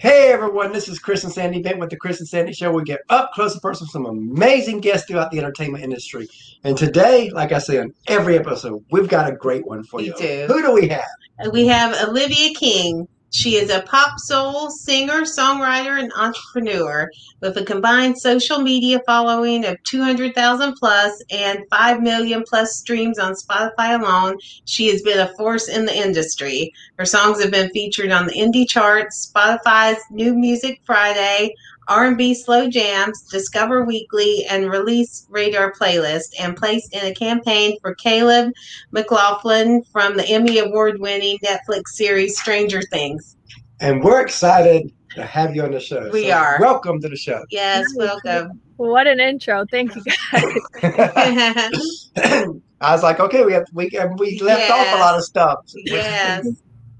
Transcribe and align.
Hey 0.00 0.30
everyone, 0.30 0.70
this 0.70 0.86
is 0.86 1.00
Chris 1.00 1.24
and 1.24 1.32
Sandy 1.32 1.60
Bent 1.60 1.80
with 1.80 1.90
the 1.90 1.96
Chris 1.96 2.20
and 2.20 2.28
Sandy 2.28 2.52
Show. 2.52 2.70
We 2.70 2.84
get 2.84 3.00
up 3.08 3.32
close 3.32 3.54
and 3.54 3.60
personal 3.60 3.86
with 3.86 3.90
some 3.90 4.06
amazing 4.06 4.78
guests 4.78 5.08
throughout 5.08 5.32
the 5.32 5.38
entertainment 5.38 5.82
industry. 5.82 6.28
And 6.62 6.78
today, 6.78 7.30
like 7.30 7.50
I 7.50 7.58
say 7.58 7.78
on 7.80 7.92
every 8.06 8.38
episode, 8.38 8.84
we've 8.92 9.08
got 9.08 9.28
a 9.28 9.34
great 9.34 9.66
one 9.66 9.82
for 9.82 9.96
We 9.96 10.04
you. 10.06 10.14
do. 10.16 10.44
Who 10.46 10.62
do 10.62 10.72
we 10.72 10.86
have? 10.86 11.04
Uh, 11.44 11.50
we 11.50 11.66
have 11.66 12.08
Olivia 12.08 12.54
King. 12.54 13.08
She 13.30 13.56
is 13.56 13.70
a 13.70 13.82
pop 13.82 14.18
soul 14.18 14.70
singer, 14.70 15.22
songwriter, 15.22 16.00
and 16.00 16.12
entrepreneur 16.16 17.10
with 17.40 17.56
a 17.58 17.64
combined 17.64 18.18
social 18.18 18.58
media 18.58 19.00
following 19.06 19.66
of 19.66 19.82
200,000 19.84 20.74
plus 20.74 21.22
and 21.30 21.60
5 21.70 22.02
million 22.02 22.42
plus 22.48 22.76
streams 22.76 23.18
on 23.18 23.34
Spotify 23.34 24.00
alone. 24.00 24.38
She 24.64 24.88
has 24.88 25.02
been 25.02 25.18
a 25.20 25.34
force 25.36 25.68
in 25.68 25.84
the 25.84 25.96
industry. 25.96 26.72
Her 26.98 27.04
songs 27.04 27.42
have 27.42 27.50
been 27.50 27.70
featured 27.70 28.10
on 28.10 28.26
the 28.26 28.32
indie 28.32 28.68
charts, 28.68 29.30
Spotify's 29.30 30.02
New 30.10 30.34
Music 30.34 30.80
Friday, 30.84 31.54
R&B 31.88 32.34
Slow 32.34 32.68
Jams, 32.68 33.22
Discover 33.22 33.84
Weekly, 33.84 34.44
and 34.48 34.70
Release 34.70 35.26
Radar 35.30 35.72
playlist, 35.72 36.34
and 36.38 36.56
placed 36.56 36.94
in 36.94 37.04
a 37.04 37.14
campaign 37.14 37.78
for 37.80 37.94
Caleb 37.94 38.52
McLaughlin 38.90 39.82
from 39.90 40.16
the 40.16 40.26
Emmy 40.28 40.58
Award 40.58 41.00
winning 41.00 41.38
Netflix 41.38 41.88
series 41.88 42.38
Stranger 42.38 42.82
Things. 42.82 43.36
And 43.80 44.04
we're 44.04 44.20
excited 44.20 44.92
to 45.14 45.24
have 45.24 45.56
you 45.56 45.62
on 45.62 45.70
the 45.70 45.80
show. 45.80 46.10
We 46.12 46.28
So 46.28 46.32
are. 46.32 46.58
Welcome 46.60 47.00
to 47.00 47.08
the 47.08 47.16
show. 47.16 47.42
Yes, 47.50 47.86
welcome. 47.96 48.60
What 48.76 49.06
an 49.06 49.18
intro. 49.18 49.64
Thank 49.70 49.96
you 49.96 50.02
guys. 50.04 50.44
I 52.80 52.92
was 52.92 53.02
like, 53.02 53.18
okay, 53.18 53.44
we 53.44 53.52
have 53.52 53.66
we 53.72 53.90
we 54.18 54.38
left 54.40 54.70
off 54.70 54.94
a 54.94 55.00
lot 55.00 55.16
of 55.16 55.24
stuff. 55.24 55.60
yes, 55.74 56.46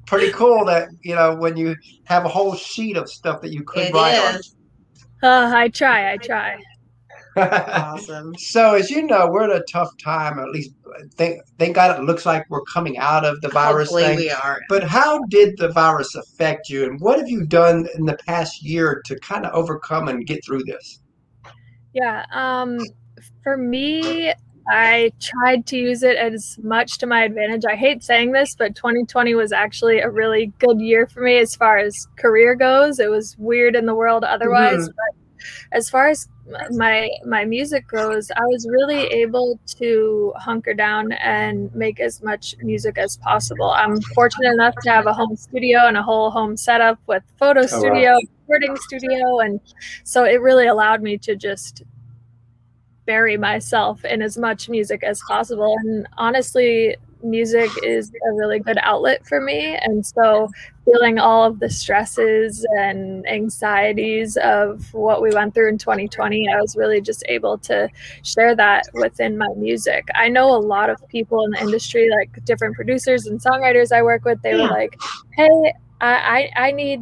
Pretty 0.06 0.33
cool 0.33 0.64
that 0.64 0.89
you 1.02 1.14
know 1.14 1.36
when 1.36 1.56
you 1.56 1.77
have 2.05 2.25
a 2.25 2.28
whole 2.28 2.55
sheet 2.55 2.97
of 2.97 3.09
stuff 3.09 3.42
that 3.42 3.52
you 3.52 3.62
could 3.62 3.84
it 3.84 3.95
write 3.95 4.36
is. 4.36 4.56
Uh, 5.22 5.50
I 5.55 5.69
try, 5.69 6.12
I 6.12 6.16
try. 6.16 6.58
Awesome. 7.36 8.34
So 8.38 8.74
as 8.74 8.91
you 8.91 9.02
know, 9.02 9.28
we're 9.30 9.50
at 9.50 9.61
a 9.61 9.64
tough 9.70 9.97
time. 9.98 10.38
At 10.38 10.50
least 10.50 10.72
thank 11.14 11.41
thank 11.58 11.74
God 11.74 11.98
it 11.98 12.05
looks 12.05 12.27
like 12.27 12.44
we're 12.48 12.62
coming 12.62 12.98
out 12.98 13.24
of 13.24 13.41
the 13.41 13.48
virus 13.48 13.89
Hopefully 13.91 14.16
thing. 14.16 14.19
we 14.19 14.30
are. 14.30 14.61
But 14.69 14.83
how 14.84 15.20
did 15.28 15.56
the 15.58 15.69
virus 15.69 16.14
affect 16.14 16.69
you, 16.69 16.84
and 16.84 17.00
what 17.00 17.19
have 17.19 17.28
you 17.28 17.46
done 17.46 17.86
in 17.96 18.06
the 18.06 18.16
past 18.27 18.62
year 18.62 19.02
to 19.06 19.19
kind 19.20 19.46
of 19.46 19.55
overcome 19.55 20.08
and 20.08 20.27
get 20.27 20.44
through 20.44 20.64
this? 20.64 21.00
Yeah. 21.92 22.24
Um, 22.33 22.80
for 23.42 23.56
me, 23.56 24.33
I 24.70 25.12
tried 25.20 25.66
to 25.66 25.77
use 25.77 26.02
it 26.02 26.16
as 26.16 26.58
much 26.62 26.98
to 26.98 27.06
my 27.06 27.24
advantage. 27.24 27.64
I 27.69 27.74
hate 27.74 28.02
saying 28.02 28.33
this, 28.33 28.55
but 28.55 28.74
2020 28.74 29.34
was 29.34 29.52
actually 29.52 30.00
a 30.00 30.11
really 30.11 30.52
good 30.58 30.80
year 30.80 31.06
for 31.06 31.22
me 31.22 31.38
as 31.38 31.55
far 31.55 31.78
as 31.78 32.06
career 32.16 32.55
goes. 32.55 32.98
It 32.98 33.11
was 33.11 33.36
weird 33.39 33.77
in 33.77 33.86
the 33.86 33.94
world 33.94 34.24
otherwise, 34.24 34.89
mm-hmm. 34.89 34.96
but 34.96 35.19
as 35.72 35.89
far 35.89 36.08
as 36.08 36.28
my 36.70 37.11
my 37.24 37.44
music 37.44 37.86
goes, 37.89 38.30
I 38.30 38.42
was 38.44 38.66
really 38.69 39.06
able 39.06 39.61
to 39.78 40.33
hunker 40.36 40.74
down 40.74 41.12
and 41.12 41.74
make 41.74 42.00
as 42.00 42.22
much 42.22 42.56
music 42.61 42.98
as 42.98 43.16
possible. 43.19 43.70
I'm 43.70 44.00
fortunate 44.00 44.52
enough 44.52 44.74
to 44.83 44.91
have 44.91 45.06
a 45.06 45.12
home 45.12 45.36
studio 45.36 45.86
and 45.86 45.96
a 45.96 46.02
whole 46.02 46.30
home 46.30 46.56
setup 46.56 46.98
with 47.06 47.22
photo 47.39 47.61
oh, 47.61 47.62
wow. 47.62 47.78
studio, 47.78 48.19
recording 48.46 48.77
studio, 48.77 49.41
and 49.41 49.61
so 50.05 50.24
it 50.24 50.41
really 50.41 50.66
allowed 50.66 51.02
me 51.02 51.19
to 51.19 51.36
just 51.36 51.83
bury 53.09 53.39
myself 53.39 54.05
in 54.05 54.20
as 54.20 54.37
much 54.37 54.69
music 54.69 55.03
as 55.03 55.19
possible. 55.27 55.75
And 55.78 56.06
honestly, 56.19 56.95
music 57.23 57.70
is 57.83 58.12
a 58.28 58.34
really 58.34 58.59
good 58.59 58.77
outlet 58.83 59.27
for 59.27 59.41
me. 59.41 59.78
And 59.81 60.05
so 60.05 60.51
feeling 60.84 61.19
all 61.19 61.42
of 61.42 61.59
the 61.59 61.70
stresses 61.70 62.67
and 62.79 63.27
anxieties 63.27 64.36
of 64.36 64.92
what 64.92 65.23
we 65.23 65.31
went 65.31 65.55
through 65.55 65.70
in 65.70 65.79
2020, 65.79 66.48
I 66.53 66.61
was 66.61 66.77
really 66.77 67.01
just 67.01 67.25
able 67.31 67.56
to 67.61 67.89
share 68.23 68.55
that 68.56 68.84
within 68.92 69.39
my 69.39 69.48
music. 69.57 70.07
I 70.14 70.29
know 70.29 70.55
a 70.55 70.61
lot 70.61 70.91
of 70.91 71.01
people 71.08 71.42
in 71.47 71.52
the 71.52 71.61
industry, 71.63 72.11
like 72.11 72.45
different 72.45 72.77
producers 72.77 73.27
and 73.27 73.41
songwriters 73.41 73.91
I 73.91 74.02
work 74.02 74.27
with, 74.27 74.42
they 74.42 74.52
were 74.52 74.68
like, 74.68 75.01
hey, 75.35 75.73
I, 76.02 76.51
I, 76.57 76.67
I 76.67 76.73
need 76.73 77.01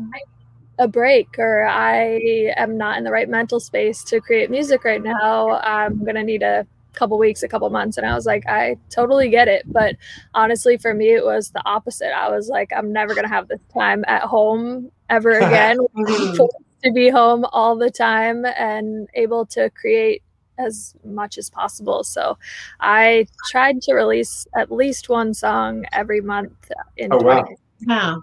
a 0.78 0.86
break 0.88 1.38
or 1.38 1.64
I 1.66 2.52
am 2.56 2.76
not 2.76 2.98
in 2.98 3.04
the 3.04 3.10
right 3.10 3.28
mental 3.28 3.60
space 3.60 4.04
to 4.04 4.20
create 4.20 4.50
music 4.50 4.84
right 4.84 5.02
now. 5.02 5.50
I'm 5.60 6.00
going 6.00 6.16
to 6.16 6.22
need 6.22 6.42
a 6.42 6.66
couple 6.92 7.18
weeks, 7.18 7.42
a 7.42 7.48
couple 7.48 7.68
months. 7.70 7.96
And 7.96 8.06
I 8.06 8.14
was 8.14 8.26
like, 8.26 8.46
I 8.46 8.76
totally 8.90 9.28
get 9.28 9.48
it. 9.48 9.62
But 9.66 9.96
honestly, 10.34 10.76
for 10.76 10.92
me, 10.94 11.12
it 11.14 11.24
was 11.24 11.50
the 11.50 11.62
opposite. 11.64 12.16
I 12.16 12.28
was 12.30 12.48
like, 12.48 12.72
I'm 12.74 12.92
never 12.92 13.14
going 13.14 13.24
to 13.24 13.32
have 13.34 13.48
this 13.48 13.60
time 13.72 14.04
at 14.06 14.22
home 14.22 14.90
ever 15.08 15.30
again. 15.46 15.78
Mhm. 15.96 16.48
To 16.84 16.92
be 16.92 17.08
home 17.08 17.44
all 17.52 17.74
the 17.74 17.90
time 17.90 18.44
and 18.44 19.08
able 19.14 19.44
to 19.46 19.70
create 19.70 20.22
as 20.58 20.94
much 21.04 21.36
as 21.38 21.50
possible. 21.50 22.04
So 22.04 22.38
I 22.80 23.26
tried 23.50 23.80
to 23.82 23.94
release 23.94 24.46
at 24.54 24.70
least 24.70 25.08
one 25.08 25.34
song 25.34 25.84
every 25.92 26.20
month 26.20 26.70
in 26.96 27.12
Oh, 27.12 27.16
wow. 27.22 27.40
20 27.40 27.56
Wow. 27.86 28.22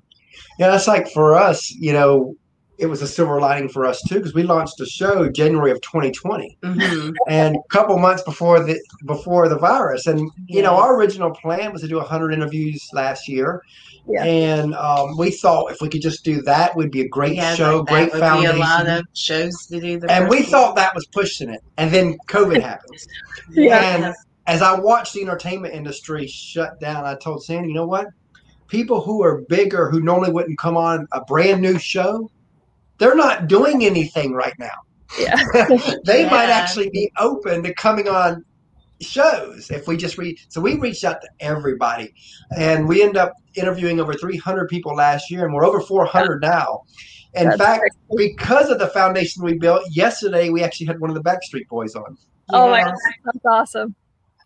Yeah, 0.60 0.70
that's 0.70 0.88
like 0.88 1.10
for 1.12 1.36
us. 1.36 1.72
You 1.72 1.94
know, 1.94 2.36
it 2.80 2.88
was 2.88 3.02
a 3.02 3.08
silver 3.08 3.40
lining 3.40 3.70
for 3.70 3.86
us 3.86 4.02
too 4.08 4.16
because 4.16 4.34
we 4.34 4.44
launched 4.44 4.80
a 4.82 4.86
show 4.86 5.30
January 5.30 5.72
of 5.72 5.80
2020, 5.82 6.58
hmm 6.64 7.10
and 7.28 7.56
a 7.56 7.60
couple 7.70 7.98
months 7.98 8.24
before 8.24 8.64
the 8.64 8.80
before 9.06 9.48
the 9.48 9.58
virus. 9.58 10.08
And 10.08 10.30
you 10.48 10.62
know, 10.62 10.76
our 10.76 10.96
original 10.96 11.32
plan 11.32 11.72
was 11.72 11.82
to 11.82 11.88
do 11.88 11.98
100 11.98 12.34
interviews 12.34 12.82
last 12.94 13.28
year, 13.28 13.62
Yeah. 14.08 14.24
and 14.24 14.74
um, 14.76 15.16
we 15.18 15.32
thought 15.32 15.72
if 15.72 15.78
we 15.82 15.90
could 15.90 16.02
just 16.02 16.24
do 16.26 16.42
that, 16.44 16.76
would 16.76 16.92
be 16.92 17.02
a 17.02 17.08
great 17.08 17.36
Yeah, 17.36 17.56
show, 17.56 17.84
great 17.84 18.12
foundation. 18.12 18.56
a 18.56 18.60
lot 18.60 18.88
of 18.88 19.06
shows 19.14 19.56
to 19.68 19.80
do. 19.80 20.00
And 20.10 20.28
we 20.28 20.40
first 20.40 20.50
thought 20.52 20.76
that 20.76 20.94
was 20.96 21.06
pushing 21.14 21.50
it, 21.50 21.62
and 21.78 21.92
then 21.92 22.18
COVID 22.30 22.62
happens. 22.72 23.06
year. 23.52 23.74
And 23.74 24.14
as 24.48 24.62
I 24.62 24.78
watched 24.78 25.14
the 25.14 25.22
entertainment 25.22 25.74
industry 25.74 26.28
shut 26.28 26.80
down, 26.82 27.06
I 27.06 27.16
told 27.16 27.44
Sandy, 27.44 27.70
you 27.70 27.76
know 27.76 27.86
what? 27.88 28.08
People 28.68 29.02
who 29.02 29.24
are 29.24 29.42
bigger, 29.50 29.90
who 29.90 30.00
normally 30.02 30.32
wouldn't 30.32 30.58
come 30.58 30.76
on 30.76 31.06
a 31.14 31.22
brand 31.26 31.62
new 31.62 31.78
show, 31.78 32.30
they're 33.04 33.16
not 33.16 33.48
doing 33.48 33.84
anything 33.84 34.32
right 34.32 34.54
now. 34.58 34.72
Yeah. 35.20 35.36
they 36.06 36.24
might 36.24 36.50
actually 36.50 36.90
be 36.90 37.12
open 37.20 37.62
to 37.64 37.74
coming 37.74 38.08
on 38.08 38.46
shows 39.02 39.70
if 39.70 39.90
we 39.90 39.98
just 39.98 40.18
read. 40.18 40.40
So 40.48 40.62
we 40.62 40.80
reached 40.80 41.04
out 41.04 41.22
to 41.22 41.28
everybody, 41.42 42.14
and 42.58 42.88
we 42.88 43.04
end 43.04 43.18
up 43.18 43.34
interviewing 43.56 44.00
over 44.00 44.14
300 44.14 44.70
people 44.70 44.96
last 44.96 45.30
year, 45.30 45.44
and 45.44 45.54
we're 45.54 45.66
over 45.66 45.82
400 45.82 46.42
now. 46.42 46.84
In 47.34 47.50
That's 47.50 47.62
fact, 47.62 47.82
great. 48.10 48.38
because 48.38 48.70
of 48.70 48.80
the 48.80 48.88
foundation 48.88 49.44
we 49.44 49.58
built, 49.58 49.84
yesterday 49.92 50.50
we 50.50 50.64
actually 50.64 50.88
had 50.88 51.02
one 51.02 51.10
of 51.10 51.16
the 51.16 51.24
Backstreet 51.24 51.68
Boys 51.68 51.96
on. 51.96 52.18
Oh 52.52 52.70
my 52.70 52.84
god, 52.84 52.96
that's 53.26 53.46
awesome. 53.46 53.96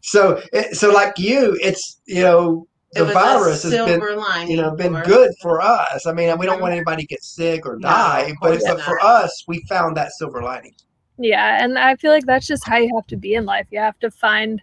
So, 0.01 0.41
so 0.71 0.91
like 0.91 1.19
you, 1.19 1.55
it's 1.61 2.01
you 2.07 2.23
know 2.23 2.66
It 2.66 2.66
the 2.93 3.03
was 3.03 3.11
a 3.11 3.13
virus 3.13 3.63
has 3.63 3.73
been 3.73 3.99
lining 4.17 4.51
you 4.51 4.57
know 4.57 4.71
been 4.71 4.93
for- 4.93 5.03
good 5.03 5.31
for 5.41 5.61
us. 5.61 6.05
I 6.05 6.13
mean, 6.13 6.37
we 6.37 6.45
don't 6.45 6.61
want 6.61 6.73
anybody 6.73 7.03
to 7.03 7.07
get 7.07 7.23
sick 7.23 7.65
or 7.65 7.77
die, 7.77 8.29
of 8.29 8.35
but 8.41 8.61
but 8.65 8.81
for 8.81 9.03
us, 9.03 9.43
we 9.47 9.63
found 9.67 9.97
that 9.97 10.11
silver 10.13 10.41
lining. 10.41 10.73
Yeah, 11.17 11.63
and 11.63 11.77
I 11.77 11.95
feel 11.95 12.11
like 12.11 12.25
that's 12.25 12.47
just 12.47 12.65
how 12.67 12.77
you 12.77 12.91
have 12.95 13.07
to 13.07 13.17
be 13.17 13.33
in 13.33 13.45
life. 13.45 13.67
You 13.71 13.79
have 13.79 13.99
to 13.99 14.11
find 14.11 14.61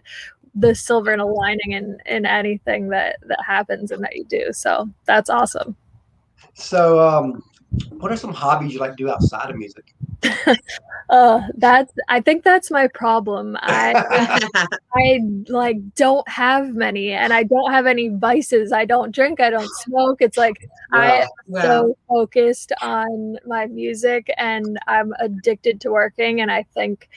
the 0.55 0.73
silver 0.73 1.11
in 1.11 1.19
a 1.19 1.25
lining 1.25 1.71
in 1.71 1.97
in 2.05 2.25
anything 2.25 2.87
that 2.89 3.17
that 3.27 3.39
happens 3.45 3.91
and 3.91 4.03
that 4.03 4.15
you 4.15 4.23
do. 4.25 4.47
So 4.51 4.89
that's 5.05 5.29
awesome. 5.29 5.75
So, 6.53 6.99
um, 7.05 7.43
what 7.99 8.11
are 8.11 8.17
some 8.17 8.33
hobbies 8.33 8.73
you 8.73 8.79
like 8.79 8.91
to 8.91 8.97
do 8.97 9.09
outside 9.09 9.49
of 9.49 9.57
music? 9.57 9.93
Uh, 11.09 11.39
that's 11.57 11.93
I 12.09 12.19
think 12.19 12.43
that's 12.43 12.71
my 12.71 12.87
problem. 12.87 13.55
I 13.61 13.93
I 14.95 15.19
like 15.47 15.77
don't 15.93 16.27
have 16.27 16.73
many, 16.73 17.11
and 17.11 17.31
I 17.31 17.43
don't 17.43 17.71
have 17.71 17.85
any 17.85 18.09
vices. 18.09 18.71
I 18.71 18.85
don't 18.85 19.13
drink. 19.13 19.39
I 19.39 19.51
don't 19.51 19.69
smoke. 19.69 20.21
It's 20.21 20.37
like 20.37 20.67
I. 20.91 21.27
Wow. 21.47 21.61
so 21.61 21.97
focused 22.09 22.71
on 22.81 23.37
my 23.45 23.67
music 23.67 24.33
and 24.37 24.79
I'm 24.87 25.13
addicted 25.19 25.79
to 25.81 25.91
working 25.91 26.41
and 26.41 26.51
I 26.51 26.63
think 26.73 27.07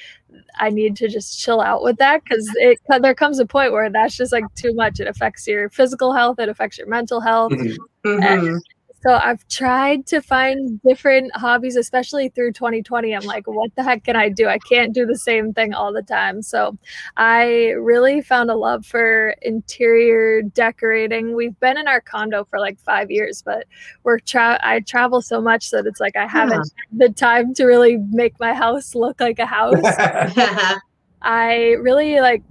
I 0.59 0.69
need 0.69 0.97
to 0.97 1.09
just 1.09 1.41
chill 1.41 1.63
out 1.63 1.83
with 1.83 1.97
that 1.97 2.23
because 2.23 2.47
it 2.57 2.79
there 3.01 3.15
comes 3.15 3.39
a 3.39 3.47
point 3.47 3.73
where 3.73 3.89
that's 3.89 4.17
just 4.19 4.33
like 4.33 4.45
too 4.55 4.75
much. 4.75 5.01
It 5.01 5.09
affects 5.09 5.47
your 5.47 5.71
physical 5.71 6.13
health, 6.13 6.39
it 6.39 6.51
affects 6.51 6.77
your 6.77 6.89
mental 6.89 7.21
health. 7.21 7.53
Mhm. 7.53 7.77
Mhm. 8.05 8.61
So 9.01 9.13
I've 9.13 9.47
tried 9.49 10.07
to 10.09 10.21
find 10.21 10.81
different 10.83 11.35
hobbies, 11.37 11.77
especially 11.77 12.31
through 12.31 12.53
2020. 12.53 13.15
I'm 13.15 13.25
like, 13.25 13.47
what 13.47 13.75
the 13.77 13.85
heck 13.85 14.05
can 14.05 14.17
I 14.17 14.29
do? 14.29 14.49
I 14.49 14.59
can't 14.59 14.93
do 14.93 15.07
the 15.07 15.17
same 15.17 15.53
thing 15.53 15.73
all 15.73 15.93
the 15.93 16.03
time. 16.03 16.43
So 16.43 16.77
I 17.17 17.69
really 17.79 18.21
found 18.21 18.51
a 18.51 18.57
love 18.57 18.85
for 18.85 19.37
interior 19.43 20.43
decorating. 20.43 21.37
We've 21.37 21.59
been 21.61 21.79
in 21.79 21.87
our 21.87 22.01
condo 22.01 22.45
for 22.45 22.59
like 22.59 22.79
five 22.81 23.11
years, 23.11 23.41
but 23.41 23.67
we're 24.03 24.19
tra- 24.19 24.61
I 24.63 24.81
travel 24.81 25.23
so 25.23 25.41
much 25.41 25.71
that 25.71 25.87
it's 25.87 26.01
like 26.01 26.17
I 26.17 26.27
haven't 26.27 26.57
had 26.59 26.99
the 26.99 27.09
time 27.11 27.55
to 27.55 27.67
really 27.67 27.99
make 28.11 28.39
my 28.41 28.53
house 28.53 28.97
look 28.97 29.21
like 29.21 29.39
a 29.39 29.47
house. 29.47 29.77
I 31.23 31.77
really 31.81 32.21
like 32.21 32.43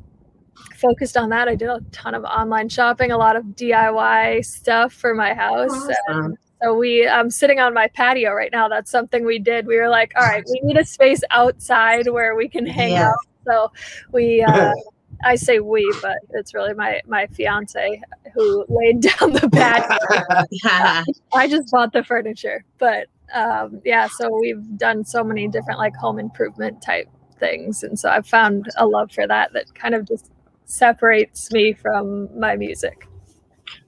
focused 0.75 1.17
on 1.17 1.29
that. 1.29 1.47
I 1.47 1.55
did 1.55 1.69
a 1.69 1.79
ton 1.91 2.13
of 2.15 2.23
online 2.23 2.69
shopping, 2.69 3.11
a 3.11 3.17
lot 3.17 3.35
of 3.35 3.43
DIY 3.43 4.45
stuff 4.45 4.93
for 4.93 5.13
my 5.13 5.33
house. 5.33 5.71
Awesome. 6.09 6.37
So 6.63 6.73
we 6.75 7.07
I'm 7.07 7.29
sitting 7.29 7.59
on 7.59 7.73
my 7.73 7.87
patio 7.87 8.33
right 8.33 8.49
now. 8.51 8.67
That's 8.67 8.89
something 8.89 9.25
we 9.25 9.37
did. 9.39 9.67
We 9.67 9.77
were 9.77 9.89
like, 9.89 10.11
all 10.15 10.23
right, 10.23 10.43
we 10.47 10.59
need 10.63 10.77
a 10.77 10.85
space 10.85 11.21
outside 11.29 12.07
where 12.09 12.35
we 12.35 12.47
can 12.47 12.65
hang 12.65 12.91
Yeah. 12.93 13.09
out. 13.09 13.15
So 13.45 13.71
we 14.11 14.41
uh 14.43 14.71
I 15.25 15.35
say 15.35 15.59
we, 15.59 15.91
but 16.01 16.17
it's 16.31 16.53
really 16.53 16.73
my 16.75 17.01
my 17.07 17.25
fiance 17.27 18.01
who 18.35 18.65
laid 18.69 19.01
down 19.19 19.33
the 19.33 19.49
patio. 19.51 21.03
I 21.33 21.47
just 21.47 21.71
bought 21.71 21.91
the 21.91 22.03
furniture, 22.03 22.63
but 22.77 23.07
um, 23.33 23.81
yeah. 23.83 24.07
So 24.07 24.29
we've 24.39 24.77
done 24.77 25.03
so 25.03 25.23
many 25.23 25.47
different 25.47 25.79
like 25.79 25.95
home 25.95 26.19
improvement 26.19 26.81
type 26.81 27.09
things, 27.39 27.83
and 27.83 27.99
so 27.99 28.09
I've 28.09 28.27
found 28.27 28.67
a 28.77 28.85
love 28.85 29.11
for 29.11 29.25
that 29.27 29.53
that 29.53 29.73
kind 29.75 29.95
of 29.95 30.07
just 30.07 30.31
separates 30.67 31.51
me 31.51 31.73
from 31.73 32.29
my 32.39 32.55
music. 32.55 33.07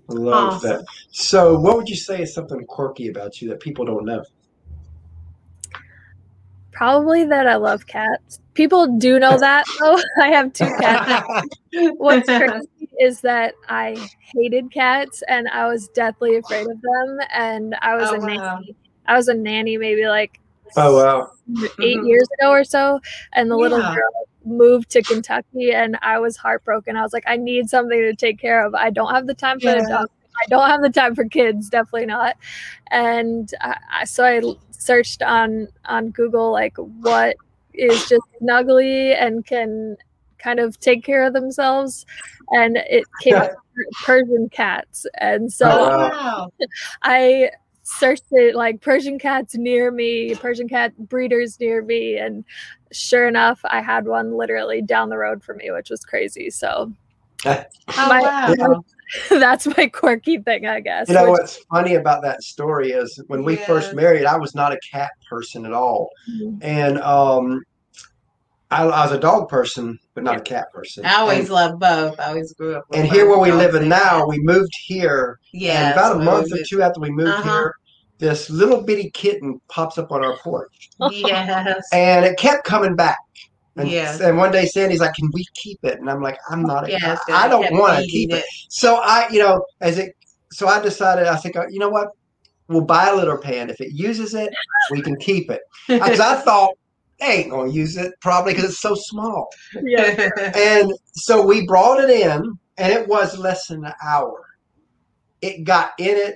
Love 0.07 0.53
Awesome. 0.53 0.69
that. 0.69 0.85
So, 1.11 1.59
what 1.59 1.77
would 1.77 1.87
you 1.87 1.95
say 1.95 2.23
is 2.23 2.33
something 2.33 2.65
quirky 2.65 3.09
about 3.09 3.41
you 3.41 3.49
that 3.49 3.59
people 3.59 3.85
don't 3.85 4.05
know? 4.05 4.23
Probably 6.71 7.25
that 7.25 7.45
I 7.45 7.57
love 7.57 7.85
cats. 7.85 8.39
People 8.55 8.97
do 8.97 9.19
know 9.19 9.37
that 9.39 9.67
though. 9.79 10.01
I 10.21 10.29
have 10.29 10.51
two 10.53 10.71
cats. 10.79 11.11
What's 11.97 12.25
crazy 12.27 12.67
is 12.99 13.21
that 13.21 13.53
I 13.67 13.95
hated 14.33 14.71
cats 14.71 15.21
and 15.27 15.47
I 15.49 15.67
was 15.67 15.87
deathly 15.89 16.37
afraid 16.37 16.61
of 16.65 16.81
them. 16.81 17.19
And 17.33 17.75
I 17.81 17.95
was 17.95 18.09
Oh, 18.09 18.15
a 18.15 18.17
wow. 18.19 18.25
nanny. 18.25 18.75
I 19.05 19.15
was 19.15 19.27
a 19.27 19.33
nanny 19.33 19.77
maybe 19.77 20.07
like 20.07 20.39
oh 20.77 20.95
wow! 20.95 21.29
8 21.63 21.77
Mhm. 21.79 22.07
years 22.07 22.27
ago 22.39 22.51
or 22.51 22.63
so. 22.63 22.99
And 23.33 23.51
the 23.51 23.55
little 23.57 23.81
girl 23.81 24.27
moved 24.49 24.89
to 24.91 25.01
Kentucky 25.01 25.71
and 25.71 25.97
I 26.01 26.19
was 26.19 26.35
heartbroken. 26.37 26.95
I 26.97 27.01
was 27.01 27.13
like, 27.13 27.23
I 27.27 27.37
need 27.37 27.69
something 27.69 27.99
to 27.99 28.15
take 28.15 28.39
care 28.39 28.65
of. 28.65 28.75
I 28.75 28.89
don't 28.89 29.13
have 29.13 29.27
the 29.27 29.33
time 29.33 29.59
for 29.59 29.67
Yeah. 29.67 29.83
a 29.85 29.87
dog. 29.87 30.07
I 30.41 30.45
don't 30.49 30.69
have 30.69 30.81
the 30.81 30.89
time 30.89 31.15
for 31.15 31.25
kids, 31.25 31.69
definitely 31.69 32.05
not. 32.05 32.35
And 32.91 33.53
I, 33.61 33.77
I, 33.91 34.03
so 34.05 34.23
I 34.25 34.41
searched 34.71 35.21
on 35.21 35.67
on 35.85 36.11
Google 36.11 36.51
like 36.51 36.77
what 36.77 37.35
is 37.73 38.07
just 38.07 38.23
snuggly 38.41 39.15
and 39.21 39.45
can 39.45 39.97
kind 40.37 40.59
of 40.59 40.79
take 40.79 41.03
care 41.03 41.25
of 41.25 41.33
themselves, 41.33 42.05
and 42.51 42.77
it 42.77 43.03
came 43.21 43.35
up 43.35 43.51
Persian 44.05 44.47
cats. 44.49 45.05
And 45.19 45.51
so 45.51 45.67
Oh, 45.69 46.09
wow. 46.09 46.49
I 47.03 47.51
searched 47.83 48.23
it 48.31 48.55
like 48.55 48.81
Persian 48.81 49.19
cats 49.19 49.55
near 49.55 49.91
me, 49.91 50.35
Persian 50.35 50.69
cat 50.69 50.95
breeders 51.09 51.59
near 51.59 51.81
me, 51.81 52.17
and 52.17 52.45
sure 52.91 53.27
enough, 53.27 53.59
I 53.63 53.81
had 53.81 54.05
one 54.05 54.35
literally 54.35 54.81
down 54.81 55.09
the 55.09 55.17
road 55.17 55.43
from 55.43 55.57
me, 55.57 55.71
which 55.71 55.89
was 55.89 56.01
crazy. 56.05 56.49
So 56.49 56.91
Oh, 57.45 57.63
My- 57.97 58.53
wow. 58.57 58.83
that's 59.29 59.65
my 59.77 59.87
quirky 59.87 60.37
thing, 60.39 60.67
I 60.67 60.81
guess. 60.81 61.07
You 61.09 61.15
know 61.15 61.23
which- 61.31 61.39
what's 61.39 61.57
funny 61.71 61.95
about 61.95 62.21
that 62.23 62.43
story 62.43 62.91
is 62.91 63.21
when 63.27 63.43
we 63.43 63.57
Yeah. 63.57 63.65
first 63.65 63.93
married, 63.95 64.25
I 64.25 64.37
was 64.37 64.53
not 64.53 64.71
a 64.71 64.79
cat 64.91 65.09
person 65.29 65.65
at 65.65 65.73
all, 65.73 66.09
Mhm. 66.31 66.59
and 66.61 66.99
um, 67.01 67.63
I, 68.71 68.83
I 68.83 69.03
was 69.05 69.11
a 69.13 69.19
dog 69.19 69.49
person, 69.49 69.97
but 70.13 70.23
not 70.23 70.37
a 70.37 70.41
cat 70.41 70.71
person. 70.71 71.03
I 71.05 71.15
always 71.15 71.39
And, 71.45 71.49
loved 71.49 71.79
both. 71.79 72.19
I 72.19 72.27
always 72.27 72.53
grew 72.53 72.75
up. 72.75 72.83
With 72.89 72.99
and 72.99 73.09
here, 73.09 73.27
where 73.27 73.39
we 73.39 73.51
live 73.51 73.73
in 73.73 73.81
and 73.81 73.89
now, 73.89 74.27
we 74.27 74.37
moved 74.41 74.71
here, 74.83 75.39
yeah, 75.53 75.93
about 75.93 76.17
a 76.17 76.19
month 76.19 76.53
or 76.53 76.59
two 76.67 76.83
after 76.83 76.99
we 76.99 77.09
moved 77.09 77.29
Uh-huh. 77.31 77.49
here, 77.61 77.73
this 78.19 78.49
little 78.49 78.81
bitty 78.83 79.09
kitten 79.11 79.59
pops 79.69 79.97
up 79.97 80.11
on 80.11 80.23
our 80.23 80.37
porch, 80.37 80.89
Yes. 81.09 81.83
and 81.93 82.25
it 82.25 82.37
kept 82.37 82.65
coming 82.65 82.95
back. 82.95 83.17
And, 83.77 83.89
Yes. 83.89 84.19
and 84.19 84.37
one 84.37 84.51
day 84.51 84.65
Sandy's 84.65 84.99
like, 84.99 85.13
"Can 85.13 85.29
we 85.33 85.45
keep 85.55 85.79
it?" 85.83 85.99
And 85.99 86.09
I'm 86.09 86.21
like, 86.21 86.37
"I'm 86.49 86.63
not. 86.63 86.87
A, 86.87 86.91
Yes, 86.91 87.19
I, 87.29 87.45
I 87.45 87.47
don't 87.47 87.73
want 87.73 87.97
to 87.97 88.05
keep 88.07 88.31
it. 88.33 88.43
So 88.69 88.97
I, 88.97 89.27
you 89.31 89.39
know, 89.39 89.63
as 89.79 89.97
it, 89.97 90.13
so 90.51 90.67
I 90.67 90.81
decided. 90.81 91.27
I 91.27 91.37
think, 91.37 91.55
you 91.69 91.79
know 91.79 91.89
what? 91.89 92.09
We'll 92.67 92.85
buy 92.85 93.07
a 93.09 93.15
litter 93.15 93.37
pan. 93.37 93.69
If 93.69 93.79
it 93.79 93.93
uses 93.93 94.33
it, 94.35 94.53
we 94.91 95.01
can 95.01 95.15
keep 95.17 95.49
it. 95.49 95.61
Because 95.87 96.19
I 96.19 96.35
thought 96.41 96.71
they 97.19 97.25
ain't 97.27 97.51
gonna 97.51 97.71
use 97.71 97.95
it 97.97 98.13
probably 98.21 98.53
because 98.53 98.69
it's 98.69 98.81
so 98.81 98.95
small. 98.95 99.47
yeah. 99.81 100.29
And 100.55 100.91
so 101.13 101.45
we 101.45 101.65
brought 101.65 102.03
it 102.03 102.09
in, 102.09 102.51
and 102.77 102.93
it 102.93 103.07
was 103.07 103.37
less 103.37 103.67
than 103.67 103.85
an 103.85 103.93
hour. 104.05 104.45
It 105.41 105.63
got 105.63 105.91
in 105.99 106.17
it 106.17 106.35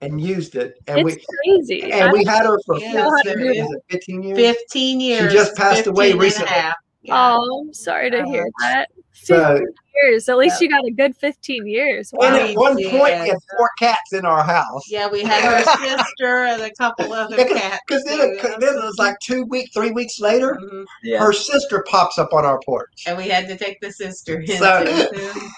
and 0.00 0.20
used 0.20 0.54
it, 0.54 0.78
and 0.86 1.00
It's 1.08 1.16
we 1.16 1.24
crazy. 1.44 1.92
and 1.92 2.12
we 2.12 2.24
had 2.24 2.44
her 2.46 2.58
for 2.64 2.78
Yeah, 2.78 2.92
15, 2.92 3.10
how 3.10 3.22
to 3.22 3.36
do 3.36 3.50
is 3.50 3.70
it 3.70 3.82
15 3.90 4.22
years. 4.22 4.38
15 4.38 5.00
years. 5.00 5.32
She 5.32 5.38
just 5.38 5.56
passed 5.56 5.86
away 5.86 6.12
15 6.12 6.12
and 6.12 6.20
a 6.20 6.22
recently. 6.22 6.72
Half. 7.06 7.08
Yeah. 7.08 7.36
Oh, 7.38 7.60
I'm 7.66 7.74
sorry 7.74 8.10
to 8.10 8.24
hear 8.24 8.44
Uh, 8.46 8.50
that. 8.68 8.88
So- 9.12 9.60
years. 10.04 10.28
At 10.28 10.36
least 10.38 10.60
you 10.60 10.68
got 10.68 10.84
a 10.86 10.92
good 10.92 11.16
15 11.16 11.66
years. 11.66 12.12
And 12.20 12.36
at 12.36 12.54
one 12.56 12.78
Yeah. 12.78 12.90
point, 12.90 13.20
we 13.20 13.28
had 13.30 13.38
four 13.56 13.68
cats 13.80 14.12
in 14.12 14.24
our 14.24 14.44
house. 14.44 14.82
Yeah, 14.88 15.08
we 15.08 15.22
had 15.24 15.42
her 15.42 15.64
sister 16.04 16.44
and 16.44 16.62
a 16.62 16.70
couple 16.74 17.12
other 17.12 17.36
cats. 17.36 17.80
Because 17.86 18.04
then, 18.04 18.20
it, 18.20 18.40
then 18.60 18.76
it 18.76 18.84
was 18.84 18.94
like 18.96 19.16
two 19.20 19.42
weeks, 19.46 19.70
three 19.74 19.90
weeks 19.90 20.20
later, 20.20 20.56
Mhm. 20.62 21.18
her 21.18 21.32
sister 21.32 21.84
pops 21.88 22.16
up 22.16 22.32
on 22.32 22.44
our 22.46 22.60
porch. 22.64 22.92
And 23.08 23.16
we 23.18 23.24
had 23.28 23.48
to 23.48 23.56
take 23.58 23.80
the 23.80 23.90
sister 23.90 24.40
in. 24.40 24.56
So- 24.58 24.84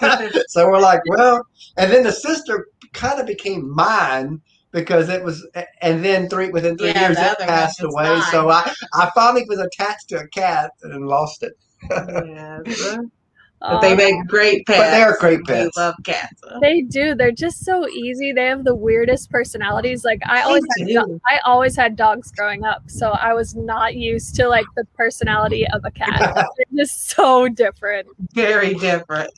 so 0.49 0.67
we're 0.71 0.81
like, 0.81 1.01
well, 1.07 1.45
and 1.77 1.93
then 1.93 2.05
the 2.05 2.13
sister 2.13 2.67
kind 2.95 3.21
of 3.21 3.27
became 3.27 3.69
mine 3.75 4.41
because 4.73 5.09
it 5.09 5.23
was, 5.25 5.47
and 5.83 6.05
then 6.05 6.29
three 6.29 6.51
within 6.51 6.77
three 6.79 6.89
Yeah, 6.89 7.09
years 7.09 7.19
it 7.19 7.39
passed 7.39 7.81
one 7.83 7.89
was 7.93 7.95
away. 7.95 8.21
So 8.31 8.49
I, 8.49 8.65
mine. 8.67 8.75
I 8.95 9.11
finally 9.15 9.45
was 9.49 9.59
attached 9.59 10.09
to 10.11 10.21
a 10.21 10.29
cat 10.29 10.73
and 10.83 11.07
lost 11.07 11.43
it. 11.43 11.53
Yes. 11.91 12.97
But 13.63 13.83
they 13.83 13.95
make 13.95 14.27
great 14.27 14.67
pets. 14.67 14.79
But 14.79 14.91
they're 14.91 15.17
great 15.21 15.41
We 15.41 15.45
pets. 15.45 15.77
love 15.77 15.95
cats. 16.03 16.41
They 16.63 16.81
do. 16.81 17.15
They're 17.15 17.31
just 17.31 17.63
so 17.63 17.87
easy. 17.89 18.33
They 18.33 18.47
have 18.47 18.65
the 18.65 18.75
weirdest 18.75 19.31
personalities. 19.31 20.03
Like 20.03 20.23
I 20.27 20.41
always 20.45 20.65
had 20.79 20.87
do. 20.87 20.95
do- 20.95 21.21
I 21.27 21.41
always 21.45 21.77
had 21.77 21.95
dogs 21.95 22.33
growing 22.33 22.65
up, 22.65 22.85
so 22.89 23.11
I 23.11 23.35
was 23.35 23.55
not 23.55 23.97
used 23.97 24.35
to 24.37 24.49
like 24.49 24.65
the 24.77 24.87
personality 24.97 25.67
of 25.75 25.83
a 25.85 25.91
cat. 25.91 26.35
They're 26.57 26.85
just 26.85 27.11
so 27.11 27.49
different. 27.49 28.09
Very 28.33 28.73
different. 28.73 29.31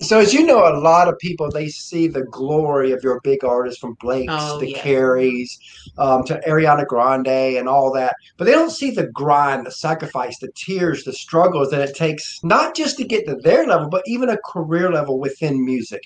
So 0.00 0.20
as 0.20 0.34
you 0.34 0.44
know, 0.44 0.58
a 0.58 0.76
lot 0.78 1.08
of 1.08 1.18
people 1.18 1.50
they 1.50 1.68
see 1.68 2.06
the 2.06 2.24
glory 2.24 2.92
of 2.92 3.02
your 3.02 3.18
big 3.22 3.44
artists 3.44 3.80
from 3.80 3.94
Blake's 3.94 4.32
Oh, 4.36 4.60
to 4.60 4.70
yeah. 4.70 4.82
Carrie's 4.82 5.58
um, 5.96 6.22
to 6.24 6.38
Ariana 6.46 6.86
Grande 6.86 7.56
and 7.56 7.66
all 7.66 7.90
that, 7.94 8.14
but 8.36 8.44
they 8.44 8.52
don't 8.52 8.70
see 8.70 8.90
the 8.90 9.06
grind, 9.06 9.64
the 9.64 9.70
sacrifice, 9.70 10.38
the 10.38 10.52
tears, 10.54 11.04
the 11.04 11.14
struggles 11.14 11.70
that 11.70 11.88
it 11.88 11.96
takes 11.96 12.40
not 12.44 12.76
just 12.76 12.98
to 12.98 13.04
get 13.04 13.26
to 13.26 13.36
their 13.36 13.66
level, 13.66 13.88
but 13.88 14.02
even 14.06 14.28
a 14.28 14.38
career 14.44 14.92
level 14.92 15.18
within 15.18 15.64
music. 15.64 16.02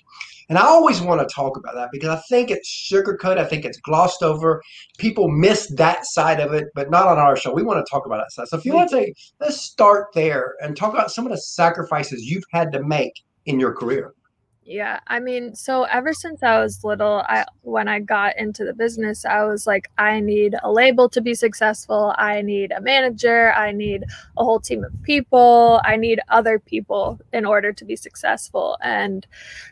And 0.48 0.58
I 0.58 0.62
always 0.62 1.00
want 1.00 1.20
to 1.20 1.32
talk 1.32 1.56
about 1.56 1.75
that 1.75 1.90
because 1.93 2.10
I 2.10 2.20
think 2.28 2.50
it's 2.50 2.69
sugarcoated. 2.69 3.38
I 3.38 3.44
think 3.44 3.64
it's 3.64 3.78
glossed 3.78 4.22
over. 4.22 4.62
People 4.98 5.28
miss 5.28 5.72
that 5.76 6.04
side 6.06 6.40
of 6.40 6.52
it, 6.52 6.69
but 6.74 6.91
not 6.91 7.06
on 7.06 7.19
our 7.19 7.36
show. 7.36 7.53
We 7.53 7.62
want 7.62 7.84
to 7.84 7.91
talk 7.91 8.05
about 8.05 8.19
that 8.19 8.32
side. 8.32 8.48
So 8.48 8.56
if 8.56 8.65
you 8.65 8.72
want 8.72 8.91
to 8.91 9.12
let's 9.41 9.60
start 9.60 10.08
there 10.15 10.55
and 10.60 10.76
talk 10.76 10.93
about 10.93 11.12
some 11.12 11.24
of 11.24 11.32
the 11.32 11.38
sacrifices 11.38 12.24
you've 12.24 12.44
had 12.53 12.72
to 12.72 12.82
make 12.82 13.15
in 13.50 13.60
your 13.60 13.74
career. 13.74 14.14
Yeah, 14.62 15.00
I 15.08 15.19
mean, 15.19 15.54
so 15.56 15.84
ever 15.84 16.12
since 16.12 16.42
I 16.44 16.60
was 16.60 16.84
little, 16.84 17.24
I 17.28 17.44
when 17.62 17.88
I 17.88 17.98
got 17.98 18.38
into 18.38 18.64
the 18.64 18.74
business, 18.74 19.24
I 19.24 19.42
was 19.44 19.66
like, 19.66 19.90
I 19.98 20.20
need 20.20 20.54
a 20.62 20.70
label 20.70 21.08
to 21.08 21.20
be 21.20 21.34
successful. 21.34 22.14
I 22.19 22.42
need 22.42 22.70
a 22.70 22.80
manager. 22.80 23.52
I 23.54 23.72
need 23.72 24.04
a 24.36 24.44
whole 24.44 24.60
team 24.60 24.84
of 24.84 24.92
people. 25.02 25.80
I 25.84 25.96
need 25.96 26.20
other 26.28 26.58
people 26.60 27.19
in 27.32 27.44
order 27.46 27.72
to 27.72 27.84
be 27.84 27.96
successful. 27.96 28.76
And 28.82 29.26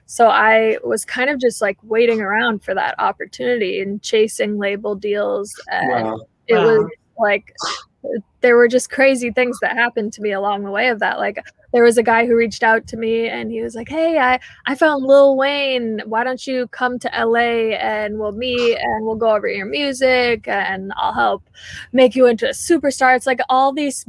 so 0.06 0.28
I 0.28 0.78
was 0.82 1.04
kind 1.04 1.30
of 1.30 1.38
just 1.38 1.60
like 1.60 1.78
waiting 1.84 2.20
around 2.20 2.64
for 2.64 2.74
that 2.74 2.96
opportunity 2.98 3.80
and 3.80 4.02
chasing 4.02 4.58
label 4.58 4.96
deals. 4.96 5.54
And 5.70 6.06
Wow. 6.06 6.26
it 6.48 6.56
Wow. 6.56 6.64
was 6.64 6.90
like 7.18 7.52
there 8.40 8.56
were 8.56 8.68
just 8.68 8.90
crazy 8.90 9.30
things 9.30 9.58
that 9.60 9.76
happened 9.76 10.12
to 10.12 10.22
me 10.22 10.32
along 10.32 10.64
the 10.64 10.70
way 10.70 10.88
of 10.88 11.00
that. 11.00 11.18
Like 11.18 11.44
there 11.72 11.82
was 11.82 11.98
a 11.98 12.02
guy 12.02 12.26
who 12.26 12.36
reached 12.36 12.62
out 12.62 12.86
to 12.88 12.96
me 12.96 13.28
and 13.28 13.50
he 13.50 13.60
was 13.60 13.74
like 13.74 13.88
hey 13.88 14.18
i 14.18 14.38
i 14.66 14.74
found 14.74 15.04
lil 15.04 15.36
wayne. 15.36 16.00
Why 16.06 16.24
don't 16.24 16.46
you 16.46 16.68
come 16.68 16.98
to 17.00 17.10
la 17.24 17.38
and 17.38 18.18
we'll 18.18 18.32
meet 18.32 18.78
and 18.78 19.04
we'll 19.04 19.16
go 19.16 19.34
over 19.34 19.48
your 19.48 19.66
music 19.66 20.46
and 20.48 20.92
i'll 20.96 21.12
help 21.12 21.42
make 21.92 22.14
you 22.14 22.26
into 22.26 22.46
a 22.46 22.52
superstar. 22.52 23.16
It's 23.16 23.26
like 23.26 23.40
all 23.48 23.72
these 23.72 24.06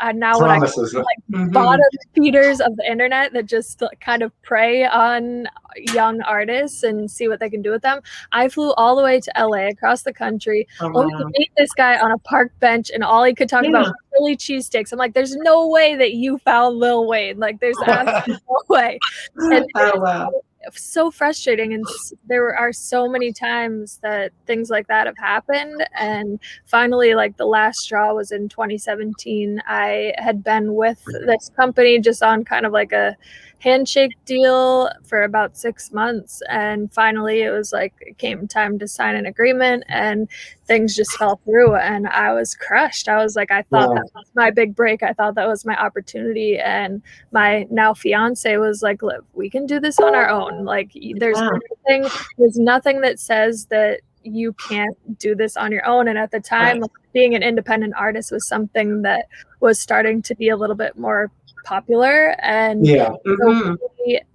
uh, 0.00 0.12
now 0.12 0.38
what 0.38 0.50
i 0.50 0.58
Promises. 0.58 0.94
Mhm. 1.30 1.52
bottom 1.52 1.84
feeders 2.14 2.60
of 2.60 2.76
the 2.76 2.84
internet 2.90 3.32
that 3.32 3.46
just 3.46 3.82
kind 4.00 4.22
of 4.22 4.30
prey 4.42 4.84
on 4.84 5.46
young 5.94 6.20
artists 6.22 6.82
and 6.82 7.10
see 7.10 7.28
what 7.28 7.40
they 7.40 7.48
can 7.50 7.62
do 7.62 7.70
with 7.70 7.82
them. 7.82 8.00
I 8.32 8.48
flew 8.48 8.72
all 8.74 8.96
the 8.96 9.02
way 9.02 9.20
to 9.20 9.32
LA 9.36 9.68
across 9.68 10.02
the 10.02 10.12
country 10.12 10.66
Oh, 10.80 10.92
only 10.94 11.12
to 11.16 11.24
meet 11.38 11.50
this 11.56 11.72
guy 11.72 11.98
on 11.98 12.10
a 12.12 12.18
park 12.18 12.52
bench 12.60 12.90
and 12.92 13.02
all 13.02 13.24
he 13.24 13.34
could 13.34 13.48
talk 13.48 13.64
about 13.64 13.72
Yeah. 13.86 13.90
was 13.90 13.92
Philly 14.16 14.36
cheesesteaks. 14.36 14.92
I'm 14.92 14.98
like, 14.98 15.14
there's 15.14 15.36
no 15.36 15.68
way 15.68 15.94
that 15.96 16.12
you 16.14 16.38
found 16.38 16.78
Lil 16.78 17.06
Wayne. 17.06 17.38
Like 17.38 17.60
there's 17.60 17.78
absolutely 17.86 18.42
no 18.48 18.56
way. 18.68 18.98
And 19.36 19.66
Oh, 19.76 19.98
wow. 20.00 20.30
So 20.72 21.10
frustrating 21.10 21.72
and 21.72 21.84
there 22.26 22.54
are 22.54 22.72
so 22.72 23.08
many 23.08 23.32
times 23.32 23.98
that 24.02 24.32
things 24.46 24.68
like 24.68 24.86
that 24.88 25.06
have 25.06 25.16
happened 25.16 25.86
and 25.98 26.38
finally 26.66 27.14
like 27.14 27.36
the 27.36 27.46
last 27.46 27.78
straw 27.78 28.12
was 28.12 28.30
in 28.30 28.48
2017 28.48 29.62
i 29.66 30.12
had 30.18 30.44
been 30.44 30.74
with 30.74 31.02
this 31.26 31.50
company 31.56 31.98
just 31.98 32.22
on 32.22 32.44
kind 32.44 32.66
of 32.66 32.72
like 32.72 32.92
a 32.92 33.16
handshake 33.60 34.12
deal 34.24 34.90
for 35.04 35.22
about 35.22 35.56
six 35.56 35.92
months. 35.92 36.42
And 36.48 36.92
finally, 36.92 37.42
it 37.42 37.50
was 37.50 37.72
like 37.72 37.94
it 38.00 38.18
came 38.18 38.48
time 38.48 38.78
to 38.78 38.88
sign 38.88 39.14
an 39.14 39.26
agreement, 39.26 39.84
and 39.88 40.28
things 40.66 40.96
just 40.96 41.12
fell 41.12 41.40
through. 41.44 41.76
And 41.76 42.08
I 42.08 42.32
was 42.32 42.54
crushed. 42.54 43.08
I 43.08 43.22
was 43.22 43.36
like, 43.36 43.50
I 43.50 43.62
thought 43.62 43.94
that 43.94 44.10
was 44.14 44.26
my 44.34 44.50
big 44.50 44.74
break. 44.74 45.02
I 45.02 45.12
thought 45.12 45.34
that 45.34 45.48
was 45.48 45.64
my 45.64 45.76
opportunity. 45.76 46.58
And 46.58 47.02
my 47.32 47.66
now 47.70 47.94
fiance 47.94 48.56
was 48.56 48.82
like, 48.82 49.02
Liv, 49.02 49.24
we 49.34 49.48
can 49.48 49.66
do 49.66 49.78
this 49.78 50.00
on 50.00 50.14
our 50.14 50.28
own. 50.28 50.64
Like, 50.64 50.92
there's 51.16 51.38
wow. 51.38 51.50
nothing, 51.86 52.08
there's 52.38 52.58
nothing 52.58 53.00
that 53.02 53.20
says 53.20 53.66
that 53.66 54.00
you 54.22 54.52
can't 54.54 54.96
do 55.18 55.34
this 55.34 55.56
on 55.56 55.72
your 55.72 55.86
own. 55.86 56.08
And 56.08 56.18
at 56.18 56.30
the 56.30 56.40
time, 56.40 56.80
right. 56.80 56.90
being 57.12 57.34
an 57.34 57.42
independent 57.42 57.94
artist 57.96 58.30
was 58.30 58.46
something 58.46 59.02
that 59.02 59.26
was 59.60 59.80
starting 59.80 60.20
to 60.22 60.34
be 60.34 60.48
a 60.50 60.56
little 60.56 60.76
bit 60.76 60.98
more 60.98 61.30
popular 61.64 62.36
and 62.40 62.86
yeah. 62.86 63.10
mm-hmm. 63.26 63.74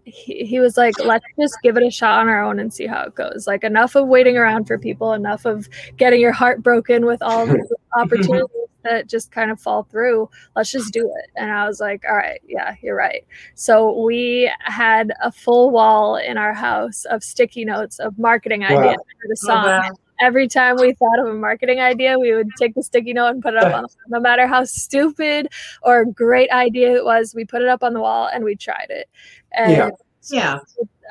he, 0.06 0.46
he 0.46 0.60
was 0.60 0.78
like 0.78 0.98
let's 1.00 1.26
just 1.40 1.58
give 1.64 1.78
it 1.78 1.84
a 1.84 1.92
shot 1.92 2.20
on 2.20 2.28
our 2.28 2.44
own 2.44 2.60
and 2.60 2.74
see 2.74 2.88
how 2.88 3.04
it 3.04 3.16
goes. 3.16 3.48
Like 3.48 3.64
enough 3.64 3.96
of 3.96 4.08
waiting 4.08 4.38
around 4.38 4.66
for 4.66 4.78
people 4.78 5.14
enough 5.14 5.46
of 5.46 5.68
getting 5.98 6.22
your 6.22 6.32
heart 6.32 6.62
broken 6.62 7.06
with 7.06 7.22
all 7.22 7.46
the 7.46 7.76
opportunities 7.98 8.50
that 8.84 9.08
just 9.08 9.32
kind 9.32 9.50
of 9.50 9.60
fall 9.60 9.84
through. 9.84 10.30
Let's 10.56 10.72
just 10.72 10.94
do 10.94 11.12
it. 11.18 11.32
And 11.36 11.52
i 11.52 11.68
was 11.68 11.80
like 11.80 12.04
all 12.10 12.16
right 12.16 12.42
yeah 12.48 12.76
you're 12.82 12.96
right. 12.96 13.26
So 13.56 14.04
we 14.04 14.52
had 14.60 15.12
a 15.22 15.32
full 15.32 15.72
wall 15.72 16.18
in 16.18 16.38
our 16.38 16.54
house 16.54 17.06
of 17.06 17.24
sticky 17.24 17.66
notes 17.66 18.00
of 18.00 18.18
marketing 18.20 18.62
wow. 18.62 18.80
ideas 18.80 18.98
for 19.22 19.28
the 19.28 19.38
song 19.38 19.66
oh, 19.66 19.70
wow 19.70 19.92
every 20.20 20.48
time 20.48 20.78
we 20.78 20.94
thought 20.94 21.20
of 21.20 21.28
a 21.28 21.34
marketing 21.34 21.80
idea, 21.80 22.18
we 22.18 22.34
would 22.34 22.50
take 22.58 22.76
the 22.76 22.84
sticky 22.84 23.14
note 23.14 23.30
and 23.30 23.42
put 23.42 23.54
it 23.54 23.64
up 23.64 23.74
on 23.74 23.86
no 24.08 24.20
matter 24.20 24.48
how 24.48 24.64
stupid 24.64 25.48
or 25.82 26.06
great 26.06 26.50
idea 26.52 26.96
it 26.96 27.06
was, 27.06 27.34
we 27.36 27.46
put 27.46 27.62
it 27.62 27.68
up 27.68 27.84
on 27.84 27.94
the 27.94 28.00
wall 28.00 28.30
and 28.34 28.44
we 28.44 28.56
tried 28.56 28.88
it. 28.90 29.10
And 29.52 29.72
yeah. 29.72 29.90
Yeah. 30.32 30.60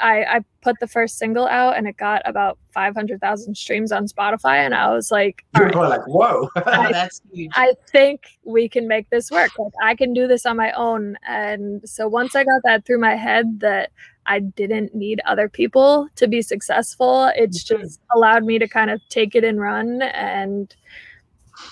I, 0.03 0.25
I 0.25 0.41
put 0.61 0.81
the 0.81 0.89
first 0.89 1.19
single 1.19 1.47
out 1.47 1.77
and 1.77 1.87
it 1.87 1.97
got 1.97 2.23
about 2.25 2.59
500,000 2.73 3.55
streams 3.55 3.93
on 3.93 4.07
Spotify. 4.07 4.57
And 4.57 4.75
I 4.75 4.93
was 4.93 5.13
like, 5.13 5.45
you 5.55 5.63
were 5.63 5.69
right, 5.69 5.89
like, 5.89 6.07
whoa, 6.09 6.49
I, 6.57 6.89
oh, 6.89 6.93
that's 6.93 7.23
huge. 7.33 7.53
I 7.55 7.75
think 7.93 8.27
we 8.45 8.69
can 8.69 8.89
make 8.89 9.09
this 9.11 9.31
work. 9.31 9.57
Like, 9.57 9.73
I 9.83 9.95
can 9.95 10.13
do 10.13 10.27
this 10.27 10.45
on 10.47 10.57
my 10.57 10.73
own. 10.73 11.17
And 11.29 11.89
so 11.89 12.09
once 12.09 12.35
I 12.35 12.43
got 12.43 12.63
that 12.65 12.85
through 12.85 12.99
my 12.99 13.15
head 13.15 13.61
that 13.61 13.93
I 14.26 14.40
didn't 14.40 14.95
need 14.95 15.21
other 15.25 15.49
people 15.49 16.09
to 16.16 16.26
be 16.26 16.43
successful. 16.43 17.31
It's 17.37 17.62
just 17.62 18.00
allowed 18.14 18.45
me 18.45 18.59
to 18.59 18.69
kind 18.69 18.90
of 18.90 19.00
take 19.09 19.35
it 19.35 19.45
and 19.45 19.61
run, 19.61 20.02
and, 20.02 20.75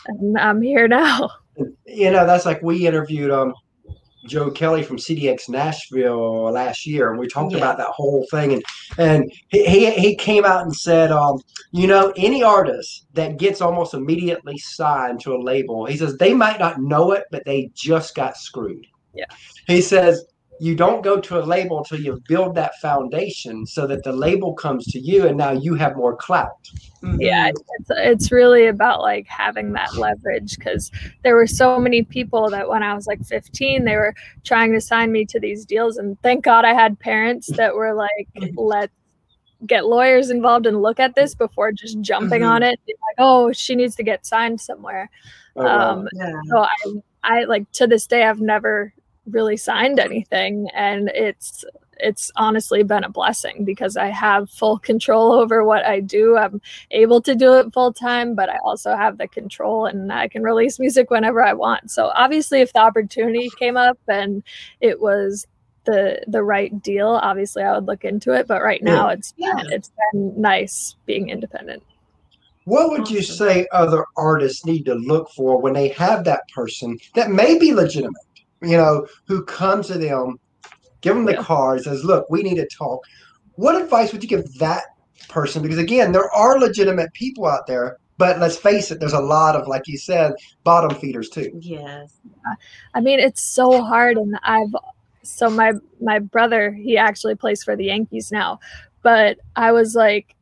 and 0.06 0.38
I'm 0.38 0.62
here 0.62 0.88
now. 0.88 1.30
You 1.84 2.10
know, 2.10 2.24
that's 2.24 2.46
like 2.46 2.62
we 2.62 2.86
interviewed 2.86 3.30
um 3.30 3.52
Joe 4.26 4.50
Kelly 4.50 4.82
from 4.82 4.96
CDX 4.96 5.48
Nashville 5.48 6.50
last 6.52 6.86
year, 6.86 7.10
and 7.10 7.18
we 7.18 7.26
talked 7.26 7.52
yeah. 7.52 7.58
about 7.58 7.78
that 7.78 7.88
whole 7.88 8.26
thing. 8.30 8.54
And 8.54 8.62
and 8.98 9.32
he, 9.48 9.64
he, 9.64 9.90
he 9.90 10.16
came 10.16 10.44
out 10.44 10.62
and 10.62 10.74
said, 10.74 11.10
um, 11.10 11.40
you 11.72 11.86
know, 11.86 12.12
any 12.16 12.42
artist 12.42 13.06
that 13.14 13.36
gets 13.36 13.60
almost 13.60 13.94
immediately 13.94 14.56
signed 14.58 15.20
to 15.22 15.34
a 15.34 15.42
label, 15.42 15.86
he 15.86 15.96
says 15.96 16.16
they 16.16 16.34
might 16.34 16.58
not 16.58 16.80
know 16.80 17.12
it, 17.12 17.24
but 17.30 17.44
they 17.44 17.70
just 17.74 18.14
got 18.14 18.36
screwed. 18.36 18.86
Yeah. 19.14 19.26
He 19.66 19.80
says 19.80 20.24
you 20.62 20.76
don't 20.76 21.02
go 21.02 21.18
to 21.18 21.40
a 21.40 21.42
label 21.42 21.78
until 21.78 21.98
you 21.98 22.22
build 22.28 22.54
that 22.54 22.76
foundation 22.76 23.66
so 23.66 23.84
that 23.84 24.04
the 24.04 24.12
label 24.12 24.54
comes 24.54 24.84
to 24.86 25.00
you 25.00 25.26
and 25.26 25.36
now 25.36 25.50
you 25.50 25.74
have 25.74 25.96
more 25.96 26.14
clout 26.14 26.62
mm-hmm. 27.02 27.20
yeah 27.20 27.48
it's, 27.48 27.90
it's 27.90 28.32
really 28.32 28.66
about 28.66 29.00
like 29.00 29.26
having 29.26 29.72
that 29.72 29.92
leverage 29.96 30.56
because 30.56 30.92
there 31.24 31.34
were 31.34 31.48
so 31.48 31.80
many 31.80 32.02
people 32.02 32.48
that 32.48 32.68
when 32.68 32.80
i 32.80 32.94
was 32.94 33.08
like 33.08 33.24
15 33.24 33.84
they 33.84 33.96
were 33.96 34.14
trying 34.44 34.72
to 34.72 34.80
sign 34.80 35.10
me 35.10 35.24
to 35.24 35.40
these 35.40 35.64
deals 35.64 35.96
and 35.96 36.16
thank 36.22 36.44
god 36.44 36.64
i 36.64 36.72
had 36.72 36.96
parents 37.00 37.48
that 37.56 37.74
were 37.74 37.92
like 37.92 38.28
let's 38.54 38.92
get 39.66 39.86
lawyers 39.86 40.30
involved 40.30 40.66
and 40.66 40.80
look 40.80 41.00
at 41.00 41.16
this 41.16 41.34
before 41.34 41.72
just 41.72 42.00
jumping 42.00 42.42
mm-hmm. 42.42 42.52
on 42.52 42.62
it 42.62 42.78
like 42.86 43.16
oh 43.18 43.50
she 43.52 43.74
needs 43.74 43.96
to 43.96 44.04
get 44.04 44.24
signed 44.24 44.60
somewhere 44.60 45.10
oh, 45.56 45.64
wow. 45.64 45.90
um, 45.90 46.08
yeah. 46.12 46.32
so 46.50 46.58
i 46.58 46.76
i 47.24 47.44
like 47.44 47.70
to 47.72 47.88
this 47.88 48.06
day 48.06 48.22
i've 48.24 48.40
never 48.40 48.92
really 49.26 49.56
signed 49.56 49.98
anything 49.98 50.68
and 50.74 51.08
it's 51.14 51.64
it's 52.02 52.30
honestly 52.36 52.82
been 52.82 53.04
a 53.04 53.08
blessing 53.08 53.64
because 53.64 53.96
I 53.96 54.08
have 54.08 54.50
full 54.50 54.78
control 54.78 55.32
over 55.32 55.64
what 55.64 55.84
I 55.84 56.00
do. 56.00 56.36
I'm 56.36 56.60
able 56.90 57.20
to 57.22 57.34
do 57.34 57.54
it 57.54 57.72
full 57.72 57.92
time, 57.92 58.34
but 58.34 58.48
I 58.48 58.58
also 58.64 58.96
have 58.96 59.18
the 59.18 59.28
control 59.28 59.86
and 59.86 60.12
I 60.12 60.28
can 60.28 60.42
release 60.42 60.78
music 60.78 61.10
whenever 61.10 61.42
I 61.42 61.52
want. 61.52 61.90
So 61.90 62.10
obviously 62.14 62.60
if 62.60 62.72
the 62.72 62.80
opportunity 62.80 63.50
came 63.58 63.76
up 63.76 63.98
and 64.08 64.42
it 64.80 65.00
was 65.00 65.46
the 65.84 66.22
the 66.26 66.42
right 66.42 66.82
deal, 66.82 67.08
obviously 67.08 67.62
I 67.62 67.74
would 67.74 67.86
look 67.86 68.04
into 68.04 68.32
it, 68.32 68.46
but 68.46 68.62
right 68.62 68.82
now 68.82 69.08
it's 69.08 69.32
yeah. 69.36 69.62
it's 69.68 69.90
been 70.12 70.40
nice 70.40 70.96
being 71.06 71.28
independent. 71.28 71.82
What 72.64 72.90
would 72.90 73.10
you 73.10 73.22
say 73.22 73.66
other 73.72 74.04
artists 74.16 74.64
need 74.64 74.84
to 74.84 74.94
look 74.94 75.28
for 75.30 75.60
when 75.60 75.72
they 75.72 75.88
have 75.88 76.24
that 76.24 76.42
person 76.54 76.98
that 77.14 77.30
may 77.30 77.58
be 77.58 77.74
legitimate? 77.74 78.22
You 78.62 78.76
know, 78.76 79.06
who 79.26 79.44
comes 79.44 79.88
to 79.88 79.98
them, 79.98 80.38
give 81.00 81.14
them 81.14 81.24
the 81.24 81.32
yeah. 81.32 81.42
card, 81.42 81.82
says, 81.82 82.04
"Look, 82.04 82.28
we 82.30 82.42
need 82.42 82.56
to 82.56 82.68
talk." 82.68 83.04
What 83.56 83.80
advice 83.80 84.12
would 84.12 84.22
you 84.22 84.28
give 84.28 84.54
that 84.54 84.84
person? 85.28 85.62
Because 85.62 85.78
again, 85.78 86.12
there 86.12 86.30
are 86.30 86.58
legitimate 86.58 87.12
people 87.12 87.46
out 87.46 87.66
there, 87.66 87.98
but 88.18 88.38
let's 88.38 88.56
face 88.56 88.90
it, 88.90 89.00
there's 89.00 89.12
a 89.12 89.20
lot 89.20 89.56
of, 89.56 89.66
like 89.66 89.86
you 89.86 89.98
said, 89.98 90.32
bottom 90.64 90.94
feeders 90.98 91.28
too. 91.28 91.50
Yes. 91.60 92.18
I 92.94 93.00
mean, 93.00 93.18
it's 93.18 93.42
so 93.42 93.82
hard, 93.82 94.16
and 94.16 94.38
I've 94.42 94.74
so 95.22 95.48
my 95.48 95.72
my 96.00 96.18
brother 96.18 96.72
he 96.72 96.96
actually 96.96 97.34
plays 97.34 97.62
for 97.62 97.76
the 97.76 97.84
Yankees 97.84 98.32
now, 98.32 98.58
but 99.02 99.38
I 99.56 99.72
was 99.72 99.94
like 99.94 100.34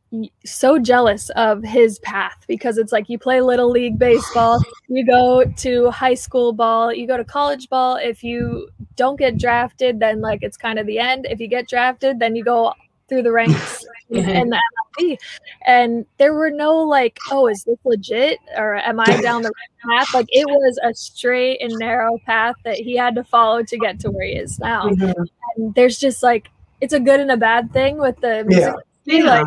so 0.44 0.78
jealous 0.78 1.30
of 1.30 1.62
his 1.62 1.98
path 2.00 2.44
because 2.48 2.78
it's 2.78 2.92
like 2.92 3.08
you 3.08 3.18
play 3.18 3.40
little 3.40 3.70
league 3.70 3.98
baseball, 3.98 4.60
you 4.88 5.06
go 5.06 5.44
to 5.44 5.90
high 5.90 6.14
school 6.14 6.52
ball, 6.52 6.92
you 6.92 7.06
go 7.06 7.16
to 7.16 7.24
college 7.24 7.68
ball. 7.68 7.96
If 7.96 8.24
you 8.24 8.68
don't 8.96 9.18
get 9.18 9.38
drafted, 9.38 10.00
then 10.00 10.20
like 10.20 10.42
it's 10.42 10.56
kind 10.56 10.78
of 10.78 10.86
the 10.86 10.98
end. 10.98 11.26
If 11.30 11.40
you 11.40 11.48
get 11.48 11.68
drafted, 11.68 12.18
then 12.18 12.34
you 12.34 12.44
go 12.44 12.74
through 13.08 13.22
the 13.22 13.32
ranks 13.32 13.84
in 14.10 14.50
the 14.50 14.60
MLB. 14.98 15.18
And 15.66 16.06
there 16.18 16.34
were 16.34 16.50
no 16.50 16.78
like, 16.78 17.18
oh, 17.30 17.46
is 17.46 17.62
this 17.64 17.78
legit 17.84 18.38
or 18.56 18.76
am 18.76 18.98
I 19.00 19.20
down 19.20 19.42
the 19.42 19.50
right 19.50 19.98
path? 19.98 20.14
Like 20.14 20.26
it 20.30 20.46
was 20.46 20.78
a 20.82 20.92
straight 20.94 21.60
and 21.60 21.72
narrow 21.78 22.18
path 22.26 22.56
that 22.64 22.76
he 22.76 22.96
had 22.96 23.14
to 23.14 23.24
follow 23.24 23.62
to 23.62 23.78
get 23.78 24.00
to 24.00 24.10
where 24.10 24.26
he 24.26 24.32
is 24.32 24.58
now. 24.58 24.88
Mm-hmm. 24.88 25.22
And 25.56 25.74
there's 25.74 25.98
just 25.98 26.22
like 26.22 26.48
it's 26.80 26.94
a 26.94 27.00
good 27.00 27.20
and 27.20 27.30
a 27.30 27.36
bad 27.36 27.72
thing 27.72 27.98
with 27.98 28.18
the 28.20 28.44
music. 28.46 28.74
Yeah. 29.04 29.24
Like 29.24 29.46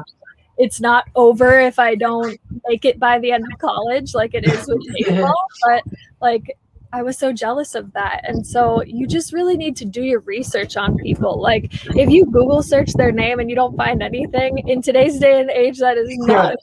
it's 0.57 0.79
not 0.79 1.05
over 1.15 1.59
if 1.59 1.79
I 1.79 1.95
don't 1.95 2.39
make 2.67 2.85
it 2.85 2.99
by 2.99 3.19
the 3.19 3.31
end 3.31 3.45
of 3.51 3.59
college, 3.59 4.13
like 4.13 4.33
it 4.33 4.45
is 4.47 4.67
with 4.67 4.81
baseball. 4.93 5.45
but 5.65 5.83
like 6.21 6.57
I 6.93 7.01
was 7.01 7.17
so 7.17 7.33
jealous 7.33 7.73
of 7.73 7.91
that. 7.93 8.21
And 8.23 8.45
so 8.45 8.83
you 8.83 9.07
just 9.07 9.33
really 9.33 9.57
need 9.57 9.75
to 9.77 9.85
do 9.85 10.03
your 10.03 10.19
research 10.19 10.77
on 10.77 10.95
people. 10.97 11.41
Like 11.41 11.73
if 11.95 12.11
you 12.11 12.25
Google 12.25 12.61
search 12.61 12.93
their 12.93 13.11
name 13.11 13.39
and 13.39 13.49
you 13.49 13.55
don't 13.55 13.75
find 13.75 14.03
anything 14.03 14.59
in 14.67 14.83
today's 14.83 15.17
day 15.17 15.41
and 15.41 15.49
age, 15.49 15.79
that 15.79 15.97
is 15.97 16.15
not 16.19 16.55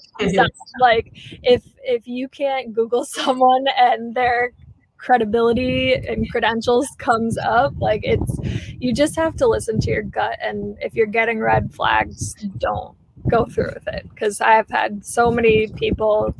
like 0.80 1.10
if 1.42 1.64
if 1.82 2.06
you 2.06 2.28
can't 2.28 2.72
Google 2.72 3.04
someone 3.18 3.64
and 3.76 4.14
their 4.14 4.52
credibility 4.98 5.94
and 5.94 6.30
credentials 6.30 6.86
comes 6.98 7.38
up 7.38 7.72
like 7.78 8.02
it's 8.04 8.38
you 8.78 8.92
just 8.92 9.16
have 9.16 9.34
to 9.34 9.46
listen 9.46 9.80
to 9.80 9.90
your 9.90 10.02
gut 10.02 10.38
and 10.42 10.76
if 10.82 10.94
you're 10.94 11.06
getting 11.06 11.40
red 11.40 11.72
flags 11.72 12.34
don't 12.58 12.94
go 13.28 13.44
through 13.46 13.72
with 13.74 13.88
it 13.88 14.08
because 14.10 14.40
I've 14.40 14.68
had 14.68 15.04
so 15.04 15.30
many 15.30 15.68
people 15.68 16.34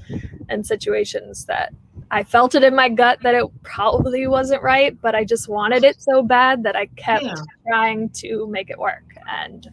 and 0.48 0.66
situations 0.66 1.46
that 1.46 1.72
I 2.10 2.24
felt 2.24 2.54
it 2.54 2.64
in 2.64 2.74
my 2.74 2.88
gut 2.88 3.20
that 3.22 3.34
it 3.34 3.46
probably 3.62 4.26
wasn't 4.26 4.62
right, 4.62 5.00
but 5.00 5.14
I 5.14 5.24
just 5.24 5.48
wanted 5.48 5.84
it 5.84 6.00
so 6.00 6.22
bad 6.22 6.64
that 6.64 6.74
I 6.74 6.86
kept 6.96 7.22
yeah. 7.22 7.34
trying 7.68 8.08
to 8.14 8.48
make 8.48 8.68
it 8.68 8.78
work. 8.78 9.04
And 9.28 9.68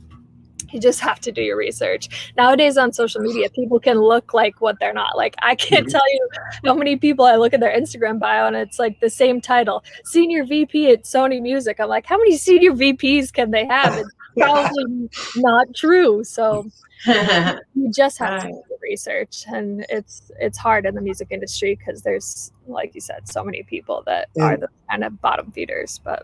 you 0.72 0.80
just 0.80 1.00
have 1.00 1.20
to 1.22 1.32
do 1.32 1.42
your 1.42 1.58
research. 1.58 2.32
Nowadays 2.38 2.78
on 2.78 2.92
social 2.92 3.22
media, 3.22 3.50
people 3.50 3.80
can 3.80 4.00
look 4.00 4.34
like 4.34 4.62
what 4.62 4.80
they're 4.80 4.94
not. 4.94 5.18
Like 5.18 5.36
I 5.42 5.56
can't 5.56 5.88
mm-hmm. 5.88 5.92
tell 5.92 6.14
you 6.14 6.30
how 6.66 6.76
many 6.76 6.96
people 6.98 7.26
I 7.26 7.38
look 7.38 7.54
at 7.54 7.60
their 7.60 7.76
Instagram 7.76 8.20
bio 8.20 8.48
and 8.48 8.56
it's 8.56 8.78
like 8.78 9.00
the 9.00 9.10
same 9.10 9.42
title, 9.42 9.84
senior 10.06 10.46
VP 10.46 10.92
at 10.92 11.04
Sony 11.04 11.42
Music. 11.42 11.80
I'm 11.80 11.90
like, 11.90 12.06
how 12.06 12.18
many 12.18 12.38
senior 12.38 12.74
VPs 12.74 13.32
can 13.32 13.52
they 13.52 13.66
have? 13.66 13.98
It's 13.98 14.16
probably 14.38 15.10
not 15.38 15.68
true. 15.76 16.24
So 16.24 16.68
you 17.76 17.92
just 17.96 18.18
have 18.18 18.42
to 18.42 18.48
do 18.48 18.62
the 18.70 18.78
research 18.82 19.44
and 19.48 19.86
it's 19.90 20.32
it's 20.40 20.58
hard 20.58 20.86
in 20.86 20.96
the 20.96 21.02
music 21.02 21.28
industry 21.32 21.76
because 21.76 22.02
there's 22.02 22.52
like 22.68 22.94
you 22.96 23.02
said 23.02 23.28
so 23.28 23.44
many 23.44 23.64
people 23.64 24.04
that 24.06 24.30
yeah. 24.36 24.44
are 24.46 24.58
the 24.58 24.68
kind 24.90 25.04
of 25.04 25.20
bottom 25.22 25.52
feeders 25.52 26.00
but 26.04 26.24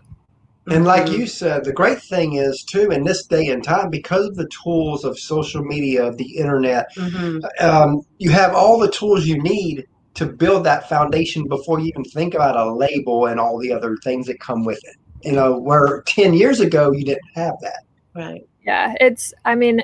And 0.66 0.86
like 0.86 1.06
Mhm. 1.06 1.18
you 1.18 1.26
said, 1.26 1.64
the 1.64 1.74
great 1.74 2.00
thing 2.02 2.34
is 2.36 2.62
too 2.62 2.90
in 2.90 3.04
this 3.04 3.26
day 3.26 3.48
and 3.48 3.62
time 3.62 3.90
because 3.90 4.26
of 4.26 4.36
the 4.36 4.48
tools 4.62 5.04
of 5.04 5.18
social 5.18 5.62
media, 5.62 6.04
of 6.04 6.16
the 6.16 6.36
internet, 6.38 6.86
Mhm. 6.96 7.42
um, 7.60 8.00
you 8.18 8.30
have 8.30 8.54
all 8.54 8.78
the 8.78 8.90
tools 8.90 9.26
you 9.26 9.38
need 9.42 9.84
to 10.14 10.24
build 10.26 10.64
that 10.64 10.88
foundation 10.88 11.46
before 11.48 11.80
you 11.80 11.88
even 11.88 12.04
think 12.04 12.32
about 12.34 12.56
a 12.56 12.72
label 12.72 13.26
and 13.26 13.38
all 13.38 13.58
the 13.58 13.72
other 13.72 13.96
things 14.02 14.26
that 14.26 14.40
come 14.40 14.64
with 14.64 14.78
it. 14.84 14.96
You 15.22 15.32
know, 15.32 15.58
where 15.58 16.02
10 16.06 16.32
years 16.32 16.60
ago 16.60 16.92
you 16.92 17.04
didn't 17.04 17.30
have 17.34 17.54
that. 17.60 17.80
Right. 18.14 18.46
Yeah, 18.64 18.94
it's, 19.00 19.34
I 19.44 19.54
mean, 19.56 19.82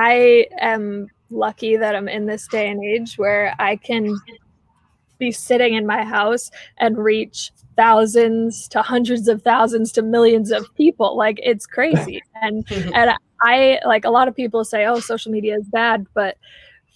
I 0.00 0.46
am 0.60 1.08
lucky 1.30 1.76
that 1.76 1.94
I'm 1.94 2.08
in 2.08 2.26
this 2.26 2.46
day 2.48 2.68
and 2.68 2.82
age 2.84 3.16
where 3.16 3.54
I 3.58 3.76
can 3.76 4.16
be 5.18 5.32
sitting 5.32 5.74
in 5.74 5.86
my 5.86 6.04
house 6.04 6.50
and 6.78 6.98
reach 6.98 7.50
thousands 7.76 8.68
to 8.68 8.82
hundreds 8.82 9.28
of 9.28 9.42
thousands 9.42 9.92
to 9.92 10.02
millions 10.02 10.50
of 10.50 10.72
people. 10.74 11.16
Like 11.16 11.40
it's 11.42 11.66
crazy. 11.66 12.22
And 12.42 12.66
mm-hmm. 12.66 12.90
and 12.94 13.16
I 13.42 13.80
like 13.86 14.04
a 14.04 14.10
lot 14.10 14.28
of 14.28 14.36
people 14.36 14.62
say, 14.62 14.84
"Oh, 14.84 15.00
social 15.00 15.32
media 15.32 15.56
is 15.56 15.66
bad," 15.68 16.06
but 16.12 16.36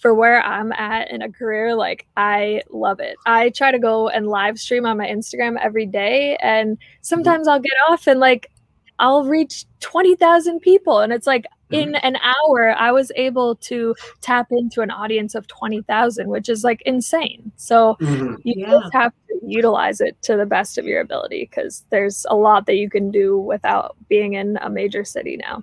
for 0.01 0.13
where 0.13 0.43
I'm 0.43 0.71
at 0.73 1.11
in 1.11 1.23
a 1.23 1.33
career, 1.33 1.75
like 1.75 2.07
I 2.19 2.63
love 2.69 3.01
it. 3.01 3.17
I 3.25 3.49
try 3.49 3.71
to 3.71 3.79
go 3.79 4.11
and 4.11 4.27
live 4.27 4.59
stream 4.59 4.85
on 4.85 4.99
my 4.99 5.07
Instagram 5.07 5.59
every 5.59 5.87
day, 5.87 6.37
and 6.43 6.77
mm-hmm. 6.77 6.99
sometimes 7.01 7.49
I'll 7.49 7.59
get 7.59 7.73
off 7.89 8.07
and 8.07 8.21
like 8.21 8.51
I'll 8.99 9.25
reach 9.25 9.65
twenty 9.81 10.15
thousand 10.15 10.61
people, 10.61 10.99
and 11.01 11.11
it's 11.11 11.27
like 11.27 11.47
in 11.71 11.95
an 11.97 12.17
hour 12.17 12.75
I 12.79 12.93
was 12.93 13.13
able 13.17 13.57
to 13.57 13.95
tap 14.21 14.49
into 14.51 14.81
an 14.81 14.91
audience 14.91 15.35
of 15.35 15.47
twenty 15.47 15.83
thousand, 15.83 16.29
which 16.29 16.49
is 16.49 16.65
like 16.65 16.83
insane. 16.87 17.53
So 17.57 17.97
Mhm. 18.01 18.39
you 18.45 18.55
Yeah. 18.57 18.71
just 18.71 18.93
have 18.93 19.13
to 19.29 19.41
utilize 19.47 20.01
it 20.01 20.21
to 20.23 20.37
the 20.37 20.47
best 20.47 20.79
of 20.79 20.85
your 20.85 21.01
ability 21.01 21.49
because 21.51 21.85
there's 21.91 22.27
a 22.29 22.37
lot 22.37 22.67
that 22.67 22.77
you 22.77 22.91
can 22.91 23.11
do 23.11 23.39
without 23.39 23.97
being 24.09 24.35
in 24.35 24.59
a 24.63 24.71
major 24.71 25.05
city 25.05 25.37
now. 25.37 25.63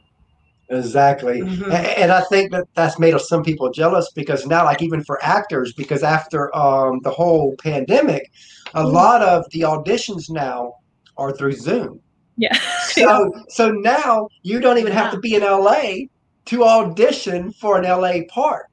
Exactly. 0.70 1.42
Mhm. 1.42 1.72
And 1.98 2.12
I 2.12 2.22
think 2.24 2.52
that 2.52 2.66
that's 2.76 3.00
made 3.00 3.18
some 3.22 3.42
people 3.42 3.72
jealous 3.72 4.12
because 4.12 4.46
now, 4.46 4.66
like 4.66 4.82
even 4.82 5.02
for 5.04 5.18
actors, 5.24 5.72
because 5.74 6.04
after 6.04 6.54
um, 6.56 7.00
the 7.04 7.10
whole 7.10 7.56
pandemic, 7.64 8.30
a 8.74 8.84
Mhm. 8.84 8.92
lot 8.92 9.22
of 9.22 9.46
the 9.52 9.62
auditions 9.62 10.30
now 10.30 10.74
are 11.16 11.32
through 11.32 11.54
Zoom. 11.54 12.02
Yeah. 12.40 12.58
So, 12.90 13.32
so 13.50 13.72
now 13.72 14.28
you 14.44 14.60
don't 14.60 14.78
even 14.78 14.92
have 14.92 15.12
to 15.12 15.20
be 15.20 15.36
in 15.36 15.42
LA 15.42 16.06
to 16.46 16.64
audition 16.64 17.52
for 17.54 17.78
an 17.80 17.84
LA 17.84 18.24
part. 18.30 18.68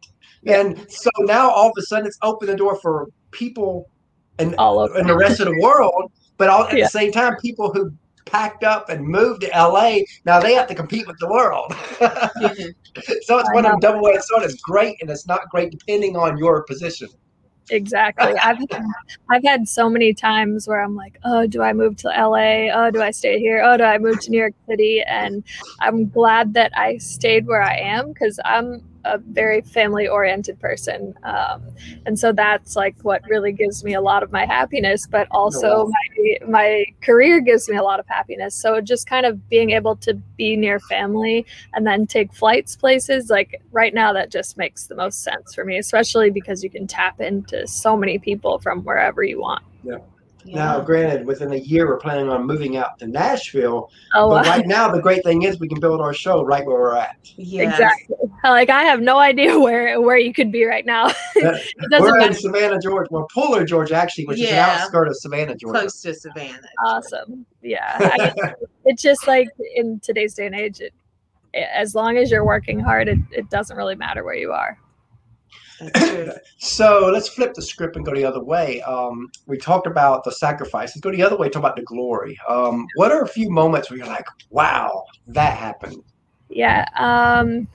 And 0.46 0.86
so 0.90 1.10
now 1.20 1.50
all 1.50 1.68
of 1.68 1.72
a 1.78 1.82
sudden 1.82 2.06
it's 2.06 2.18
opened 2.22 2.50
the 2.50 2.56
door 2.56 2.76
for 2.80 3.08
people 3.30 3.88
and 4.38 4.54
All 4.56 4.78
over. 4.78 4.96
and 4.98 5.08
the 5.08 5.16
rest 5.16 5.40
of 5.40 5.46
the 5.46 5.58
world, 5.60 6.12
but 6.36 6.48
all, 6.48 6.64
at 6.64 6.76
Yeah. 6.76 6.84
the 6.84 6.90
same 6.90 7.12
time, 7.12 7.36
people 7.40 7.72
who 7.72 7.90
packed 8.26 8.64
up 8.64 8.88
and 8.88 9.06
moved 9.06 9.42
to 9.42 9.48
LA 9.48 9.98
now 10.24 10.40
they 10.40 10.54
have 10.54 10.66
to 10.68 10.74
compete 10.74 11.06
with 11.06 11.16
the 11.20 11.28
world. 11.28 11.70
Mm-hmm. 11.72 12.68
so 13.22 13.38
it's 13.38 13.48
I 13.48 13.54
one 13.54 13.64
of 13.64 13.64
know. 13.64 13.70
them 13.72 13.80
double-edged 13.80 14.24
sword. 14.24 14.42
It's 14.44 14.60
great 14.60 14.96
and 15.00 15.10
it's 15.10 15.26
not 15.26 15.48
great 15.50 15.70
depending 15.70 16.16
on 16.16 16.36
your 16.38 16.62
position. 16.64 17.08
Exactly. 17.70 18.32
I've 18.42 18.58
I've 19.30 19.42
had 19.44 19.68
so 19.68 19.88
many 19.88 20.12
times 20.14 20.68
where 20.68 20.82
I'm 20.82 20.94
like, 20.96 21.18
oh, 21.24 21.46
do 21.46 21.62
I 21.62 21.72
move 21.72 21.96
to 21.98 22.10
LA? 22.10 22.68
Oh, 22.72 22.90
do 22.90 23.00
I 23.02 23.10
stay 23.10 23.38
here? 23.38 23.62
Oh, 23.64 23.76
do 23.76 23.84
I 23.84 23.98
move 23.98 24.20
to 24.20 24.30
New 24.30 24.38
York 24.38 24.54
City? 24.68 25.02
And 25.02 25.42
I'm 25.80 26.08
glad 26.08 26.54
that 26.54 26.72
I 26.76 26.98
stayed 26.98 27.46
where 27.46 27.62
I 27.62 27.76
am 27.76 28.08
because 28.12 28.38
I'm 28.44 28.82
a 29.04 29.18
very 29.18 29.60
family 29.62 30.06
oriented 30.08 30.58
person, 30.60 31.14
um, 31.22 31.62
and 32.06 32.18
so 32.18 32.32
that's 32.32 32.76
like 32.76 32.96
what 33.02 33.22
really 33.28 33.52
gives 33.52 33.84
me 33.84 33.94
a 33.94 34.00
lot 34.00 34.22
of 34.22 34.32
my 34.32 34.46
happiness. 34.46 35.06
But 35.06 35.28
also 35.30 35.86
my 35.86 36.38
my 36.48 36.84
career 37.02 37.40
gives 37.40 37.68
me 37.68 37.76
a 37.76 37.82
lot 37.82 38.00
of 38.00 38.06
happiness. 38.06 38.54
So 38.54 38.80
just 38.80 39.08
kind 39.08 39.26
of 39.26 39.48
being 39.48 39.70
able 39.70 39.96
to 39.96 40.14
be 40.36 40.56
near 40.56 40.80
family 40.80 41.46
and 41.72 41.86
then 41.86 42.06
take 42.06 42.32
flights 42.32 42.76
places 42.76 43.30
like 43.30 43.60
right 43.72 43.94
now 43.94 44.12
that 44.12 44.30
just 44.30 44.56
makes 44.56 44.86
the 44.86 44.94
most 44.94 45.22
sense 45.22 45.54
for 45.54 45.64
me 45.64 45.78
especially 45.78 46.30
because 46.30 46.62
you 46.62 46.70
can 46.70 46.86
tap 46.86 47.20
into 47.20 47.66
so 47.66 47.96
many 47.96 48.18
people 48.18 48.58
from 48.58 48.82
wherever 48.82 49.22
you 49.22 49.40
want 49.40 49.62
Now, 50.46 50.80
granted, 50.80 51.26
within 51.26 51.52
a 51.52 51.56
year 51.56 51.86
we're 51.88 51.98
planning 51.98 52.28
on 52.28 52.46
moving 52.46 52.76
out 52.76 52.98
to 52.98 53.06
Nashville, 53.06 53.90
oh 54.14 54.28
but 54.28 54.44
wow. 54.44 54.50
right 54.50 54.66
now 54.66 54.90
the 54.90 55.00
great 55.00 55.22
thing 55.24 55.42
is 55.42 55.58
we 55.58 55.68
can 55.68 55.80
build 55.80 56.00
our 56.00 56.12
show 56.12 56.44
right 56.44 56.64
where 56.66 56.76
we're 56.78 56.96
at. 56.96 57.16
Yes. 57.36 57.72
exactly 57.72 58.16
like 58.44 58.68
i 58.68 58.82
have 58.82 59.00
no 59.00 59.18
idea 59.18 59.58
where 59.58 60.00
where 60.02 60.18
you 60.18 60.32
could 60.34 60.52
be 60.52 60.64
right 60.64 60.84
now 60.84 61.06
it 61.36 61.90
doesn't 61.90 62.02
We're 62.12 62.20
in 62.26 62.34
Savannah, 62.34 62.78
Georgia. 62.78 63.08
Well, 63.10 63.26
Pooler, 63.34 63.66
Georgia, 63.66 63.94
actually, 63.96 64.26
which 64.26 64.38
is 64.38 64.48
an 64.48 64.54
Yeah. 64.54 64.78
outskirt 64.82 65.08
of 65.08 65.16
Savannah, 65.16 65.54
Georgia. 65.56 65.80
Close 65.80 66.02
to 66.02 66.14
Savannah. 66.14 66.60
awesome 66.86 67.46
yeah 67.62 67.96
I 67.98 68.54
it's 68.84 69.02
just 69.02 69.26
like 69.26 69.48
in 69.76 69.98
today's 70.00 70.34
day 70.34 70.46
and 70.46 70.54
age 70.54 70.80
it, 70.80 70.92
as 71.54 71.94
long 71.94 72.18
as 72.18 72.30
you're 72.30 72.44
working 72.44 72.78
hard 72.78 73.08
it, 73.08 73.18
it 73.32 73.48
doesn't 73.48 73.76
really 73.76 73.94
matter 73.94 74.22
where 74.24 74.34
you 74.34 74.52
are 74.52 74.76
That's 74.76 74.82
true. 74.82 74.83
So 76.58 77.10
let's 77.12 77.28
flip 77.28 77.54
the 77.54 77.62
script 77.62 77.96
and 77.96 78.04
go 78.04 78.14
the 78.14 78.24
other 78.24 78.42
way. 78.42 78.80
Um, 78.82 79.30
we 79.46 79.58
talked 79.58 79.86
about 79.86 80.24
the 80.24 80.32
sacrifices. 80.32 81.00
Go 81.00 81.10
the 81.10 81.22
other 81.22 81.36
way. 81.36 81.48
Talk 81.48 81.60
about 81.60 81.76
the 81.76 81.82
glory. 81.82 82.38
Um, 82.48 82.86
what 82.96 83.10
are 83.12 83.22
a 83.22 83.28
few 83.28 83.50
moments 83.50 83.90
where 83.90 83.98
you're 83.98 84.06
like, 84.06 84.26
"Wow, 84.50 85.04
that 85.28 85.56
happened"? 85.56 86.02
Yeah, 86.48 86.86
um, 86.96 87.66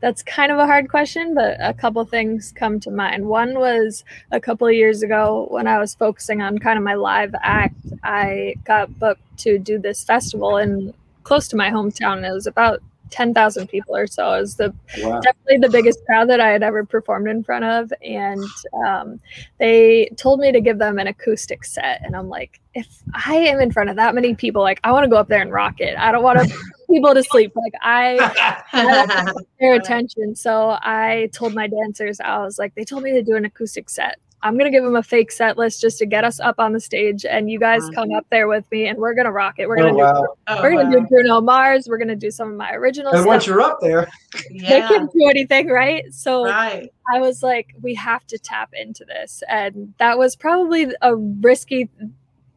that's 0.00 0.22
kind 0.22 0.52
of 0.52 0.58
a 0.58 0.66
hard 0.66 0.88
question, 0.88 1.34
but 1.34 1.56
a 1.60 1.74
couple 1.74 2.04
things 2.04 2.52
come 2.54 2.78
to 2.80 2.90
mind. 2.90 3.26
One 3.26 3.58
was 3.58 4.04
a 4.30 4.40
couple 4.40 4.66
of 4.66 4.74
years 4.74 5.02
ago 5.02 5.48
when 5.50 5.66
I 5.66 5.78
was 5.78 5.94
focusing 5.94 6.40
on 6.40 6.58
kind 6.58 6.78
of 6.78 6.84
my 6.84 6.94
live 6.94 7.34
act. 7.42 7.74
I 8.04 8.54
got 8.64 8.98
booked 8.98 9.38
to 9.38 9.58
do 9.58 9.78
this 9.78 10.04
festival 10.04 10.56
in 10.58 10.94
close 11.24 11.48
to 11.48 11.56
my 11.56 11.70
hometown. 11.70 12.28
It 12.28 12.32
was 12.32 12.46
about 12.46 12.80
ten 13.10 13.34
thousand 13.34 13.68
people 13.68 13.96
or 13.96 14.06
so. 14.06 14.34
It 14.34 14.40
was 14.40 14.56
the 14.56 14.74
Wow. 15.02 15.20
definitely 15.20 15.58
the 15.58 15.70
biggest 15.70 16.04
crowd 16.06 16.28
that 16.30 16.40
I 16.40 16.48
had 16.48 16.62
ever 16.62 16.84
performed 16.84 17.28
in 17.28 17.44
front 17.44 17.64
of. 17.64 17.92
And 18.02 18.44
um, 18.86 19.20
they 19.58 20.10
told 20.16 20.40
me 20.40 20.52
to 20.52 20.60
give 20.60 20.78
them 20.78 20.98
an 20.98 21.06
acoustic 21.06 21.64
set. 21.64 22.00
And 22.04 22.16
I'm 22.16 22.28
like, 22.28 22.60
if 22.74 22.86
I 23.12 23.36
am 23.36 23.60
in 23.60 23.70
front 23.70 23.90
of 23.90 23.96
that 23.96 24.14
many 24.14 24.34
people, 24.34 24.62
like 24.62 24.80
I 24.84 24.92
want 24.92 25.04
to 25.04 25.10
go 25.10 25.16
up 25.16 25.28
there 25.28 25.42
and 25.42 25.52
rock 25.52 25.80
it. 25.80 25.96
I 25.98 26.12
don't 26.12 26.22
want 26.22 26.38
to 26.48 26.58
people 26.90 27.14
to 27.14 27.22
sleep. 27.22 27.52
Like 27.54 27.74
I 27.82 29.34
their 29.60 29.74
attention. 29.74 30.34
So 30.34 30.78
I 30.80 31.28
told 31.32 31.54
my 31.54 31.66
dancers, 31.66 32.20
I 32.20 32.38
was 32.38 32.58
like, 32.58 32.74
they 32.74 32.84
told 32.84 33.02
me 33.02 33.12
to 33.12 33.22
do 33.22 33.36
an 33.36 33.44
acoustic 33.44 33.90
set. 33.90 34.18
I'm 34.42 34.56
gonna 34.56 34.70
give 34.70 34.84
them 34.84 34.96
a 34.96 35.02
fake 35.02 35.32
set 35.32 35.58
list 35.58 35.80
just 35.80 35.98
to 35.98 36.06
get 36.06 36.24
us 36.24 36.38
up 36.40 36.56
on 36.58 36.72
the 36.72 36.80
stage, 36.80 37.24
and 37.24 37.50
you 37.50 37.58
guys 37.58 37.82
Wow. 37.82 38.02
come 38.04 38.12
up 38.12 38.26
there 38.30 38.46
with 38.48 38.64
me, 38.70 38.86
and 38.86 38.98
we're 38.98 39.14
gonna 39.14 39.32
rock 39.32 39.56
it. 39.58 39.68
We're 39.68 39.78
oh 39.78 39.82
gonna 39.82 39.92
do 39.92 39.98
wow! 39.98 40.26
Oh, 40.48 40.62
we're 40.62 40.70
gonna 40.72 40.84
wow. 40.96 41.00
do 41.00 41.06
Bruno 41.08 41.40
Mars. 41.40 41.88
We're 41.88 41.98
gonna 41.98 42.14
do 42.16 42.30
some 42.30 42.50
of 42.50 42.56
my 42.56 42.72
original 42.72 43.12
And 43.12 43.20
stuff. 43.22 43.26
once 43.26 43.46
you're 43.46 43.60
up 43.60 43.78
there, 43.80 44.06
They 44.50 44.78
Yeah. 44.78 44.88
couldn't 44.88 45.12
do 45.12 45.28
anything, 45.28 45.68
right? 45.68 46.04
So 46.12 46.44
Right. 46.44 46.90
I 47.12 47.18
was 47.20 47.42
like, 47.42 47.74
we 47.82 47.94
have 47.94 48.26
to 48.28 48.38
tap 48.38 48.70
into 48.74 49.04
this. 49.04 49.42
And 49.48 49.92
that 49.98 50.18
was 50.18 50.36
probably 50.36 50.88
a 51.02 51.16
risky, 51.16 51.88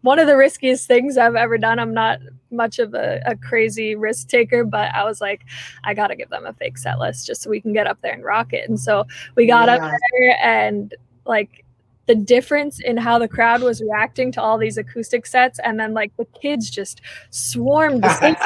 one 0.01 0.19
of 0.19 0.27
the 0.27 0.35
riskiest 0.37 0.87
things 0.87 1.17
I've 1.17 1.35
ever 1.35 1.57
done. 1.57 1.79
I'm 1.79 1.93
not 1.93 2.19
much 2.51 2.79
of 2.79 2.93
a, 2.93 3.21
a 3.25 3.35
crazy 3.37 3.95
risk 3.95 4.27
taker, 4.27 4.63
but 4.65 4.93
I 4.93 5.03
was 5.05 5.21
like, 5.21 5.45
I 5.83 5.93
got 5.93 6.07
to 6.07 6.15
give 6.15 6.29
them 6.29 6.45
a 6.45 6.53
fake 6.53 6.77
set 6.77 6.99
list 6.99 7.25
just 7.27 7.41
so 7.41 7.49
we 7.49 7.61
can 7.61 7.71
get 7.73 7.87
up 7.87 7.99
there 8.01 8.13
and 8.13 8.23
rock 8.23 8.51
it. 8.53 8.67
And 8.69 8.79
so 8.79 9.05
we 9.35 9.45
got 9.47 9.69
up 9.69 9.79
there 9.81 10.37
and 10.43 10.93
like, 11.25 11.63
the 12.07 12.15
difference 12.15 12.79
in 12.79 12.97
how 12.97 13.19
the 13.19 13.27
crowd 13.27 13.61
was 13.61 13.81
reacting 13.81 14.31
to 14.33 14.41
all 14.41 14.57
these 14.57 14.77
acoustic 14.77 15.25
sets, 15.25 15.59
and 15.59 15.79
then 15.79 15.93
like 15.93 16.15
the 16.17 16.25
kids 16.41 16.69
just 16.69 17.01
swarmed 17.29 18.03
the 18.03 18.09
stage. 18.13 18.37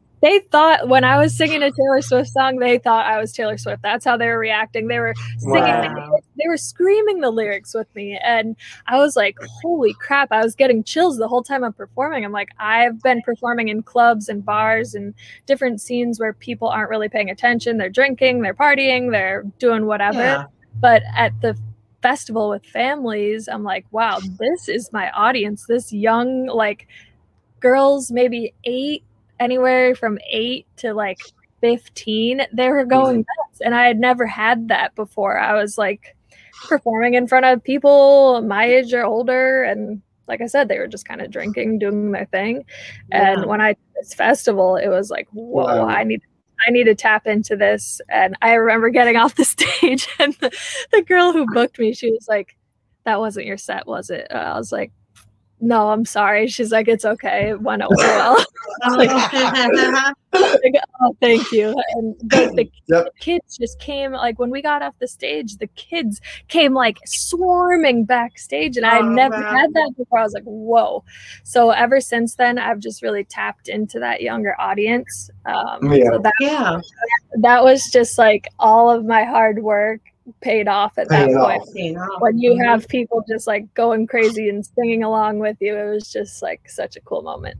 they 0.22 0.38
thought 0.50 0.88
when 0.88 1.02
I 1.02 1.18
was 1.18 1.34
singing 1.34 1.62
a 1.62 1.70
Taylor 1.70 2.02
Swift 2.02 2.28
song, 2.28 2.58
they 2.58 2.76
thought 2.78 3.06
I 3.06 3.18
was 3.18 3.32
Taylor 3.32 3.56
Swift. 3.56 3.82
That's 3.82 4.04
how 4.04 4.18
they 4.18 4.26
were 4.26 4.38
reacting. 4.38 4.86
They 4.86 4.98
were 4.98 5.14
singing, 5.38 5.62
Wow. 5.62 5.94
lyrics, 5.94 6.26
they 6.36 6.46
were 6.46 6.58
screaming 6.58 7.20
the 7.20 7.30
lyrics 7.30 7.74
with 7.74 7.92
me, 7.94 8.18
and 8.22 8.54
I 8.86 8.98
was 8.98 9.16
like, 9.16 9.36
"Holy 9.62 9.94
crap!" 9.94 10.30
I 10.30 10.42
was 10.44 10.54
getting 10.54 10.84
chills 10.84 11.16
the 11.16 11.26
whole 11.26 11.42
time 11.42 11.64
I'm 11.64 11.72
performing. 11.72 12.24
I'm 12.24 12.32
like, 12.32 12.50
I've 12.58 13.02
been 13.02 13.22
performing 13.22 13.68
in 13.68 13.82
clubs 13.82 14.28
and 14.28 14.44
bars 14.44 14.94
and 14.94 15.14
different 15.46 15.80
scenes 15.80 16.20
where 16.20 16.34
people 16.34 16.68
aren't 16.68 16.90
really 16.90 17.08
paying 17.08 17.30
attention. 17.30 17.78
They're 17.78 17.88
drinking, 17.88 18.42
they're 18.42 18.54
partying, 18.54 19.10
they're 19.10 19.44
doing 19.58 19.86
whatever. 19.86 20.18
Yeah. 20.18 20.44
But 20.80 21.02
at 21.16 21.32
the 21.40 21.56
festival 22.02 22.48
with 22.48 22.64
families, 22.64 23.48
I'm 23.48 23.64
like, 23.64 23.86
wow, 23.90 24.20
this 24.38 24.68
is 24.68 24.92
my 24.92 25.10
audience. 25.10 25.66
This 25.66 25.92
young, 25.92 26.46
like 26.46 26.86
girls, 27.60 28.10
maybe 28.10 28.54
eight, 28.64 29.04
anywhere 29.38 29.94
from 29.94 30.18
eight 30.30 30.66
to 30.78 30.94
like 30.94 31.18
15, 31.60 32.42
they 32.52 32.68
were 32.68 32.84
going 32.84 33.18
nuts. 33.18 33.60
And 33.60 33.74
I 33.74 33.86
had 33.86 33.98
never 33.98 34.26
had 34.26 34.68
that 34.68 34.94
before. 34.94 35.38
I 35.38 35.54
was 35.54 35.76
like 35.76 36.16
performing 36.68 37.14
in 37.14 37.26
front 37.26 37.46
of 37.46 37.62
people 37.62 38.42
my 38.42 38.64
age 38.64 38.92
or 38.92 39.04
older. 39.04 39.62
And 39.62 40.02
like 40.28 40.40
I 40.40 40.46
said, 40.46 40.68
they 40.68 40.78
were 40.78 40.86
just 40.86 41.06
kind 41.06 41.20
of 41.20 41.30
drinking, 41.30 41.78
doing 41.78 42.12
their 42.12 42.26
thing. 42.26 42.64
And 43.10 43.46
when 43.46 43.60
I 43.60 43.72
did 43.72 43.78
this 43.96 44.14
festival, 44.14 44.76
it 44.76 44.88
was 44.88 45.10
like, 45.10 45.28
whoa, 45.32 45.64
Wow. 45.64 45.88
I 45.88 46.04
need 46.04 46.22
I 46.66 46.70
need 46.70 46.84
to 46.84 46.94
tap 46.94 47.26
into 47.26 47.56
this. 47.56 48.00
And 48.08 48.36
I 48.42 48.54
remember 48.54 48.90
getting 48.90 49.16
off 49.16 49.34
the 49.34 49.44
stage 49.56 50.08
and 50.18 50.34
the, 50.34 50.50
the 50.92 51.02
girl 51.02 51.32
who 51.32 51.46
booked 51.52 51.78
me, 51.78 51.92
she 51.92 52.10
was 52.10 52.26
like, 52.28 52.56
That 53.04 53.20
wasn't 53.20 53.46
your 53.46 53.58
set, 53.58 53.86
was 53.86 54.10
it? 54.10 54.26
Uh, 54.30 54.34
I 54.34 54.58
was 54.58 54.72
like, 54.72 54.92
no, 55.60 55.90
I'm 55.90 56.04
sorry. 56.04 56.46
She's 56.48 56.72
like, 56.72 56.88
it's 56.88 57.04
okay. 57.04 57.50
It 57.50 57.60
went 57.60 57.82
over 57.82 57.94
well. 57.96 58.36
like, 58.96 59.10
like, 60.32 60.74
oh, 61.02 61.16
thank 61.20 61.50
you. 61.52 61.74
And 61.94 62.14
the, 62.20 62.52
the, 62.56 62.70
Yep. 62.88 63.06
kids 63.20 63.56
just 63.58 63.78
came, 63.78 64.12
like, 64.12 64.38
when 64.38 64.50
we 64.50 64.62
got 64.62 64.82
off 64.82 64.94
the 64.98 65.06
stage, 65.08 65.56
the 65.58 65.66
kids 65.68 66.20
came 66.48 66.72
like 66.74 66.98
swarming 67.06 68.04
backstage. 68.04 68.76
And 68.76 68.86
I 68.86 68.98
Oh, 68.98 69.08
never 69.08 69.36
wow. 69.40 69.50
had 69.50 69.72
that 69.74 69.92
before. 69.96 70.18
I 70.20 70.22
was 70.22 70.32
like, 70.34 70.44
whoa. 70.44 71.04
So 71.44 71.70
ever 71.70 72.00
since 72.00 72.34
then, 72.36 72.58
I've 72.58 72.78
just 72.80 73.02
really 73.02 73.24
tapped 73.24 73.68
into 73.68 73.98
that 74.00 74.22
younger 74.22 74.58
audience. 74.60 75.30
Um, 75.46 75.92
Yeah. 75.92 76.10
so 76.12 76.18
that, 76.18 76.32
yeah. 76.40 76.80
that 77.40 77.62
was 77.64 77.84
just 77.92 78.18
like 78.18 78.48
all 78.58 78.90
of 78.90 79.04
my 79.04 79.24
hard 79.24 79.62
work 79.62 80.00
paid 80.40 80.68
off 80.68 80.98
at 80.98 81.08
that 81.08 81.28
Paid 81.28 81.36
point 81.36 81.62
off. 81.62 81.68
You 81.74 82.00
when 82.20 82.38
you 82.38 82.52
Mhm. 82.52 82.64
have 82.66 82.88
people 82.88 83.24
just 83.28 83.46
like 83.46 83.72
going 83.74 84.06
crazy 84.06 84.48
and 84.48 84.64
singing 84.64 85.02
along 85.02 85.38
with 85.38 85.56
you, 85.60 85.76
it 85.76 85.90
was 85.90 86.10
just 86.10 86.42
like 86.42 86.68
such 86.68 86.96
a 86.96 87.00
cool 87.00 87.22
moment. 87.22 87.56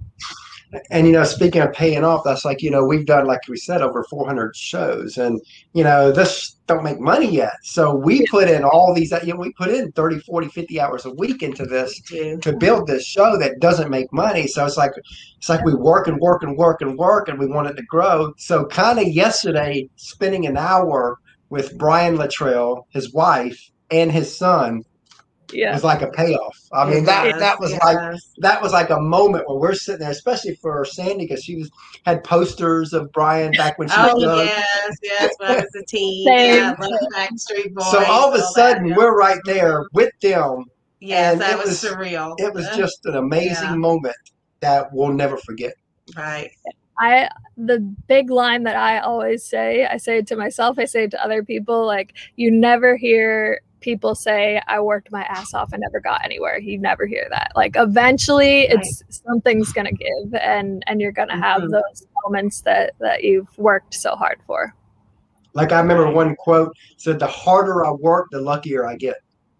And 0.92 1.04
you 1.04 1.12
know, 1.12 1.24
speaking 1.24 1.62
of 1.62 1.72
paying 1.72 2.04
off, 2.04 2.22
that's 2.24 2.44
like 2.44 2.62
you 2.62 2.70
know 2.70 2.84
we've 2.84 3.04
done 3.06 3.26
like 3.26 3.40
we 3.48 3.56
said 3.56 3.82
over 3.82 4.04
400 4.04 4.54
shows, 4.54 5.18
and 5.18 5.40
you 5.72 5.82
know 5.82 6.12
this 6.12 6.56
don't 6.68 6.84
make 6.84 7.00
money 7.00 7.28
yet. 7.28 7.54
So 7.64 7.92
we 7.92 8.24
put 8.28 8.48
in 8.48 8.62
all 8.62 8.94
these. 8.94 9.12
You 9.24 9.34
know, 9.34 9.40
we 9.40 9.52
put 9.54 9.70
in 9.70 9.90
30, 9.92 10.20
40, 10.20 10.46
50 10.46 10.80
hours 10.80 11.06
a 11.06 11.10
week 11.14 11.42
into 11.42 11.66
this 11.66 12.00
Yeah. 12.12 12.36
to 12.36 12.56
build 12.56 12.86
this 12.86 13.04
show 13.04 13.36
that 13.38 13.58
doesn't 13.58 13.90
make 13.90 14.12
money. 14.12 14.46
So 14.46 14.64
it's 14.64 14.76
like 14.76 14.92
it's 15.38 15.48
like 15.48 15.64
we 15.64 15.74
work 15.74 16.06
and 16.06 16.20
work 16.20 16.44
and 16.44 16.56
work 16.56 16.82
and 16.82 16.96
work, 16.96 17.28
and 17.28 17.38
we 17.38 17.46
want 17.48 17.68
it 17.68 17.76
to 17.76 17.82
grow. 17.82 18.32
So 18.38 18.66
kind 18.66 19.00
of 19.00 19.08
yesterday, 19.08 19.88
spending 19.96 20.46
an 20.46 20.56
hour 20.56 21.16
with 21.50 21.76
Brian 21.76 22.16
Littrell, 22.16 22.84
his 22.90 23.12
wife, 23.12 23.60
and 23.90 24.10
his 24.10 24.36
son 24.36 24.82
Yeah. 25.52 25.72
was 25.74 25.82
like 25.84 26.00
a 26.00 26.06
payoff. 26.08 26.56
I 26.72 26.88
mean 26.88 27.04
that 27.04 27.26
Yes, 27.26 27.38
that 27.40 27.58
was 27.60 27.72
like 27.78 28.16
that 28.38 28.62
was 28.62 28.72
like 28.72 28.90
a 28.90 29.00
moment 29.00 29.48
where 29.48 29.58
we're 29.58 29.74
sitting 29.74 30.00
there, 30.00 30.10
especially 30.10 30.54
for 30.62 30.84
Sandy, 30.84 31.26
because 31.26 31.42
she 31.44 31.56
was 31.56 31.68
had 32.06 32.22
posters 32.24 32.92
of 32.92 33.10
Brian 33.12 33.50
back 33.52 33.76
when 33.78 33.88
she 33.88 33.94
Oh 33.98 34.14
was 34.14 34.22
young. 34.22 34.46
yes, 34.46 34.96
yes, 35.02 35.34
when 35.38 35.50
I 35.50 35.54
was 35.56 35.74
a 35.76 35.84
teen. 35.86 36.24
Same. 36.28 36.54
Yeah, 36.56 36.74
I 36.78 37.26
Backstreet 37.28 37.74
Boys. 37.74 37.90
So 37.90 38.04
all 38.04 38.32
of 38.32 38.38
a 38.40 38.42
all 38.44 38.52
sudden, 38.52 38.84
that, 38.84 38.88
yeah. 38.90 38.96
we're 38.96 39.16
right 39.16 39.40
there 39.44 39.84
with 39.92 40.12
them. 40.22 40.64
Yes, 41.00 41.32
and 41.32 41.40
that 41.40 41.52
it 41.54 41.58
was, 41.58 41.82
was- 41.82 41.92
surreal. 41.92 42.34
It 42.38 42.54
was 42.54 42.68
just 42.76 43.04
an 43.06 43.16
amazing 43.16 43.70
Yeah. 43.70 43.74
moment 43.76 44.16
that 44.60 44.92
we'll 44.92 45.12
never 45.12 45.36
forget. 45.38 45.72
right. 46.16 46.50
I 47.00 47.28
the 47.56 47.78
big 48.08 48.30
line 48.30 48.62
that 48.64 48.76
I 48.76 48.98
always 49.00 49.44
say, 49.44 49.86
I 49.86 49.96
say 49.96 50.18
it 50.18 50.26
to 50.28 50.36
myself, 50.36 50.78
I 50.78 50.84
say 50.84 51.04
it 51.04 51.10
to 51.12 51.24
other 51.24 51.42
people, 51.42 51.86
like 51.86 52.14
you 52.36 52.50
never 52.50 52.96
hear 52.96 53.60
people 53.80 54.14
say 54.14 54.60
I 54.68 54.78
worked 54.80 55.10
my 55.10 55.22
ass 55.22 55.54
off 55.54 55.72
and 55.72 55.80
never 55.80 56.00
got 56.00 56.22
anywhere. 56.22 56.58
You 56.58 56.78
never 56.78 57.06
hear 57.06 57.26
that. 57.30 57.52
Like 57.56 57.76
eventually 57.76 58.62
it's 58.68 59.02
something's 59.08 59.72
going 59.72 59.86
to 59.86 59.94
give 59.94 60.34
and 60.34 60.82
and 60.86 61.00
you're 61.00 61.12
going 61.12 61.28
to 61.28 61.36
have 61.36 61.62
Mhm. 61.62 61.70
those 61.70 62.06
moments 62.22 62.60
that 62.62 62.92
that 63.00 63.24
you've 63.24 63.48
worked 63.58 63.94
so 63.94 64.14
hard 64.14 64.38
for. 64.46 64.74
Like 65.54 65.72
I 65.72 65.80
remember 65.80 66.10
one 66.12 66.36
quote 66.36 66.76
said, 66.98 67.18
"The 67.18 67.26
harder 67.26 67.84
I 67.86 67.90
work, 67.92 68.28
the 68.30 68.40
luckier 68.40 68.86
I 68.86 68.96
get." 68.96 69.16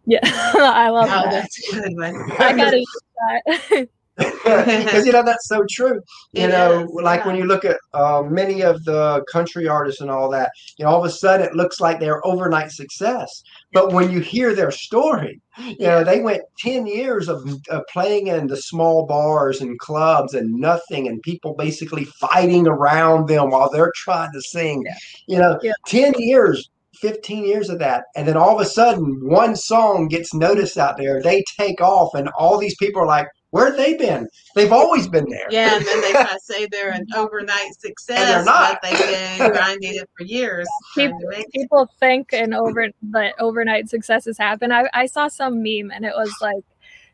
Yeah. 0.07 0.21
I 0.23 0.89
love 0.91 1.09
Oh, 1.11 1.23
that. 1.23 1.31
that's 1.31 1.73
a 1.73 1.81
good 1.81 1.97
one. 1.97 2.31
I 2.39 2.53
got 2.53 2.71
to 2.71 2.79
use 2.85 3.01
that. 3.17 3.89
because 4.21 5.07
you 5.07 5.13
know 5.13 5.23
that's 5.23 5.49
so 5.49 5.65
true. 5.71 6.01
You 6.33 6.45
It 6.45 6.49
know, 6.49 6.81
is, 6.83 6.91
like 7.03 7.21
yeah. 7.21 7.27
when 7.27 7.37
you 7.37 7.45
look 7.45 7.65
at 7.65 7.79
uh, 7.95 8.23
many 8.29 8.63
of 8.63 8.85
the 8.85 9.25
country 9.33 9.67
artists 9.69 10.01
and 10.01 10.11
all 10.11 10.29
that, 10.31 10.51
you 10.79 10.85
know, 10.85 10.91
all 10.91 11.03
of 11.05 11.09
a 11.09 11.13
sudden 11.13 11.47
it 11.47 11.55
looks 11.55 11.81
like 11.81 12.01
they're 12.01 12.25
overnight 12.27 12.71
success. 12.73 13.29
But 13.73 13.93
when 13.93 14.11
you 14.11 14.21
hear 14.21 14.55
their 14.55 14.71
story, 14.71 15.41
you 15.59 15.87
know, 15.87 16.05
they 16.05 16.21
went 16.21 16.43
ten 16.59 16.87
years 16.87 17.29
of, 17.29 17.43
of 17.71 17.83
playing 17.93 18.27
in 18.29 18.47
the 18.47 18.57
small 18.57 19.07
bars 19.07 19.61
and 19.61 19.79
clubs 19.79 20.35
and 20.35 20.53
nothing, 20.55 21.09
and 21.09 21.23
people 21.23 21.55
basically 21.57 22.05
fighting 22.21 22.67
around 22.67 23.29
them 23.29 23.51
while 23.51 23.71
they're 23.71 23.93
trying 23.97 24.31
to 24.33 24.41
sing. 24.43 24.83
Yeah. 24.87 24.95
You 25.29 25.39
know, 25.39 25.59
Yeah. 25.63 25.73
ten 25.87 26.13
years. 26.19 26.69
15 27.01 27.47
years 27.47 27.71
of 27.71 27.79
that 27.79 28.03
and 28.15 28.29
then 28.29 28.37
all 28.37 28.55
of 28.55 28.61
a 28.61 28.69
sudden 28.69 29.19
one 29.23 29.57
song 29.57 30.07
gets 30.09 30.35
noticed 30.35 30.77
out 30.77 30.99
there 30.99 31.23
they 31.23 31.43
take 31.59 31.81
off 31.81 32.15
and 32.15 32.29
all 32.39 32.59
these 32.59 32.77
people 32.77 33.01
are 33.01 33.07
like 33.07 33.27
where 33.51 33.67
have 33.67 33.77
they 33.77 33.95
been 33.95 34.29
they've 34.55 34.73
always 34.73 35.09
been 35.09 35.29
there 35.29 35.47
Yeah, 35.51 35.77
and 35.77 35.85
then 35.87 36.01
they 36.01 36.13
try 36.13 36.25
to 36.25 36.41
say 36.43 36.67
they're 36.71 36.91
an 36.93 37.07
overnight 37.15 37.73
success, 37.79 38.19
They're 38.19 38.45
not. 38.45 38.79
but 38.83 38.91
they've 38.91 39.39
been 39.39 39.53
grinding 39.53 39.95
it 39.97 40.09
for 40.17 40.25
years. 40.25 40.69
trying 40.95 41.13
people, 41.19 41.31
it. 41.31 41.47
people 41.53 41.91
think 41.99 42.33
and 42.33 42.55
over 42.55 42.89
that 43.11 43.35
overnight 43.39 43.89
successes 43.89 44.39
happen. 44.39 44.71
I, 44.73 44.89
I 44.95 45.07
saw 45.07 45.29
some 45.29 45.63
meme 45.63 45.91
and 45.91 46.05
it 46.05 46.13
was 46.17 46.33
like 46.41 46.63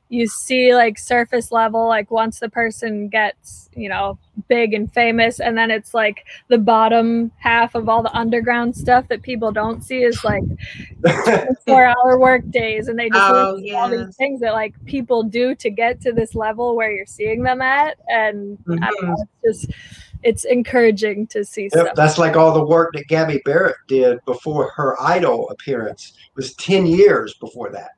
you 0.08 0.26
see 0.26 0.74
like 0.74 0.98
surface 0.98 1.50
level 1.50 1.86
like 1.88 2.10
once 2.10 2.38
the 2.38 2.48
person 2.48 3.08
gets 3.08 3.68
you 3.74 3.88
know 3.88 4.16
big 4.48 4.72
and 4.72 4.92
famous 4.92 5.40
and 5.40 5.58
then 5.58 5.70
it's 5.70 5.94
like 5.94 6.24
the 6.48 6.58
bottom 6.58 7.30
half 7.38 7.74
of 7.74 7.88
all 7.88 8.02
the 8.02 8.16
underground 8.16 8.76
stuff 8.76 9.06
that 9.08 9.20
people 9.22 9.50
don't 9.50 9.82
see 9.82 10.02
is 10.02 10.22
like 10.22 10.44
four 11.66 11.84
hour 11.84 12.18
work 12.20 12.48
days 12.50 12.86
and 12.88 12.98
they 12.98 13.08
just 13.10 13.28
Oh, 13.28 13.54
list 13.54 13.74
all 13.74 13.90
yes. 13.90 14.06
these 14.06 14.16
things 14.16 14.40
that 14.40 14.52
like 14.52 14.74
people 14.84 15.22
do 15.24 15.54
to 15.56 15.70
get 15.70 16.00
to 16.02 16.12
this 16.12 16.34
level 16.36 16.76
where 16.76 16.92
you're 16.92 17.06
seeing 17.06 17.42
them 17.42 17.60
at 17.60 17.98
and 18.08 18.58
I 18.68 18.90
don't 18.90 19.02
Mhm. 19.02 19.08
know, 19.08 19.26
it's 19.42 19.60
just 19.68 19.78
it's 20.22 20.44
encouraging 20.44 21.26
to 21.28 21.44
see 21.44 21.64
Yep, 21.64 21.72
stuff 21.72 21.94
that's 21.96 22.18
like 22.18 22.36
all 22.36 22.52
the 22.52 22.64
work 22.64 22.92
that 22.94 23.06
Gabby 23.08 23.40
Barrett 23.44 23.76
did 23.88 24.18
before 24.24 24.70
her 24.76 24.96
idol 25.02 25.48
appearance 25.50 26.12
It 26.16 26.36
was 26.36 26.54
10 26.54 26.86
years 26.86 27.34
before 27.40 27.70
that. 27.70 27.90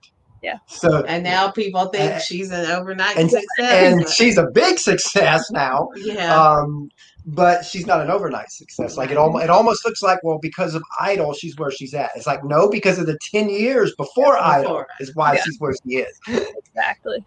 Yeah. 0.42 0.58
So 0.66 1.04
And 1.04 1.24
now 1.24 1.50
people 1.50 1.86
think 1.86 2.14
Uh, 2.14 2.18
she's 2.20 2.50
an 2.50 2.70
overnight 2.70 3.16
and, 3.16 3.30
success. 3.30 3.46
and 3.58 4.00
but- 4.02 4.10
she's 4.10 4.38
a 4.38 4.46
big 4.46 4.78
success 4.78 5.50
now. 5.50 5.88
yeah. 5.96 6.34
Um, 6.40 6.90
but 7.30 7.62
she's 7.64 7.84
not 7.86 8.00
an 8.00 8.10
overnight 8.10 8.50
success. 8.50 8.96
Like 8.96 9.10
it 9.10 9.18
almost 9.18 9.44
it 9.44 9.50
almost 9.50 9.84
looks 9.84 10.00
like 10.02 10.18
well 10.22 10.38
because 10.40 10.74
of 10.74 10.82
Idol 11.00 11.34
she's 11.34 11.56
where 11.58 11.70
she's 11.70 11.92
at. 11.92 12.10
It's 12.16 12.26
like 12.26 12.42
no 12.44 12.70
because 12.70 12.98
of 12.98 13.06
the 13.06 13.18
10 13.30 13.50
years 13.50 13.94
before 13.96 14.34
Yeah, 14.34 14.48
Idol 14.48 14.84
is 15.00 15.14
why 15.14 15.34
Yeah. 15.34 15.42
she's 15.44 15.56
where 15.60 15.74
she 15.84 15.96
is. 15.96 16.18
exactly 16.66 17.22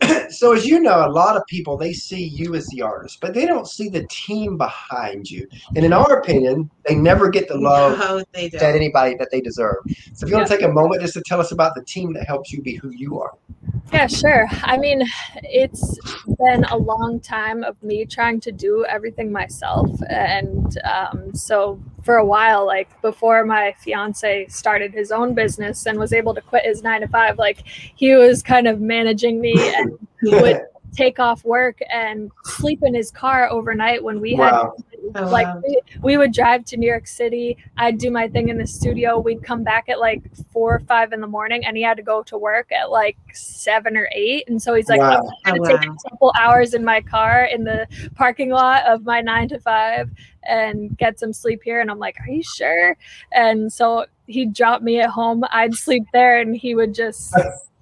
so 0.30 0.52
as 0.52 0.66
you 0.66 0.80
know, 0.80 1.06
a 1.06 1.10
lot 1.10 1.36
of 1.36 1.42
people 1.46 1.76
they 1.76 1.92
see 1.92 2.24
you 2.24 2.54
as 2.54 2.66
the 2.68 2.82
artist, 2.82 3.18
but 3.20 3.34
they 3.34 3.46
don't 3.46 3.68
see 3.68 3.88
the 3.88 4.06
team 4.10 4.56
behind 4.56 5.30
you. 5.30 5.48
And 5.74 5.84
in 5.84 5.92
our 5.92 6.18
opinion, 6.18 6.70
they 6.86 6.94
never 6.94 7.28
get 7.28 7.48
the 7.48 7.56
love 7.56 7.98
no, 7.98 8.18
that 8.34 8.74
anybody 8.74 9.14
that 9.16 9.30
they 9.30 9.40
deserve. 9.40 9.76
So 10.14 10.26
if 10.26 10.30
you 10.30 10.36
want 10.36 10.48
to 10.48 10.56
take 10.56 10.64
a 10.64 10.72
moment 10.72 11.02
just 11.02 11.14
to 11.14 11.22
tell 11.26 11.40
us 11.40 11.52
about 11.52 11.74
the 11.74 11.84
team 11.84 12.12
that 12.14 12.26
helps 12.26 12.52
you 12.52 12.62
be 12.62 12.76
who 12.76 12.90
you 12.90 13.20
are. 13.20 13.32
Yeah, 13.92 14.06
sure. 14.06 14.48
I 14.62 14.76
mean, 14.76 15.02
it's 15.42 15.98
been 16.38 16.64
a 16.64 16.76
long 16.76 17.20
time 17.20 17.62
of 17.62 17.80
me 17.82 18.04
trying 18.04 18.40
to 18.40 18.52
do 18.52 18.84
everything 18.88 19.30
myself. 19.30 19.90
And 20.08 20.78
um, 20.82 21.34
so, 21.34 21.80
for 22.04 22.16
a 22.16 22.24
while, 22.24 22.66
like 22.66 23.00
before 23.00 23.44
my 23.44 23.74
fiance 23.80 24.46
started 24.48 24.92
his 24.92 25.10
own 25.10 25.34
business 25.34 25.86
and 25.86 25.98
was 25.98 26.12
able 26.12 26.34
to 26.34 26.40
quit 26.40 26.64
his 26.64 26.82
nine 26.82 27.00
to 27.00 27.08
five, 27.08 27.38
like 27.38 27.62
he 27.66 28.14
was 28.14 28.42
kind 28.42 28.68
of 28.68 28.80
managing 28.80 29.40
me 29.40 29.54
and 29.74 29.98
would 30.22 30.60
take 30.96 31.18
off 31.18 31.44
work 31.44 31.78
and 31.90 32.30
sleep 32.44 32.80
in 32.82 32.94
his 32.94 33.10
car 33.10 33.48
overnight 33.50 34.02
when 34.02 34.20
we 34.20 34.34
Wow. 34.36 34.74
had 34.76 34.84
Oh, 35.16 35.28
like 35.28 35.46
wow. 35.46 35.60
we, 35.66 35.80
we 36.02 36.16
would 36.16 36.32
drive 36.32 36.64
to 36.66 36.76
New 36.78 36.86
York 36.88 37.06
City. 37.06 37.56
I'd 37.76 37.98
do 37.98 38.10
my 38.10 38.26
thing 38.26 38.48
in 38.48 38.56
the 38.56 38.66
studio. 38.66 39.18
We'd 39.18 39.42
come 39.44 39.62
back 39.62 39.88
at 39.90 40.00
like 40.00 40.22
four 40.52 40.74
or 40.76 40.80
five 40.80 41.12
in 41.12 41.20
the 41.20 41.26
morning, 41.26 41.64
and 41.66 41.76
he 41.76 41.82
had 41.82 41.98
to 41.98 42.02
go 42.02 42.22
to 42.24 42.38
work 42.38 42.72
at 42.72 42.90
like 42.90 43.16
seven 43.34 43.96
or 43.98 44.08
eight. 44.12 44.48
And 44.48 44.60
so 44.60 44.72
he's 44.74 44.88
like, 44.88 45.00
Wow. 45.00 45.20
I'm 45.44 45.54
Oh, 45.54 45.64
gonna 45.64 45.78
take 45.78 45.88
wow. 45.88 45.96
a 46.06 46.10
couple 46.10 46.32
hours 46.40 46.72
in 46.74 46.84
my 46.84 47.00
car 47.02 47.44
in 47.44 47.64
the 47.64 47.86
parking 48.14 48.50
lot 48.50 48.84
of 48.86 49.04
my 49.04 49.20
nine 49.20 49.48
to 49.50 49.60
five 49.60 50.10
and 50.42 50.96
get 50.96 51.18
some 51.20 51.32
sleep 51.32 51.60
here. 51.62 51.80
And 51.80 51.90
I'm 51.90 51.98
like, 51.98 52.16
Are 52.20 52.30
you 52.32 52.42
sure? 52.42 52.96
And 53.32 53.70
so 53.72 54.06
he'd 54.26 54.54
drop 54.54 54.80
me 54.82 55.00
at 55.00 55.10
home. 55.10 55.44
I'd 55.52 55.74
sleep 55.74 56.04
there, 56.14 56.40
and 56.40 56.56
he 56.56 56.74
would 56.74 56.94
just 56.94 57.34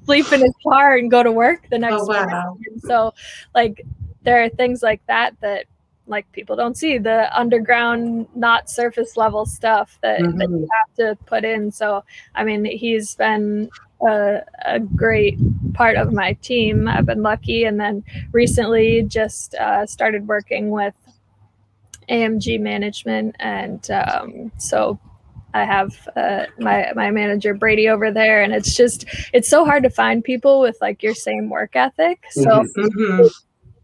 sleep 0.05 0.33
in 0.33 0.41
his 0.41 0.55
car 0.63 0.97
and 0.97 1.11
go 1.11 1.23
to 1.23 1.33
work 1.33 1.69
the 1.71 1.79
next 1.79 2.03
Oh, 2.03 2.07
morning. 2.07 2.29
wow. 2.31 2.59
And 2.71 2.81
so, 2.83 3.15
like, 3.55 3.85
there 4.23 4.43
are 4.43 4.49
things 4.49 4.83
like 4.83 5.05
that 5.07 5.35
that 5.41 5.67
like 6.09 6.31
people 6.33 6.57
don't 6.57 6.77
see 6.77 6.99
the 6.99 7.31
underground 7.39 8.27
not 8.35 8.69
surface 8.69 9.17
level 9.17 9.47
stuff 9.47 9.99
that, 10.03 10.19
that 10.21 10.49
Mhm. 10.49 10.61
you 10.61 10.69
have 10.81 10.95
to 10.97 11.25
put 11.27 11.45
in 11.45 11.71
so 11.71 12.03
i 12.35 12.43
mean 12.43 12.65
he's 12.65 13.15
been 13.15 13.71
a, 14.07 14.41
a 14.65 14.81
great 14.81 15.39
part 15.75 15.97
of 15.97 16.13
my 16.13 16.33
team 16.35 16.89
i've 16.89 17.07
been 17.07 17.23
lucky 17.23 17.63
and 17.65 17.79
then 17.79 18.03
recently 18.33 19.03
just 19.05 19.55
uh, 19.55 19.87
started 19.87 20.27
working 20.27 20.71
with 20.71 20.95
amg 22.09 22.61
management 22.61 23.37
and 23.39 23.91
um, 23.93 24.51
so 24.59 24.99
I 25.55 25.65
have 25.65 26.09
uh, 26.17 26.47
my 26.59 26.93
my 26.95 27.11
manager 27.11 27.55
Brady 27.55 27.89
over 27.89 28.11
there, 28.11 28.43
and 28.43 28.55
it's 28.55 28.75
just 28.75 29.05
it's 29.33 29.49
so 29.49 29.65
hard 29.65 29.83
to 29.83 29.91
find 29.91 30.25
people 30.25 30.61
with 30.61 30.77
like 30.81 31.03
your 31.03 31.15
same 31.15 31.51
work 31.51 31.77
ethic. 31.77 32.25
So 32.31 32.43
Mhm. 32.43 32.73
Mhm. 32.77 33.31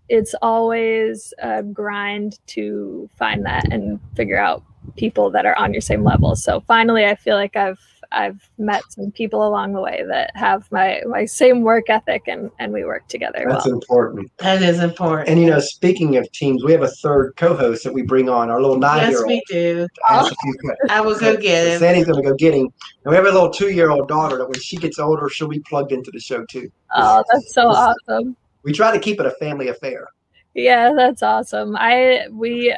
it's 0.09 0.35
always 0.40 1.35
a 1.42 1.62
grind 1.62 2.38
to 2.48 3.09
find 3.18 3.44
that 3.44 3.70
and 3.72 4.00
figure 4.16 4.38
out 4.38 4.62
people 4.96 5.31
that 5.31 5.44
are 5.44 5.57
on 5.59 5.72
your 5.72 5.83
same 5.83 6.02
level. 6.02 6.35
So 6.37 6.61
finally, 6.61 7.04
I 7.04 7.14
feel 7.14 7.37
like 7.37 7.57
I've 7.57 7.81
I've 8.11 8.49
met 8.57 8.83
some 8.90 9.11
people 9.12 9.47
along 9.47 9.75
the 9.75 9.81
way 9.81 10.03
that 10.09 10.31
have 10.35 10.71
my 10.73 11.03
my 11.07 11.27
same 11.27 11.62
work 11.62 11.90
ethic 11.90 12.23
and 12.27 12.51
and 12.59 12.73
we 12.73 12.85
work 12.85 13.07
together 13.09 13.44
That's 13.49 13.66
well. 13.66 13.75
important. 13.75 14.31
That 14.38 14.62
is 14.62 14.81
important. 14.81 15.29
And 15.29 15.40
you 15.40 15.51
know, 15.51 15.61
speaking 15.61 16.16
of 16.16 16.31
teams, 16.33 16.64
we 16.64 16.73
have 16.73 16.83
a 16.83 16.88
third 16.88 17.35
co-host 17.37 17.85
that 17.85 17.92
we 17.92 18.03
bring 18.03 18.29
on, 18.29 18.51
our 18.51 18.61
little 18.61 18.79
nine-year-old. 18.79 19.31
Yes, 19.31 19.42
we 19.49 19.55
do. 19.55 19.87
to 19.87 20.03
ask 20.11 20.33
a 20.33 20.37
few 20.42 20.55
questions. 20.55 20.90
I 20.90 21.01
will 21.01 21.18
go 21.18 21.37
get 21.37 21.66
him. 21.66 21.79
Sandy's 21.81 22.07
gonna 22.07 22.23
go 22.23 22.35
get 22.35 22.55
him. 22.55 22.68
And 23.05 23.11
we 23.11 23.14
have 23.14 23.27
a 23.27 23.31
little 23.31 23.51
two-year-old 23.51 24.09
daughter 24.09 24.38
that 24.38 24.49
when 24.49 24.61
she 24.61 24.77
gets 24.77 24.99
older, 24.99 25.29
she'll 25.29 25.49
be 25.49 25.61
plugged 25.61 25.92
into 25.92 26.11
the 26.11 26.21
show 26.21 26.44
too. 26.47 26.71
Oh, 26.94 27.23
that's 27.31 27.53
so 27.53 27.68
awesome. 27.68 28.37
We 28.62 28.73
try 28.73 28.90
to 28.90 28.99
keep 28.99 29.21
it 29.21 29.27
a 29.27 29.33
family 29.33 29.68
affair. 29.68 30.09
Yeah, 30.55 30.92
that's 30.97 31.23
awesome. 31.23 31.77
I 31.77 32.27
we 32.31 32.75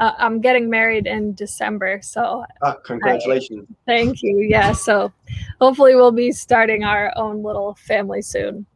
uh, 0.00 0.12
I'm 0.18 0.40
getting 0.40 0.68
married 0.68 1.06
in 1.06 1.34
December, 1.34 2.00
so 2.02 2.44
Ah, 2.62 2.74
congratulations. 2.84 3.68
thank 3.86 4.22
you. 4.22 4.38
Yeah, 4.40 4.72
so 4.72 5.12
hopefully 5.60 5.94
we'll 5.94 6.10
be 6.10 6.32
starting 6.32 6.84
our 6.84 7.12
own 7.16 7.42
little 7.42 7.74
family 7.74 8.22
soon. 8.22 8.66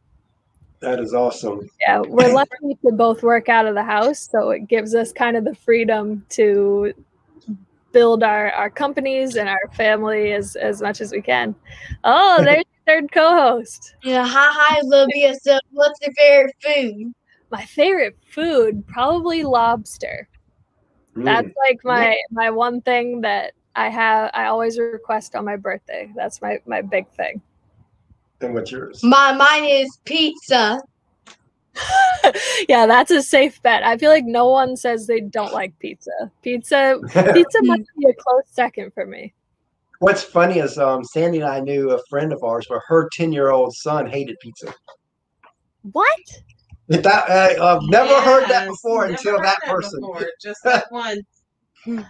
That 0.79 0.99
is 0.99 1.13
awesome. 1.13 1.69
Yeah, 1.81 2.01
we're 2.01 2.31
lucky 2.33 2.77
to 2.85 2.91
both 2.91 3.23
work 3.23 3.49
out 3.49 3.65
of 3.65 3.75
the 3.75 3.83
house, 3.83 4.29
so 4.31 4.51
it 4.51 4.67
gives 4.67 4.93
us 4.93 5.11
kind 5.11 5.35
of 5.35 5.43
the 5.43 5.55
freedom 5.55 6.23
to 6.29 6.93
build 7.91 8.23
our 8.23 8.51
our 8.51 8.69
companies 8.69 9.35
and 9.35 9.49
our 9.49 9.69
family 9.73 10.33
as 10.33 10.55
as 10.55 10.81
much 10.81 11.01
as 11.01 11.11
we 11.11 11.21
can. 11.21 11.55
Oh, 12.03 12.41
there's 12.43 12.63
your 12.85 13.01
third 13.01 13.11
co-host. 13.11 13.95
Yeah, 14.03 14.25
hi, 14.27 14.49
hi, 14.51 14.81
Olivia. 14.83 15.33
So, 15.41 15.57
what's 15.71 15.99
your 16.01 16.13
favorite 16.13 16.55
food? 16.61 17.13
My 17.51 17.65
favorite 17.65 18.17
food, 18.29 18.85
probably 18.87 19.43
lobster. 19.43 20.27
That's 21.15 21.47
like 21.69 21.79
my 21.83 22.15
my 22.31 22.49
one 22.49 22.81
thing 22.81 23.21
that 23.21 23.53
I 23.75 23.89
have. 23.89 24.31
I 24.33 24.45
always 24.45 24.77
request 24.77 25.35
on 25.35 25.45
my 25.45 25.55
birthday. 25.55 26.11
That's 26.15 26.41
my 26.41 26.59
my 26.65 26.81
big 26.81 27.07
thing. 27.09 27.41
And 28.41 28.53
what's 28.53 28.71
yours? 28.71 29.01
My 29.03 29.31
mine 29.33 29.65
is 29.65 29.97
pizza. 30.03 30.81
yeah, 32.69 32.85
that's 32.85 33.11
a 33.11 33.21
safe 33.21 33.61
bet. 33.61 33.83
I 33.83 33.97
feel 33.97 34.11
like 34.11 34.25
no 34.25 34.49
one 34.49 34.75
says 34.75 35.07
they 35.07 35.21
don't 35.21 35.53
like 35.53 35.77
pizza. 35.79 36.31
Pizza 36.41 36.99
pizza 37.33 37.59
might 37.63 37.85
be 37.97 38.07
a 38.09 38.13
close 38.13 38.43
second 38.51 38.93
for 38.93 39.05
me. 39.05 39.33
What's 39.99 40.23
funny 40.23 40.59
is 40.59 40.77
um, 40.77 41.03
Sandy 41.05 41.39
and 41.39 41.47
I 41.47 41.61
knew 41.61 41.91
a 41.91 41.99
friend 42.09 42.33
of 42.33 42.43
ours 42.43 42.65
where 42.67 42.81
her 42.87 43.09
10 43.13 43.31
year 43.31 43.51
old 43.51 43.73
son 43.73 44.05
hated 44.05 44.37
pizza. 44.41 44.73
What? 45.93 46.19
That, 46.87 47.29
uh, 47.29 47.63
I've 47.63 47.83
never 47.83 48.21
heard 48.21 48.47
that 48.49 48.67
before 48.67 49.01
never 49.01 49.13
until 49.13 49.37
heard 49.37 49.45
that 49.45 49.63
person. 49.63 49.99
before, 49.99 50.27
Just 50.41 50.61
that 50.63 50.91
one. 50.91 51.21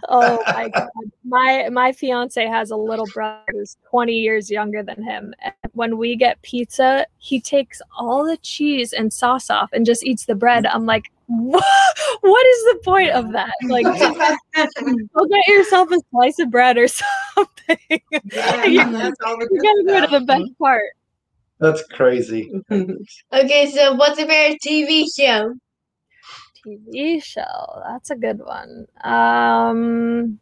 Oh 0.08 0.42
my 0.46 0.68
god. 0.68 0.88
My 1.24 1.68
my 1.70 1.92
fiance 1.92 2.44
has 2.46 2.70
a 2.70 2.76
little 2.76 3.06
brother 3.12 3.42
who's 3.50 3.76
20 3.90 4.12
years 4.12 4.50
younger 4.50 4.82
than 4.82 5.02
him. 5.02 5.34
And 5.42 5.54
when 5.72 5.98
we 5.98 6.16
get 6.16 6.40
pizza, 6.42 7.06
he 7.18 7.40
takes 7.40 7.80
all 7.98 8.24
the 8.24 8.36
cheese 8.38 8.92
and 8.92 9.12
sauce 9.12 9.50
off 9.50 9.70
and 9.72 9.86
just 9.86 10.04
eats 10.04 10.26
the 10.26 10.34
bread. 10.34 10.66
I'm 10.66 10.86
like, 10.86 11.10
what, 11.26 11.64
what 12.20 12.46
is 12.46 12.64
the 12.64 12.80
point 12.84 13.10
of 13.10 13.32
that? 13.32 13.54
Like 13.64 13.84
go 15.14 15.26
get 15.26 15.48
yourself 15.48 15.90
a 15.90 15.98
slice 16.10 16.38
of 16.38 16.50
bread 16.50 16.78
or 16.78 16.88
something. 16.88 18.00
Yeah, 18.32 18.64
you 18.64 18.92
that's 18.92 19.16
all 19.24 19.36
the 19.38 19.48
you 19.50 19.62
gotta 19.62 19.82
good 19.84 20.10
go 20.10 20.18
to 20.18 20.20
the 20.20 20.26
best 20.26 20.58
part. 20.58 20.84
That's 21.58 21.82
crazy. 21.86 22.50
Okay, 23.32 23.70
so 23.70 23.94
what's 23.94 24.18
your 24.18 24.28
favorite 24.28 24.60
TV 24.64 25.04
show? 25.16 25.54
TV 26.66 27.22
show. 27.22 27.82
That's 27.86 28.10
a 28.10 28.16
good 28.16 28.40
one. 28.40 28.86
Um 29.02 30.38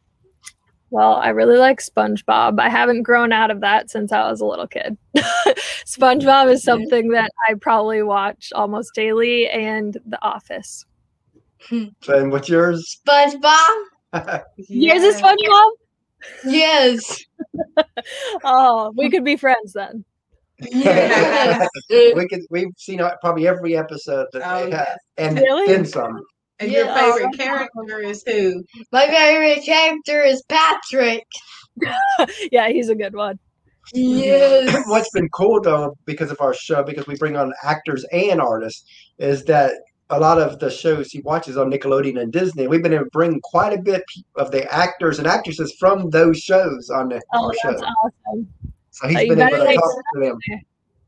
well, 0.90 1.14
I 1.16 1.30
really 1.30 1.56
like 1.56 1.80
SpongeBob. 1.80 2.60
I 2.60 2.68
haven't 2.68 3.02
grown 3.02 3.32
out 3.32 3.50
of 3.50 3.60
that 3.62 3.90
since 3.90 4.12
I 4.12 4.30
was 4.30 4.40
a 4.40 4.46
little 4.46 4.68
kid. 4.68 4.96
SpongeBob 5.16 6.52
is 6.52 6.62
something 6.62 7.08
that 7.08 7.32
I 7.48 7.54
probably 7.54 8.02
watch 8.04 8.52
almost 8.54 8.94
daily 8.94 9.48
and 9.48 9.96
The 10.06 10.22
Office. 10.22 10.84
And 11.70 12.30
what's 12.30 12.48
yours? 12.48 13.00
SpongeBob? 13.08 13.84
Yours 14.68 15.02
is 15.02 15.20
SpongeBob? 15.20 15.70
Yes. 16.44 17.24
Oh, 18.44 18.92
we 18.96 19.10
could 19.10 19.24
be 19.24 19.36
friends 19.36 19.72
then. 19.72 20.04
Yes. 20.60 21.68
we 21.90 22.28
could, 22.28 22.40
we've 22.50 22.68
seen 22.76 23.00
uh, 23.00 23.10
probably 23.20 23.46
every 23.48 23.76
episode 23.76 24.26
that 24.32 24.42
Oh, 24.44 24.64
they 24.64 24.70
have, 24.70 24.86
yes. 24.88 24.98
and 25.18 25.38
Really? 25.38 25.66
then 25.66 25.84
some. 25.84 26.20
And 26.60 26.70
your 26.70 26.86
favorite 26.94 27.36
character 27.36 27.98
is 28.00 28.22
who? 28.26 28.62
My 28.92 29.06
favorite 29.08 29.64
character 29.64 30.22
is 30.22 30.42
Patrick. 30.48 31.26
yeah, 32.52 32.68
he's 32.68 32.88
a 32.88 32.94
good 32.94 33.14
one. 33.14 33.38
Yes. 33.92 34.84
What's 34.86 35.10
been 35.10 35.28
cool 35.30 35.60
though, 35.60 35.96
because 36.06 36.30
of 36.30 36.40
our 36.40 36.54
show, 36.54 36.82
because 36.84 37.06
we 37.06 37.16
bring 37.16 37.36
on 37.36 37.52
actors 37.64 38.04
and 38.12 38.40
artists, 38.40 38.84
is 39.18 39.44
that 39.44 39.72
a 40.10 40.20
lot 40.20 40.40
of 40.40 40.58
the 40.60 40.70
shows 40.70 41.10
he 41.10 41.20
watches 41.22 41.56
on 41.56 41.70
Nickelodeon 41.70 42.20
and 42.20 42.32
Disney, 42.32 42.68
we've 42.68 42.82
been 42.82 42.92
able 42.94 43.04
to 43.04 43.10
bring 43.10 43.40
quite 43.42 43.72
a 43.72 43.82
bit 43.82 44.02
of 44.36 44.50
the 44.52 44.72
actors 44.72 45.18
and 45.18 45.26
actresses 45.26 45.74
from 45.80 46.10
those 46.10 46.38
shows 46.38 46.88
on 46.90 47.08
the, 47.08 47.20
Oh, 47.34 47.46
our 47.46 47.52
that's 47.64 47.80
show. 47.80 47.86
awesome. 48.28 48.48
So 48.94 49.08
he's 49.08 49.16
Oh, 49.18 49.34
been 49.34 49.40
able 49.40 49.58
to 49.58 49.74
talk 49.74 50.04
to 50.14 50.20
them. 50.20 50.38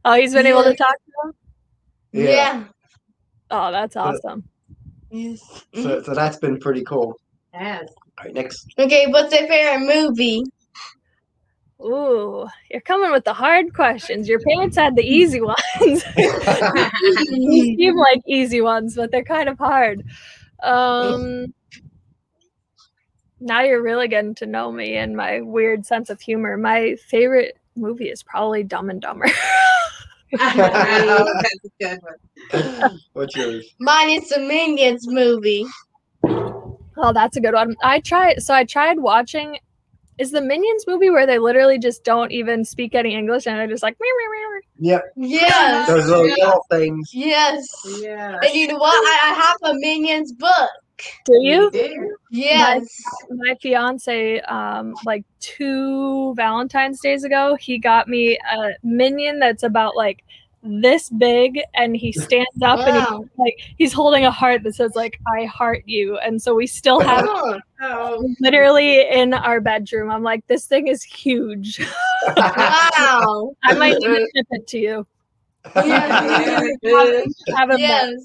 Oh, 0.05 0.14
he's 0.14 0.35
been 0.35 0.46
able 0.46 0.64
to 0.64 0.75
talk 0.75 0.96
to 0.96 1.12
them? 1.22 1.35
Yeah. 2.11 2.31
Yeah. 2.31 2.64
Oh, 3.53 3.70
that's 3.70 3.94
awesome. 3.94 4.42
Yes. 5.11 5.64
So, 5.72 6.03
so 6.03 6.12
that's 6.12 6.37
been 6.38 6.59
pretty 6.59 6.83
cool. 6.83 7.16
Yes. 7.55 7.88
All 8.18 8.25
right, 8.25 8.35
next. 8.35 8.66
Okay, 8.77 9.07
what's 9.07 9.33
your 9.33 9.46
favorite 9.46 9.87
movie? 9.87 10.42
Ooh, 11.81 12.49
you're 12.72 12.81
coming 12.81 13.12
with 13.12 13.22
the 13.25 13.35
hard 13.35 13.72
questions. 13.72 14.29
Your 14.29 14.40
parents 14.40 14.77
had 14.77 14.96
the 14.96 15.05
easy 15.05 15.40
ones. 15.40 15.57
you 16.16 17.77
seem 17.77 17.96
like 17.96 18.20
easy 18.27 18.62
ones, 18.62 18.96
but 18.96 19.12
they're 19.12 19.22
kind 19.22 19.49
of 19.49 19.59
hard. 19.59 20.03
Um, 20.61 21.55
now 23.38 23.62
you're 23.62 23.83
really 23.83 24.09
getting 24.09 24.35
to 24.37 24.46
know 24.46 24.72
me 24.72 24.96
and 24.96 25.16
my 25.16 25.40
weird 25.40 25.87
sense 25.87 26.11
of 26.11 26.20
humor. 26.20 26.57
My 26.57 26.96
favorite 26.96 27.59
movie 27.76 28.08
is 28.08 28.22
probably 28.22 28.62
Dumb 28.64 28.90
and 28.90 29.00
Dumber. 29.00 29.26
That's 30.32 30.56
a 30.58 31.70
good 31.80 31.98
one. 32.02 33.00
What's 33.12 33.36
yours? 33.36 33.66
Mine 33.80 34.10
is 34.10 34.28
the 34.28 34.40
Minions 34.40 35.06
movie. 35.06 35.64
oh, 36.24 37.12
that's 37.12 37.36
a 37.36 37.40
good 37.40 37.54
one. 37.54 37.76
I 37.82 38.00
tried. 38.00 38.42
So 38.42 38.54
I 38.54 38.64
tried 38.64 38.98
watching. 38.98 39.58
Is 40.18 40.30
the 40.30 40.40
Minions 40.40 40.84
movie 40.86 41.10
where 41.10 41.26
they 41.26 41.38
literally 41.38 41.78
just 41.78 42.02
don't 42.02 42.32
even 42.32 42.64
speak 42.64 42.94
any 42.94 43.14
English 43.14 43.46
and 43.46 43.58
they're 43.58 43.66
just 43.66 43.82
like, 43.82 43.96
meow, 44.00 44.08
meow, 44.18 44.30
meow, 44.30 44.60
Yep, 44.78 45.04
Yes. 45.16 45.88
those 45.88 46.06
little 46.08 46.26
Yeah. 46.26 46.34
yellow 46.38 46.60
things. 46.70 47.10
Yes. 47.12 47.66
Yeah. 48.00 48.38
And 48.42 48.54
you 48.54 48.68
know 48.68 48.78
what? 48.78 48.94
I, 48.94 49.30
I 49.30 49.34
have 49.34 49.56
a 49.74 49.78
Minions 49.78 50.32
book. 50.32 50.70
Do 51.24 51.38
you? 51.42 51.70
do. 51.72 52.16
Yes. 52.30 53.02
my 53.30 53.54
fiance 53.62 54.40
um 54.42 54.94
like 55.04 55.24
two 55.40 56.35
valentine's 56.35 57.00
days 57.00 57.24
ago 57.24 57.54
he 57.56 57.78
got 57.78 58.09
me 58.09 58.37
a 58.52 58.70
minion 58.82 59.38
that's 59.38 59.62
about 59.62 59.96
like 59.96 60.22
this 60.62 61.09
big 61.11 61.61
and 61.74 61.96
he 61.96 62.11
stands 62.12 62.61
up 62.62 62.80
and 62.80 62.96
he's 62.96 63.28
like 63.37 63.54
he's 63.78 63.92
holding 63.92 64.24
a 64.24 64.30
heart 64.30 64.64
that 64.64 64.74
says 64.74 64.96
like 64.96 65.20
i 65.37 65.44
heart 65.44 65.82
you 65.87 66.18
and 66.18 66.42
so 66.42 66.54
we 66.54 66.66
still 66.66 66.98
have 67.00 67.24
it 67.24 67.30
Oh, 67.30 67.61
Oh, 67.80 68.35
literally 68.40 69.09
in 69.09 69.32
our 69.35 69.61
bedroom 69.61 70.11
i'm 70.11 70.24
like 70.24 70.44
this 70.48 70.66
thing 70.66 70.88
is 70.88 71.02
huge 71.04 71.78
wow. 72.37 73.52
i 73.62 73.74
might 73.74 73.94
need 73.98 74.09
to 74.09 74.28
ship 74.35 74.46
it 74.50 74.66
to 74.68 74.78
you 74.78 75.06
Yeah. 75.85 76.62
have 77.56 77.70
it 77.70 77.78
Yes. 77.78 78.24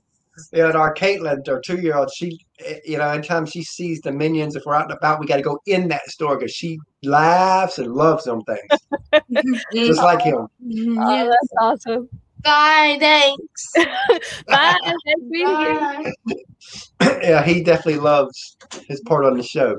Yeah, 0.53 0.67
and 0.67 0.75
our 0.75 0.93
Caitlin, 0.93 1.47
our 1.47 1.61
two 1.61 1.79
year 1.79 1.95
old, 1.95 2.11
she, 2.15 2.39
you 2.85 2.97
know, 2.97 3.07
anytime 3.09 3.45
she 3.45 3.63
sees 3.63 4.01
the 4.01 4.11
minions, 4.11 4.55
if 4.55 4.63
we're 4.65 4.75
out 4.75 4.89
and 4.89 4.97
about, 4.97 5.19
we 5.19 5.27
got 5.27 5.37
to 5.37 5.41
go 5.41 5.59
in 5.65 5.87
that 5.89 6.07
store 6.09 6.37
because 6.37 6.51
she 6.51 6.79
laughs 7.03 7.77
and 7.79 7.93
loves 7.93 8.23
them 8.25 8.41
things, 8.41 9.53
just 9.73 10.01
like 10.01 10.21
him. 10.21 10.47
Mm-hmm. 10.65 10.99
oh, 10.99 11.25
that's 11.25 11.53
awesome 11.87 12.09
Bye. 12.43 12.97
Thanks. 12.99 13.71
bye 14.47 14.75
nice 14.83 14.95
meeting 15.29 15.47
you. 15.47 16.13
Bye. 16.27 17.19
yeah, 17.21 17.43
he 17.43 17.63
definitely 17.63 17.99
loves 17.99 18.57
his 18.87 19.01
part 19.01 19.25
on 19.25 19.37
the 19.37 19.43
show. 19.43 19.77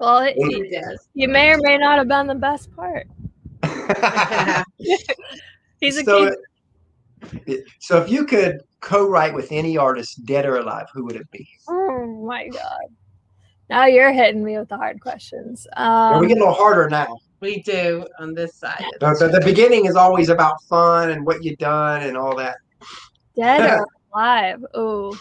well 0.00 0.18
it, 0.18 0.34
he 0.36 0.70
does. 0.70 1.08
you 1.14 1.28
may 1.28 1.50
or 1.50 1.58
may 1.60 1.78
not 1.78 1.98
have 1.98 2.08
been 2.08 2.26
the 2.26 2.34
best 2.34 2.74
part 2.74 3.06
he's 5.80 5.96
a 5.96 6.04
so, 6.04 6.34
kid 7.46 7.62
so 7.80 7.96
if 8.02 8.10
you 8.10 8.26
could 8.26 8.60
co-write 8.86 9.34
with 9.34 9.50
any 9.50 9.76
artist, 9.76 10.24
dead 10.24 10.46
or 10.46 10.56
alive, 10.56 10.86
who 10.94 11.04
would 11.04 11.16
it 11.16 11.28
be? 11.32 11.46
Oh 11.68 12.06
my 12.24 12.46
god. 12.48 12.86
Now 13.68 13.86
you're 13.86 14.12
hitting 14.12 14.44
me 14.44 14.56
with 14.58 14.68
the 14.68 14.76
hard 14.76 15.00
questions. 15.00 15.66
Yeah, 15.76 16.10
Um, 16.12 16.20
we 16.20 16.28
get 16.28 16.36
a 16.36 16.40
little 16.40 16.54
harder 16.54 16.88
now. 16.88 17.18
we 17.40 17.62
do 17.62 18.06
on 18.20 18.32
this 18.32 18.54
side. 18.54 18.84
The, 19.00 19.16
the, 19.18 19.28
the 19.40 19.44
beginning 19.44 19.86
is 19.86 19.96
always 19.96 20.28
about 20.28 20.62
fun 20.68 21.10
and 21.10 21.26
what 21.26 21.42
you've 21.42 21.58
done 21.58 22.02
and 22.02 22.16
all 22.16 22.36
that. 22.36 22.56
dead 23.36 23.60
or 23.80 23.86
alive? 24.14 24.64
Oh, 24.74 25.18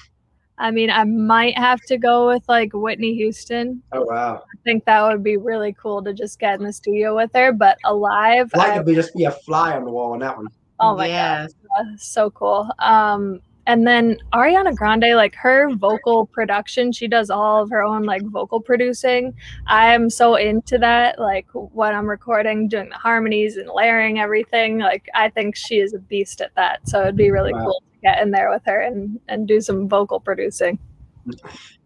I 0.60 0.70
mean, 0.72 0.92
I 0.92 1.04
might 1.04 1.58
have 1.58 1.82
to 1.88 1.98
go 1.98 2.28
with 2.28 2.44
like 2.48 2.72
Whitney 2.74 3.16
Houston. 3.16 3.82
Oh 3.92 4.04
wow! 4.06 4.36
I 4.46 4.58
think 4.64 4.86
that 4.86 5.02
would 5.04 5.22
be 5.24 5.36
really 5.38 5.74
cool 5.74 6.02
to 6.04 6.14
just 6.14 6.40
get 6.40 6.60
in 6.60 6.66
the 6.66 6.72
studio 6.72 7.14
with 7.16 7.32
her. 7.34 7.52
But 7.52 7.78
alive, 7.84 8.52
I'd 8.54 8.58
like 8.58 8.72
I- 8.74 8.78
to 8.78 8.84
be 8.84 8.94
just 8.96 9.14
be 9.16 9.26
a 9.26 9.32
fly 9.32 9.76
on 9.76 9.84
the 9.84 9.92
wall 9.92 10.14
on 10.14 10.20
that 10.20 10.38
one. 10.38 10.48
oh 10.80 10.96
my 10.96 11.08
yes. 11.08 11.52
god, 11.76 12.00
so 12.00 12.30
cool. 12.30 12.70
Um, 12.80 13.42
and 13.68 13.86
then 13.88 14.18
Ariana 14.34 14.76
Grande, 14.76 15.16
like 15.16 15.36
her 15.36 15.70
vocal 15.76 16.28
production, 16.28 16.92
she 16.92 17.08
does 17.08 17.30
all 17.30 17.64
of 17.64 17.70
her 17.72 17.84
own 17.84 18.04
like 18.04 18.22
vocal 18.24 18.60
producing. 18.60 19.34
I'm 19.68 20.10
so 20.10 20.36
into 20.36 20.78
that. 20.78 21.20
Like 21.20 21.48
when 21.52 21.96
I'm 21.96 22.08
recording, 22.08 22.68
doing 22.68 22.90
the 22.90 22.96
harmonies 22.96 23.58
and 23.58 23.70
layering 23.70 24.20
everything. 24.20 24.78
Like 24.78 25.08
I 25.16 25.30
think 25.30 25.56
she 25.56 25.80
is 25.80 25.94
a 25.94 26.00
beast 26.00 26.42
at 26.42 26.54
that. 26.56 26.88
So 26.88 27.02
it'd 27.02 27.16
be 27.18 27.32
really 27.32 27.54
Wow. 27.54 27.66
cool 27.66 27.84
to 27.92 28.00
get 28.02 28.22
in 28.22 28.32
there 28.32 28.52
with 28.52 28.62
her 28.66 28.82
and 28.82 29.20
and 29.28 29.48
do 29.48 29.60
some 29.62 29.90
vocal 29.90 30.20
producing. 30.20 30.78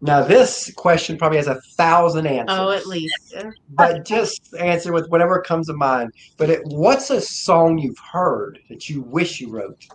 Now 0.02 0.22
this 0.22 0.70
question 0.74 1.16
probably 1.16 1.38
has 1.38 1.46
a 1.46 1.60
thousand 1.76 2.26
answers. 2.26 2.58
Oh, 2.58 2.70
at 2.72 2.86
least. 2.86 3.34
but 3.70 4.04
just 4.04 4.54
answer 4.58 4.92
with 4.92 5.08
whatever 5.08 5.40
comes 5.40 5.68
to 5.68 5.72
mind. 5.72 6.12
But 6.36 6.50
it, 6.50 6.60
what's 6.66 7.08
a 7.08 7.22
song 7.22 7.78
you've 7.78 7.98
heard 7.98 8.58
that 8.68 8.90
you 8.90 9.00
wish 9.00 9.40
you 9.40 9.48
wrote? 9.48 9.86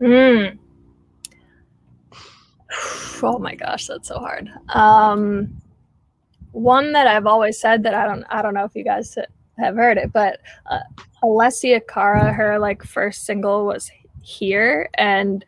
Mm. 0.00 0.58
Oh 3.24 3.38
my 3.38 3.54
gosh, 3.54 3.86
that's 3.86 4.08
so 4.08 4.18
hard. 4.18 4.50
Um, 4.70 5.62
one 6.50 6.90
that 6.90 7.06
I've 7.06 7.26
always 7.26 7.56
said 7.56 7.84
that 7.84 7.94
I 7.94 8.04
don't 8.04 8.24
I 8.30 8.42
don't 8.42 8.52
know 8.52 8.64
if 8.64 8.74
you 8.74 8.82
guys 8.82 9.16
have 9.58 9.76
heard 9.76 9.96
it, 9.96 10.12
but 10.12 10.40
uh, 10.66 10.80
Alessia 11.22 11.80
Cara, 11.86 12.32
her 12.32 12.58
like 12.58 12.82
first 12.82 13.24
single 13.24 13.64
was 13.64 13.92
here 14.22 14.88
and 14.94 15.44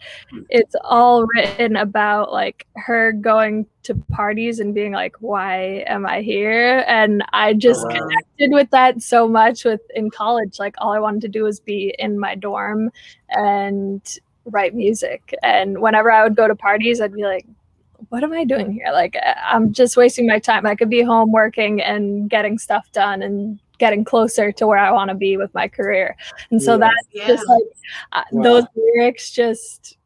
it's 0.51 0.75
all 0.83 1.27
written 1.27 1.77
about 1.77 2.33
like 2.33 2.67
her 2.75 3.13
going 3.13 3.67
to 3.85 3.95
parties 4.11 4.59
and 4.59 4.75
being 4.75 4.93
like 4.93 5.15
why 5.21 5.85
am 5.87 6.05
i 6.05 6.21
here 6.21 6.85
and 6.89 7.23
i 7.33 7.55
just 7.55 7.87
wow. 7.87 7.95
connected 7.95 8.51
with 8.51 8.69
that 8.71 9.01
so 9.01 9.29
much 9.29 9.65
with 9.65 9.81
in 9.95 10.11
college 10.11 10.59
like 10.59 10.75
all 10.79 10.93
i 10.93 10.99
wanted 10.99 11.21
to 11.21 11.29
do 11.29 11.45
was 11.45 11.61
be 11.61 11.95
in 11.99 12.19
my 12.19 12.35
dorm 12.35 12.91
and 13.31 14.19
write 14.47 14.75
music 14.75 15.35
and 15.43 15.81
whenever 15.81 16.11
i 16.11 16.23
would 16.23 16.37
go 16.37 16.47
to 16.49 16.55
parties 16.55 17.01
i'd 17.01 17.13
be 17.15 17.25
like 17.25 17.47
what 18.11 18.23
am 18.23 18.33
i 18.33 18.45
doing 18.45 18.71
here 18.73 18.89
like 18.93 19.17
I- 19.17 19.37
i'm 19.53 19.73
just 19.73 19.97
wasting 19.97 20.27
my 20.27 20.39
time 20.39 20.67
i 20.67 20.75
could 20.75 20.91
be 20.91 21.03
home 21.03 21.33
working 21.33 21.81
and 21.81 22.29
getting 22.29 22.59
stuff 22.59 22.91
done 22.93 23.23
and 23.23 23.59
getting 23.79 24.05
closer 24.05 24.53
to 24.53 24.67
where 24.67 24.79
i 24.79 24.91
want 24.93 25.09
to 25.09 25.15
be 25.15 25.37
with 25.37 25.53
my 25.55 25.67
career 25.67 26.17
and 26.51 26.63
so 26.63 26.73
Yeah. 26.73 26.79
that's 26.79 27.09
Yeah. 27.13 27.27
just 27.27 27.49
like 27.49 27.63
uh, 28.13 28.23
Wow. 28.33 28.43
those 28.43 28.65
lyrics 28.77 29.31
just 29.31 29.97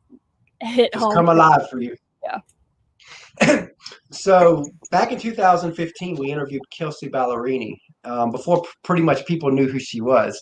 hit 0.61 0.93
Just 0.93 1.05
home 1.05 1.15
come 1.15 1.29
alive 1.29 1.69
for 1.71 1.81
you. 1.81 1.95
Yeah. 2.23 3.67
so 4.11 4.65
back 4.91 5.13
in 5.13 5.19
2015, 5.21 6.17
we 6.17 6.33
interviewed 6.33 6.63
Kelsea 6.77 7.09
Ballerini 7.09 7.75
um, 8.05 8.33
before 8.33 8.63
p- 8.63 8.69
pretty 8.83 9.03
much 9.03 9.25
people 9.27 9.51
knew 9.53 9.69
who 9.69 9.79
she 9.79 10.01
was, 10.01 10.41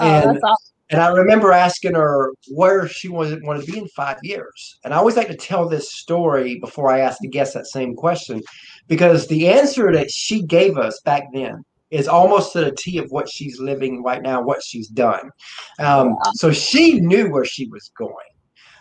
Oh, 0.00 0.04
and 0.06 0.30
that's 0.36 0.44
awesome. 0.44 0.63
And 0.90 1.00
I 1.00 1.08
remember 1.08 1.52
asking 1.52 1.94
her 1.94 2.32
where 2.48 2.88
she 2.88 3.08
was 3.08 3.36
wanted 3.42 3.64
to 3.64 3.72
be 3.72 3.78
in 3.78 3.88
five 3.88 4.18
years. 4.22 4.78
And 4.84 4.92
I 4.92 4.98
always 4.98 5.16
like 5.16 5.28
to 5.28 5.36
tell 5.36 5.68
this 5.68 5.94
story 5.94 6.58
before 6.60 6.90
I 6.90 7.00
ask 7.00 7.18
the 7.20 7.28
guest 7.28 7.54
that 7.54 7.66
same 7.66 7.94
question, 7.94 8.42
because 8.86 9.26
the 9.26 9.48
answer 9.48 9.92
that 9.92 10.10
she 10.10 10.42
gave 10.42 10.76
us 10.76 11.00
back 11.04 11.24
then 11.32 11.64
is 11.90 12.08
almost 12.08 12.52
to 12.52 12.60
the 12.60 12.76
T 12.76 12.98
of 12.98 13.10
what 13.10 13.28
she's 13.30 13.60
living 13.60 14.02
right 14.02 14.20
now, 14.20 14.42
what 14.42 14.62
she's 14.62 14.88
done. 14.88 15.30
Um, 15.78 16.16
so 16.34 16.52
she 16.52 17.00
knew 17.00 17.30
where 17.30 17.44
she 17.44 17.66
was 17.68 17.90
going. 17.96 18.14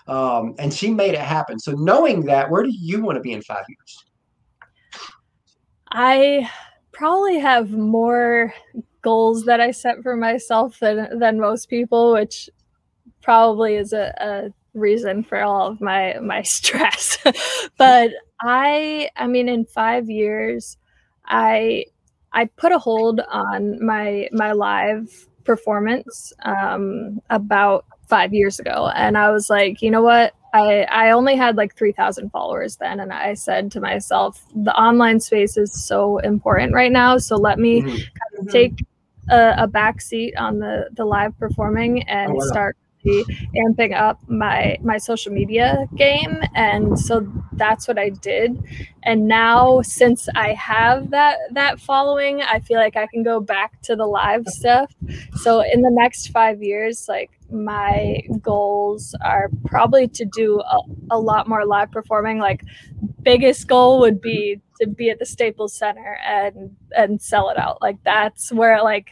Um, 0.05 0.55
and 0.59 0.73
she 0.73 0.89
made 0.89 1.13
it 1.13 1.21
happen. 1.21 1.57
So 1.59 1.71
knowing 1.71 2.25
that, 2.25 2.49
where 2.49 2.63
do 2.63 2.71
you 2.73 3.01
want 3.01 3.15
to 3.15 3.21
be 3.21 3.31
in 3.31 3.41
five 3.43 3.63
years? 3.69 4.03
I 5.91 6.49
probably 6.93 7.39
have 7.39 7.71
more 7.71 8.53
goals 9.01 9.45
that 9.45 9.59
I 9.59 9.71
set 9.71 10.01
for 10.03 10.15
myself 10.15 10.79
than 10.79 11.19
than 11.19 11.39
most 11.39 11.69
people, 11.69 12.13
which 12.13 12.49
probably 13.21 13.75
is 13.75 13.93
a, 13.93 14.13
a 14.19 14.49
reason 14.79 15.23
for 15.23 15.41
all 15.41 15.67
of 15.67 15.81
my 15.81 16.17
my 16.21 16.41
stress. 16.43 17.17
but 17.77 18.11
I 18.41 19.09
I 19.15 19.27
mean 19.27 19.49
in 19.49 19.65
5 19.65 20.09
years 20.09 20.77
I 21.25 21.85
I 22.33 22.45
put 22.45 22.71
a 22.71 22.79
hold 22.79 23.21
on 23.21 23.83
my 23.85 24.29
my 24.31 24.51
live 24.53 25.09
performance 25.43 26.33
um 26.45 27.21
about 27.29 27.85
5 28.09 28.33
years 28.33 28.59
ago 28.59 28.89
and 28.95 29.17
I 29.17 29.31
was 29.31 29.49
like, 29.49 29.81
you 29.81 29.91
know 29.91 30.01
what? 30.03 30.33
I, 30.53 30.83
I 30.83 31.11
only 31.11 31.35
had 31.35 31.57
like 31.57 31.75
3,000 31.75 32.29
followers 32.29 32.77
then. 32.77 32.99
And 32.99 33.11
I 33.11 33.33
said 33.33 33.71
to 33.73 33.81
myself, 33.81 34.45
the 34.55 34.73
online 34.79 35.19
space 35.19 35.57
is 35.57 35.73
so 35.85 36.19
important 36.19 36.73
right 36.73 36.91
now. 36.91 37.17
So 37.17 37.35
let 37.35 37.59
me 37.59 37.81
Mhm. 37.81 37.99
Mhm. 38.41 38.51
take 38.51 38.85
a, 39.29 39.55
a 39.57 39.67
back 39.67 39.99
seat 40.01 40.35
on 40.37 40.59
the, 40.59 40.89
the 40.93 41.05
live 41.05 41.37
performing 41.39 42.03
and 42.03 42.31
Oh, 42.31 42.35
wow. 42.35 42.45
start 42.45 42.77
amping 43.55 43.93
up 43.99 44.17
my, 44.29 44.77
my 44.81 44.97
social 44.97 45.33
media 45.33 45.85
game. 45.95 46.41
And 46.55 46.97
so 46.97 47.27
that's 47.53 47.85
what 47.87 47.97
I 47.99 48.09
did. 48.09 48.63
And 49.03 49.27
now 49.27 49.81
since 49.81 50.29
I 50.35 50.53
have 50.53 51.09
that, 51.11 51.37
that 51.51 51.79
following, 51.81 52.41
I 52.41 52.59
feel 52.59 52.77
like 52.79 52.95
I 52.95 53.07
can 53.07 53.23
go 53.23 53.39
back 53.41 53.81
to 53.83 53.95
the 53.95 54.05
live 54.05 54.47
stuff. 54.47 54.89
So 55.41 55.61
in 55.61 55.81
the 55.81 55.91
next 55.91 56.27
five 56.29 56.63
years, 56.63 57.09
like 57.09 57.31
my 57.53 58.21
goals 58.41 59.15
are 59.23 59.49
probably 59.65 60.07
to 60.07 60.25
do 60.25 60.59
a, 60.59 60.79
a 61.11 61.19
lot 61.19 61.47
more 61.47 61.65
live 61.65 61.91
performing. 61.91 62.39
Like 62.39 62.63
biggest 63.21 63.67
goal 63.67 63.99
would 63.99 64.19
be 64.19 64.59
to 64.81 64.87
be 64.87 65.09
at 65.09 65.19
the 65.19 65.25
Staples 65.25 65.77
Center 65.77 66.17
and 66.25 66.75
and 66.95 67.21
sell 67.21 67.49
it 67.49 67.57
out. 67.57 67.81
Like 67.81 67.97
that's 68.03 68.51
where 68.51 68.83
like 68.83 69.11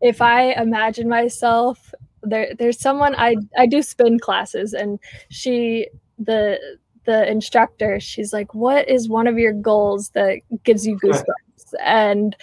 if 0.00 0.20
I 0.20 0.52
imagine 0.52 1.08
myself 1.08 1.94
there 2.22 2.52
there's 2.58 2.80
someone 2.80 3.14
I 3.16 3.36
I 3.56 3.66
do 3.66 3.82
spin 3.82 4.18
classes 4.18 4.72
and 4.72 4.98
she 5.30 5.88
the 6.18 6.58
the 7.04 7.30
instructor 7.30 8.00
she's 8.00 8.32
like 8.32 8.52
what 8.52 8.88
is 8.88 9.08
one 9.08 9.26
of 9.26 9.38
your 9.38 9.52
goals 9.52 10.10
that 10.10 10.38
gives 10.64 10.86
you 10.86 10.98
goosebumps 10.98 11.72
and 11.80 12.36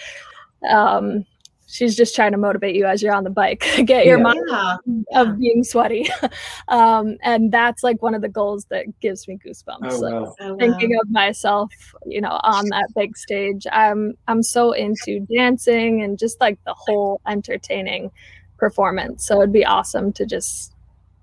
um 0.69 1.25
she's 1.73 1.95
just 1.95 2.13
trying 2.15 2.31
to 2.31 2.37
motivate 2.37 2.75
you 2.75 2.85
as 2.85 3.01
you're 3.01 3.13
on 3.13 3.23
the 3.23 3.29
bike 3.29 3.65
get 3.85 4.05
your 4.05 4.17
Yeah. 4.19 4.23
mind 4.23 4.39
Yeah. 4.47 5.21
of 5.21 5.39
being 5.39 5.63
sweaty 5.63 6.07
um 6.67 7.17
and 7.23 7.51
that's 7.51 7.81
like 7.83 8.01
one 8.01 8.13
of 8.13 8.21
the 8.21 8.29
goals 8.29 8.65
that 8.65 8.85
gives 8.99 9.27
me 9.27 9.39
goosebumps 9.43 9.77
Oh, 9.91 9.97
like, 9.99 10.13
wow. 10.13 10.35
Oh, 10.41 10.51
wow. 10.53 10.57
thinking 10.59 10.95
of 11.01 11.09
myself 11.09 11.71
you 12.05 12.21
know 12.21 12.39
on 12.43 12.65
that 12.69 12.87
big 12.95 13.17
stage 13.17 13.65
i'm 13.71 14.13
i'm 14.27 14.43
so 14.43 14.71
into 14.71 15.21
dancing 15.35 16.03
and 16.03 16.19
just 16.19 16.39
like 16.39 16.59
the 16.65 16.75
whole 16.77 17.21
entertaining 17.27 18.11
performance 18.57 19.25
so 19.25 19.41
it'd 19.41 19.51
be 19.51 19.65
awesome 19.65 20.13
to 20.13 20.25
just 20.25 20.73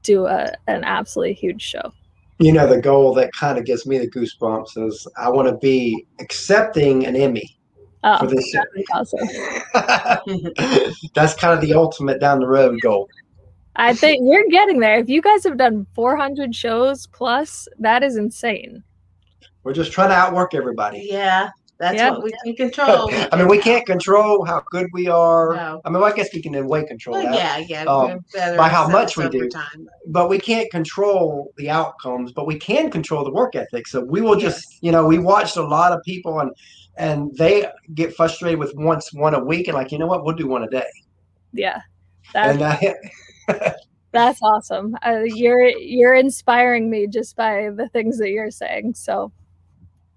do 0.02 0.26
a, 0.26 0.52
an 0.66 0.82
absolutely 0.84 1.34
huge 1.34 1.62
show 1.62 1.92
You 2.38 2.52
know, 2.54 2.66
the 2.66 2.80
goal 2.80 3.12
that 3.14 3.30
kind 3.38 3.58
of 3.58 3.66
gives 3.66 3.86
me 3.86 3.98
the 3.98 4.10
goosebumps 4.10 4.78
is 4.88 5.06
I 5.18 5.28
want 5.28 5.46
to 5.48 5.56
be 5.58 6.06
accepting 6.20 7.04
an 7.06 7.14
Emmy 7.14 7.48
oh 8.04 8.18
for 8.18 8.26
this 8.26 8.48
show. 8.50 8.58
that'd 8.58 8.86
awesome 8.94 9.28
That's 11.14 11.34
kind 11.34 11.54
of 11.54 11.60
the 11.60 11.74
ultimate 11.74 12.20
down 12.20 12.40
the 12.40 12.46
road 12.48 12.80
goal. 12.80 13.08
i 13.76 13.94
think 13.94 14.22
you're 14.26 14.46
getting 14.50 14.80
there 14.80 14.98
if 14.98 15.08
you 15.08 15.20
guys 15.22 15.44
have 15.44 15.56
done 15.56 15.86
400 15.94 16.54
shows 16.54 17.06
plus 17.08 17.68
that 17.78 18.02
is 18.02 18.16
insane 18.16 18.82
We're 19.62 19.74
just 19.74 19.92
trying 19.92 20.08
to 20.10 20.14
outwork 20.16 20.54
everybody. 20.54 21.06
Yeah. 21.10 21.50
That's 21.78 21.96
Yeah. 21.96 22.10
what 22.10 22.22
we 22.24 22.32
can 22.44 22.54
control. 22.56 23.10
I 23.32 23.36
mean, 23.36 23.48
we 23.48 23.56
can't 23.58 23.86
control 23.86 24.44
how 24.44 24.62
good 24.70 24.86
we 24.92 25.08
are. 25.08 25.54
No. 25.56 25.80
I 25.84 25.88
mean, 25.88 26.00
well, 26.00 26.12
I 26.12 26.14
guess 26.14 26.28
we 26.34 26.42
can 26.42 26.54
in 26.54 26.64
a 26.64 26.66
way 26.66 26.84
control 26.84 27.14
Well, 27.16 27.24
that, 27.32 27.34
yeah, 27.68 27.84
yeah. 27.84 27.84
um, 27.90 28.18
better 28.34 28.56
by 28.58 28.68
how 28.68 28.86
much 28.88 29.16
we 29.16 29.26
do. 29.30 29.48
Time. 29.48 29.86
but 30.08 30.28
we 30.28 30.38
can't 30.38 30.70
control 30.70 31.52
the 31.56 31.70
outcomes. 31.70 32.32
But 32.32 32.46
we 32.46 32.56
can 32.58 32.90
control 32.90 33.24
the 33.24 33.32
work 33.32 33.54
ethic. 33.56 33.86
So 33.86 34.04
we 34.04 34.20
will 34.20 34.36
just, 34.36 34.62
Yes. 34.72 34.78
you 34.82 34.92
know, 34.92 35.06
we 35.06 35.18
watched 35.18 35.56
a 35.56 35.62
lot 35.62 35.92
of 35.92 36.02
people 36.04 36.40
and 36.40 36.50
and 37.00 37.34
they 37.36 37.66
get 37.94 38.14
frustrated 38.14 38.58
with 38.58 38.72
once 38.76 39.12
one 39.12 39.34
a 39.34 39.42
week 39.42 39.68
and 39.68 39.74
like, 39.76 39.90
you 39.92 39.98
know 39.98 40.06
what, 40.06 40.24
we'll 40.24 40.36
do 40.36 40.46
one 40.46 40.62
a 40.64 40.68
day. 40.68 40.90
yeah. 41.52 41.80
That's, 42.32 42.62
I, 43.48 43.72
that's 44.12 44.40
awesome. 44.42 44.96
Uh, 45.04 45.22
you're 45.24 45.66
you're 45.68 46.14
inspiring 46.14 46.88
me 46.88 47.08
just 47.08 47.34
by 47.34 47.70
the 47.74 47.88
things 47.88 48.18
that 48.18 48.30
you're 48.30 48.52
saying 48.52 48.94
so. 48.94 49.32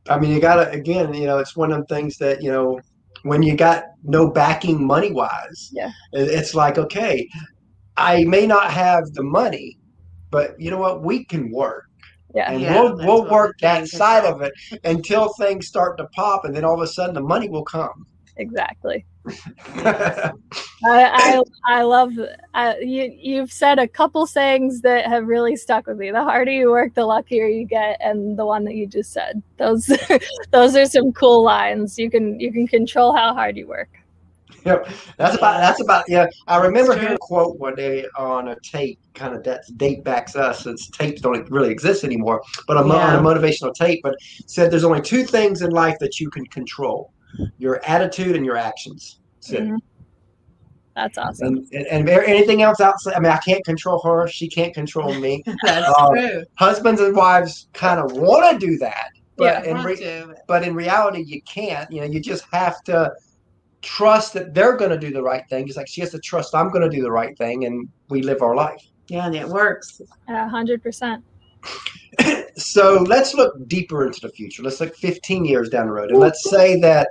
I 0.07 0.19
mean, 0.19 0.31
you 0.31 0.39
gotta 0.39 0.69
again, 0.71 1.13
you 1.15 1.25
know, 1.25 1.39
it's 1.39 1.55
one 1.55 1.71
of 1.71 1.79
the 1.79 1.95
things 1.95 2.17
that 2.19 2.43
you 2.43 2.51
know, 2.51 2.79
when 3.23 3.41
you 3.41 3.55
got 3.55 3.85
no 4.03 4.29
backing 4.29 4.85
money 4.85 5.11
wise, 5.11 5.71
Yeah. 5.73 5.89
it's 6.11 6.53
like 6.53 6.77
okay, 6.77 7.27
I 7.97 8.25
may 8.25 8.45
not 8.45 8.69
have 8.69 9.05
the 9.13 9.23
money, 9.23 9.79
but 10.29 10.59
you 10.59 10.69
know 10.69 10.77
what, 10.77 11.01
we 11.03 11.23
can 11.25 11.49
work, 11.51 11.85
yeah 12.33 12.51
and 12.51 12.61
Yeah, 12.61 12.73
we'll 12.73 12.95
that's 12.95 13.07
we'll 13.07 13.29
work 13.29 13.57
that 13.61 13.87
side 13.87 14.25
of 14.25 14.41
it 14.41 14.53
until 14.83 15.33
things 15.33 15.67
start 15.67 15.97
to 15.97 16.05
pop, 16.07 16.45
and 16.45 16.55
then 16.55 16.63
all 16.65 16.75
of 16.75 16.81
a 16.81 16.88
sudden 16.88 17.15
the 17.15 17.21
money 17.21 17.49
will 17.49 17.63
come. 17.65 18.05
exactly. 18.38 19.05
I, 19.65 20.31
I 20.86 21.41
I 21.65 21.81
love 21.84 22.11
uh, 22.53 22.73
you. 22.81 23.15
You've 23.17 23.51
said 23.51 23.79
a 23.79 23.88
couple 23.88 24.27
sayings 24.27 24.81
that 24.81 25.05
have 25.05 25.25
really 25.27 25.55
stuck 25.55 25.88
with 25.88 25.97
me. 25.97 26.11
The 26.11 26.23
harder 26.23 26.51
you 26.51 26.71
work, 26.71 26.93
the 26.93 27.05
luckier 27.05 27.45
you 27.47 27.65
get, 27.65 27.97
and 28.01 28.38
the 28.38 28.45
one 28.45 28.65
that 28.65 28.75
you 28.75 28.86
just 28.86 29.13
said. 29.13 29.41
Those 29.57 29.86
those 30.51 30.75
are 30.75 30.86
some 30.86 31.13
cool 31.13 31.43
lines. 31.43 31.97
You 31.97 32.09
can 32.09 32.38
you 32.39 32.51
can 32.51 32.67
control 32.67 33.15
how 33.15 33.34
hard 33.34 33.55
you 33.55 33.67
work. 33.67 33.89
Yep, 34.66 34.88
that's 35.18 35.36
about 35.36 35.60
that's 35.60 35.82
about 35.82 36.06
yeah. 36.08 36.26
I 36.47 36.58
remember 36.58 36.97
hearing 36.97 37.16
a 37.16 37.18
quote 37.20 37.60
one 37.60 37.76
day 37.76 38.06
on 38.18 38.47
a 38.49 38.56
tape, 38.64 38.99
kind 39.14 39.36
of 39.36 39.43
that 39.43 39.62
date 39.78 40.04
backs 40.04 40.36
us 40.36 40.64
since 40.64 40.89
tapes 40.89 41.22
don't 41.22 41.49
really 41.51 41.70
exist 41.72 42.04
anymore, 42.04 42.41
but 42.68 42.78
a, 42.78 42.88
Yeah. 42.88 43.16
on 43.18 43.26
a 43.26 43.28
motivational 43.28 43.74
tape. 43.74 43.99
But 44.04 44.16
said 44.47 44.72
there's 44.72 44.84
only 44.84 45.01
two 45.01 45.24
things 45.26 45.62
in 45.62 45.72
life 45.72 45.97
that 45.99 46.20
you 46.20 46.30
can 46.30 46.45
control: 46.47 47.12
your 47.58 47.82
attitude 47.86 48.36
and 48.36 48.45
your 48.45 48.58
actions. 48.58 49.20
That's. 49.41 49.64
Mhm. 49.64 49.78
That's 50.95 51.18
awesome. 51.18 51.47
And, 51.47 51.88
and 51.88 51.88
and 51.88 52.10
anything 52.10 52.62
else 52.62 52.80
outside. 52.80 53.16
I 53.16 53.20
mean, 53.20 53.32
I 53.32 53.38
can't 53.38 53.66
control 53.66 53.99
her. 54.04 54.28
She 54.28 54.47
can't 54.47 54.74
control 54.76 55.14
me. 55.16 55.43
That's 55.64 55.88
Um, 55.99 56.14
true. 56.14 56.43
Husbands 56.60 57.01
and 57.01 57.16
wives 57.16 57.68
kind 57.74 57.99
of 57.99 58.12
want 58.16 58.60
to 58.60 58.64
do 58.66 58.78
that, 58.78 59.08
but 59.36 59.45
Yeah. 59.45 59.64
in 59.72 59.84
re- 59.84 59.95
to. 59.97 60.36
but 60.47 60.62
in 60.64 60.76
reality 60.76 61.24
you 61.26 61.41
can't 61.51 61.91
you 61.91 61.99
know 62.01 62.06
you 62.08 62.20
just 62.22 62.43
have 62.51 62.84
to 62.84 63.12
trust 63.84 64.34
that 64.34 64.53
they're 64.53 64.75
going 64.75 64.89
to 64.89 64.97
do 64.97 65.11
the 65.11 65.21
right 65.21 65.47
thing. 65.49 65.67
Just 65.67 65.77
like 65.77 65.88
she 65.88 66.01
has 66.01 66.11
to 66.11 66.19
trust 66.19 66.55
i'm 66.55 66.69
going 66.69 66.89
to 66.89 66.95
do 66.95 67.03
the 67.03 67.11
right 67.11 67.38
thing 67.38 67.65
and 67.65 67.88
we 68.09 68.23
live 68.23 68.41
our 68.41 68.55
life. 68.55 68.81
Yeah, 69.07 69.27
and 69.27 69.36
it 69.36 69.47
works. 69.47 70.01
A 70.27 70.47
hundred 70.47 70.81
percent. 70.81 71.23
so 72.57 73.03
let's 73.07 73.34
look 73.34 73.53
deeper 73.67 74.05
into 74.05 74.21
the 74.21 74.29
future. 74.29 74.63
Let's 74.63 74.79
look 74.79 74.95
15 74.95 75.45
years 75.45 75.69
down 75.69 75.88
the 75.88 75.93
road 75.93 76.09
and 76.09 76.19
let's 76.19 76.49
say 76.49 76.79
that 76.81 77.09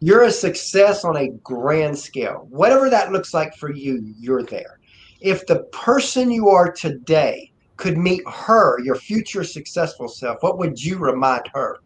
you're 0.00 0.24
a 0.24 0.30
success 0.30 1.04
on 1.04 1.16
a 1.16 1.28
grand 1.42 1.98
scale. 1.98 2.46
Whatever 2.50 2.90
that 2.90 3.12
looks 3.12 3.34
like 3.34 3.54
for 3.56 3.72
you 3.72 4.00
you're 4.18 4.42
there. 4.42 4.80
If 5.20 5.46
the 5.46 5.64
person 5.64 6.30
you 6.30 6.48
are 6.48 6.72
today 6.72 7.52
could 7.76 7.98
meet 7.98 8.22
her 8.28 8.78
your 8.80 8.94
future 8.94 9.42
successful 9.42 10.06
self 10.08 10.38
what 10.42 10.58
would 10.58 10.80
you 10.80 10.96
remind 10.96 11.48
her 11.52 11.78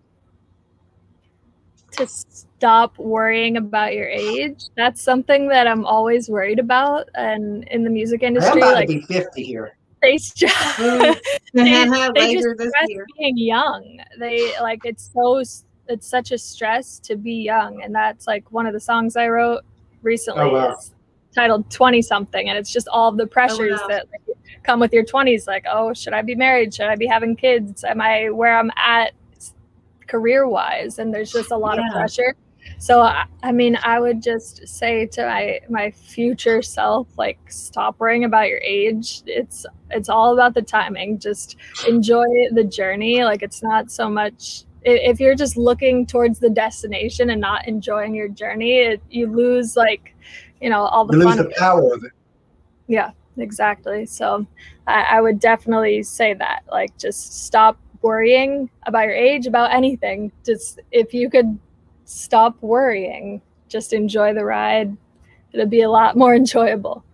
to 1.93 2.07
stop 2.07 2.99
worrying 2.99 3.57
about 3.57 3.95
your 3.95 4.09
age. 4.09 4.65
That's 4.77 5.03
something 5.03 5.49
that 5.49 5.67
I'm 5.67 5.85
always 5.85 6.29
worried 6.29 6.59
about. 6.59 7.09
And 7.15 7.65
in 7.69 7.85
the 7.85 7.91
music 7.91 8.23
i'm 8.23 8.29
industry, 8.29 8.61
about 8.61 8.75
like 8.75 8.89
to 8.89 8.95
be 8.95 9.03
50 9.03 9.43
here 9.43 9.79
they 10.03 10.15
Mm. 10.17 11.21
they 11.55 11.89
Later 11.89 12.55
just 12.55 12.59
this 12.59 12.69
stress 12.69 12.89
year. 12.89 13.07
being 13.19 13.37
young. 13.37 14.01
They 14.19 14.53
like 14.61 14.81
it's 14.85 15.11
so 15.13 15.43
it's 15.89 16.07
such 16.07 16.33
a 16.33 16.39
stress 16.39 16.99
to 17.01 17.17
be 17.17 17.33
young, 17.35 17.83
and 17.83 17.95
that's 17.95 18.27
like 18.27 18.51
one 18.53 18.67
of 18.67 18.73
the 18.73 18.81
songs 18.81 19.17
I 19.17 19.29
wrote 19.29 19.63
recently 20.03 20.43
Oh, 20.43 20.53
wow. 20.53 20.73
is 20.73 20.95
titled 21.35 21.71
20 21.71 22.01
something 22.03 22.49
and 22.49 22.57
it's 22.57 22.73
just 22.73 22.89
all 22.89 23.13
the 23.13 23.27
pressures 23.27 23.79
wow. 23.83 23.87
that 23.89 24.07
like, 24.11 24.37
come 24.63 24.81
with 24.81 24.93
your 24.93 25.05
20s 25.05 25.47
like 25.47 25.65
oh 25.71 25.93
should 25.93 26.13
i 26.15 26.23
be 26.23 26.35
married 26.35 26.73
should 26.73 26.87
i 26.87 26.97
be 26.97 27.07
having 27.07 27.37
kids 27.37 27.85
am 27.85 28.01
i 28.01 28.31
where 28.31 28.59
i'm 28.59 28.71
at 28.77 29.13
career 30.09 30.49
wise 30.49 30.99
and 30.99 31.13
there's 31.13 31.31
just 31.33 31.51
a 31.53 31.57
lot 31.57 31.77
Yeah. 31.77 31.87
of 31.87 31.93
pressure 31.93 32.35
so 32.79 33.01
I, 33.01 33.25
I 33.43 33.53
mean 33.53 33.79
i 33.83 33.99
would 34.01 34.23
just 34.23 34.67
say 34.67 35.07
to 35.07 35.23
my 35.25 35.61
my 35.69 35.91
future 35.91 36.61
self 36.61 37.07
like 37.17 37.39
stop 37.49 37.99
worrying 37.99 38.25
about 38.25 38.49
your 38.49 38.59
age 38.59 39.23
it's 39.27 39.65
it's 39.91 40.09
all 40.09 40.35
about 40.35 40.55
the 40.55 40.63
timing 40.63 41.19
just 41.19 41.57
enjoy 41.87 42.27
the 42.53 42.65
journey 42.65 43.25
like 43.25 43.43
it's 43.43 43.63
not 43.63 43.91
so 43.91 44.09
much 44.11 44.65
if 44.83 45.21
you're 45.21 45.35
just 45.35 45.57
looking 45.57 46.07
towards 46.07 46.39
the 46.39 46.51
destination 46.51 47.31
and 47.31 47.41
not 47.41 47.67
enjoying 47.67 48.15
your 48.15 48.29
journey 48.29 48.79
it, 48.79 49.03
you 49.11 49.27
lose 49.27 49.77
like 49.77 50.15
you 50.61 50.69
know 50.69 50.83
all 50.83 51.05
the 51.05 51.15
you 51.17 51.25
lose 51.25 51.37
fun 51.37 51.45
the 51.45 51.55
power 51.57 51.95
of 51.95 52.05
it 52.05 52.13
yeah, 52.89 53.11
exactly. 53.37 54.07
So 54.07 54.47
I, 54.87 55.03
I 55.03 55.21
would 55.21 55.39
definitely 55.39 56.03
say 56.03 56.35
that. 56.35 56.63
Like, 56.71 56.97
just 56.99 57.45
stop 57.45 57.79
worrying 58.03 58.71
about 58.87 59.05
your 59.05 59.15
age, 59.15 59.47
about 59.47 59.73
anything. 59.73 60.33
Just 60.45 60.81
if 60.93 61.13
you 61.13 61.31
could 61.31 61.59
stop 62.05 62.57
worrying, 62.63 63.41
just 63.69 63.93
enjoy 63.93 64.35
the 64.35 64.45
ride. 64.45 64.97
It'd 65.53 65.71
be 65.71 65.83
a 65.83 65.91
lot 65.91 66.17
more 66.17 66.35
enjoyable. 66.43 67.05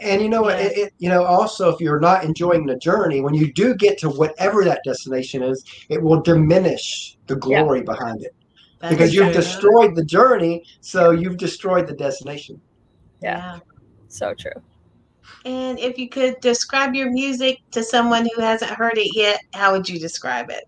And 0.00 0.22
you 0.22 0.28
know 0.28 0.42
what? 0.42 0.58
Yeah. 0.58 0.66
It, 0.66 0.78
it, 0.78 0.92
you 0.98 1.08
know, 1.08 1.24
also 1.24 1.70
if 1.70 1.80
you're 1.80 1.98
not 1.98 2.22
enjoying 2.22 2.66
the 2.66 2.76
journey, 2.76 3.20
when 3.20 3.34
you 3.34 3.52
do 3.52 3.74
get 3.74 3.98
to 3.98 4.08
whatever 4.10 4.64
that 4.64 4.80
destination 4.84 5.42
is, 5.42 5.64
it 5.88 6.00
will 6.00 6.20
diminish 6.20 7.16
the 7.26 7.34
Yeah. 7.46 7.62
glory 7.62 7.82
behind 7.82 8.22
it 8.22 8.34
That's 8.80 8.94
because 8.94 9.14
you've 9.14 9.26
true. 9.32 9.34
destroyed 9.34 9.96
the 9.96 10.04
journey, 10.04 10.64
so 10.80 11.10
you've 11.10 11.36
destroyed 11.36 11.86
the 11.88 11.94
destination. 11.94 12.60
Yeah. 13.22 13.58
So 14.08 14.34
true. 14.34 14.52
And 15.44 15.78
if 15.78 15.98
you 15.98 16.08
could 16.08 16.40
describe 16.40 16.94
your 16.94 17.10
music 17.10 17.60
to 17.70 17.82
someone 17.82 18.28
who 18.34 18.40
hasn't 18.40 18.70
heard 18.70 18.98
it 18.98 19.16
yet, 19.16 19.40
how 19.54 19.72
would 19.72 19.88
you 19.88 19.98
describe 19.98 20.50
it? 20.50 20.64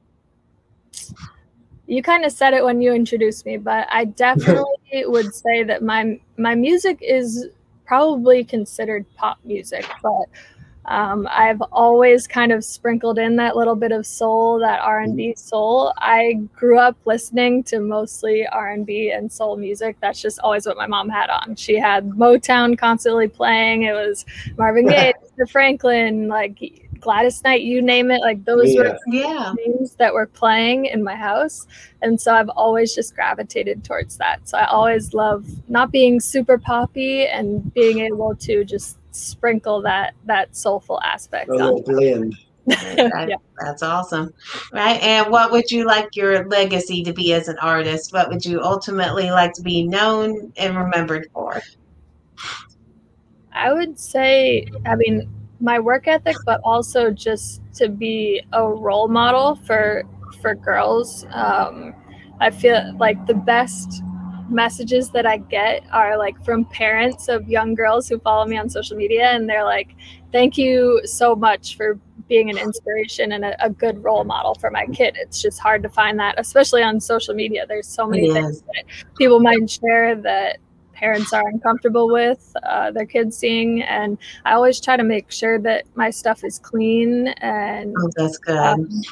You 1.86 2.02
kind 2.02 2.24
of 2.24 2.32
said 2.32 2.54
it 2.54 2.64
when 2.64 2.80
you 2.80 2.92
introduced 2.92 3.44
me, 3.44 3.56
but 3.56 3.88
I 3.90 4.04
definitely 4.24 5.04
would 5.04 5.34
say 5.34 5.64
that 5.64 5.82
my 5.82 6.20
my 6.36 6.54
music 6.54 6.98
is 7.02 7.48
probably 7.84 8.44
considered 8.44 9.04
pop 9.16 9.38
music, 9.44 9.84
but 10.00 10.26
um, 10.86 11.28
I've 11.30 11.60
always 11.72 12.26
kind 12.26 12.52
of 12.52 12.64
sprinkled 12.64 13.18
in 13.18 13.36
that 13.36 13.54
little 13.56 13.76
bit 13.76 13.92
of 13.92 14.06
soul, 14.06 14.58
that 14.60 14.80
R 14.80 15.00
and 15.00 15.16
B 15.16 15.34
soul. 15.36 15.92
I 15.98 16.34
grew 16.54 16.78
up 16.78 16.96
listening 17.04 17.62
to 17.64 17.80
mostly 17.80 18.46
R 18.46 18.70
and 18.70 18.86
B 18.86 19.10
and 19.10 19.30
soul 19.30 19.56
music. 19.56 19.96
That's 20.00 20.20
just 20.20 20.40
always 20.40 20.66
what 20.66 20.76
my 20.76 20.86
mom 20.86 21.08
had 21.08 21.28
on. 21.30 21.54
She 21.56 21.76
had 21.78 22.08
Motown 22.10 22.78
constantly 22.78 23.28
playing. 23.28 23.82
It 23.82 23.92
was 23.92 24.24
Marvin 24.56 24.86
Gaye, 24.88 25.12
Mr. 25.38 25.48
Franklin, 25.50 26.28
like 26.28 26.58
Gladys 27.00 27.42
Knight, 27.44 27.62
you 27.62 27.82
name 27.82 28.10
it. 28.10 28.20
Like 28.20 28.44
those 28.44 28.74
were 28.76 28.96
Yeah. 29.06 29.54
things 29.54 29.94
that 29.96 30.12
were 30.12 30.26
playing 30.26 30.86
in 30.86 31.02
my 31.04 31.14
house. 31.16 31.66
And 32.02 32.20
so 32.20 32.34
I've 32.34 32.50
always 32.50 32.94
just 32.94 33.14
gravitated 33.14 33.84
towards 33.84 34.16
that. 34.18 34.48
So 34.48 34.58
I 34.58 34.66
always 34.66 35.12
love 35.14 35.46
not 35.68 35.90
being 35.92 36.20
super 36.20 36.58
poppy 36.58 37.26
and 37.26 37.72
being 37.74 38.00
able 38.00 38.34
to 38.36 38.64
just 38.64 38.96
sprinkle 39.12 39.82
that 39.82 40.14
that 40.26 40.54
soulful 40.56 41.00
aspect 41.02 41.50
A 41.50 41.54
on. 41.54 41.82
blend. 41.82 42.34
That- 42.66 43.26
Yeah. 43.28 43.36
That's 43.60 43.82
awesome. 43.82 44.32
Right. 44.72 45.02
And 45.02 45.30
what 45.30 45.50
would 45.52 45.70
you 45.70 45.84
like 45.84 46.14
your 46.16 46.46
legacy 46.48 47.02
to 47.02 47.12
be 47.12 47.32
as 47.32 47.48
an 47.48 47.58
artist? 47.60 48.12
What 48.12 48.28
would 48.30 48.44
you 48.44 48.62
ultimately 48.62 49.30
like 49.30 49.52
to 49.54 49.62
be 49.62 49.82
known 49.82 50.52
and 50.56 50.76
remembered 50.76 51.28
for? 51.34 51.60
I 53.52 53.72
would 53.72 53.98
say, 53.98 54.66
I 54.86 54.94
mean, 54.94 55.28
my 55.60 55.78
work 55.78 56.08
ethic, 56.08 56.36
but 56.46 56.60
also 56.64 57.10
just 57.10 57.60
to 57.74 57.88
be 57.88 58.42
a 58.52 58.66
role 58.66 59.08
model 59.08 59.56
for 59.66 60.04
for 60.40 60.54
girls. 60.54 61.26
Um, 61.32 61.94
I 62.40 62.50
feel 62.50 62.96
like 62.98 63.26
the 63.26 63.34
best 63.34 64.02
messages 64.50 65.10
that 65.10 65.26
I 65.26 65.38
get 65.38 65.84
are 65.92 66.16
like 66.18 66.42
from 66.44 66.64
parents 66.66 67.28
of 67.28 67.48
young 67.48 67.74
girls 67.74 68.08
who 68.08 68.18
follow 68.18 68.46
me 68.46 68.56
on 68.58 68.68
social 68.68 68.96
media, 68.96 69.30
and 69.30 69.48
they're 69.48 69.64
like, 69.64 69.94
"Thank 70.32 70.58
you 70.58 71.00
so 71.04 71.34
much 71.36 71.76
for 71.76 71.98
being 72.28 72.50
an 72.50 72.58
inspiration 72.58 73.32
and 73.32 73.44
a, 73.44 73.64
a 73.64 73.70
good 73.70 74.02
role 74.04 74.24
model 74.24 74.54
for 74.54 74.70
my 74.70 74.86
kid." 74.86 75.16
It's 75.18 75.40
just 75.40 75.58
hard 75.58 75.82
to 75.82 75.88
find 75.88 76.18
that, 76.18 76.34
especially 76.38 76.82
on 76.82 77.00
social 77.00 77.34
media. 77.34 77.64
There's 77.66 77.88
so 77.88 78.06
many 78.06 78.26
Yes. 78.26 78.34
things 78.34 78.62
that 78.62 78.84
people 79.16 79.40
might 79.40 79.68
share 79.70 80.14
that 80.16 80.58
parents 80.92 81.32
are 81.32 81.46
uncomfortable 81.48 82.10
with 82.10 82.54
uh, 82.62 82.90
their 82.90 83.06
kids 83.06 83.34
seeing 83.34 83.80
and 83.84 84.18
i 84.44 84.52
always 84.52 84.78
try 84.78 84.98
to 84.98 85.02
make 85.02 85.30
sure 85.30 85.58
that 85.58 85.84
my 85.94 86.10
stuff 86.10 86.44
is 86.44 86.58
clean 86.58 87.28
and 87.40 87.96
Oh, 87.98 88.10
that's 88.16 88.36
good. 88.36 88.58
um, 88.58 89.02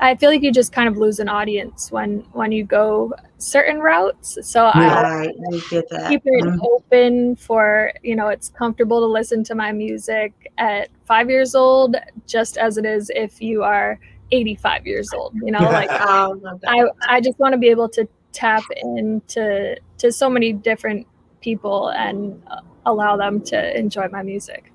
i 0.00 0.14
feel 0.16 0.30
like 0.30 0.42
you 0.42 0.52
just 0.52 0.72
kind 0.72 0.88
of 0.88 0.96
lose 0.96 1.18
an 1.20 1.28
audience 1.28 1.90
when 1.92 2.18
when 2.32 2.50
you 2.52 2.64
go 2.64 3.12
certain 3.38 3.78
routes 3.80 4.38
so 4.42 4.66
i 4.74 5.02
right. 5.02 5.34
I 5.52 5.58
get 5.70 5.88
that. 5.90 6.08
keep 6.08 6.22
it 6.24 6.44
Mhm. 6.44 6.58
open 6.62 7.36
for 7.36 7.92
you 8.02 8.16
know 8.16 8.28
it's 8.28 8.48
comfortable 8.48 9.00
to 9.00 9.06
listen 9.06 9.44
to 9.44 9.54
my 9.54 9.72
music 9.72 10.32
at 10.58 10.88
five 11.06 11.30
years 11.30 11.54
old 11.54 11.96
just 12.26 12.56
as 12.58 12.76
it 12.78 12.84
is 12.84 13.10
if 13.14 13.40
you 13.40 13.62
are 13.62 13.98
85 14.32 14.86
years 14.86 15.12
old 15.12 15.34
you 15.44 15.50
know 15.52 15.60
like 15.60 15.88
Oh. 16.00 16.40
I 16.66 16.84
I 17.16 17.20
just 17.20 17.38
want 17.38 17.52
to 17.52 17.58
be 17.58 17.68
able 17.68 17.88
to 17.90 18.06
tap 18.32 18.62
into 18.82 19.76
to 19.98 20.12
so 20.12 20.30
many 20.30 20.52
different 20.52 21.06
people 21.40 21.88
and 21.88 22.40
uh, 22.46 22.60
allow 22.86 23.16
them 23.16 23.40
to 23.42 23.78
enjoy 23.78 24.06
my 24.08 24.22
music. 24.22 24.72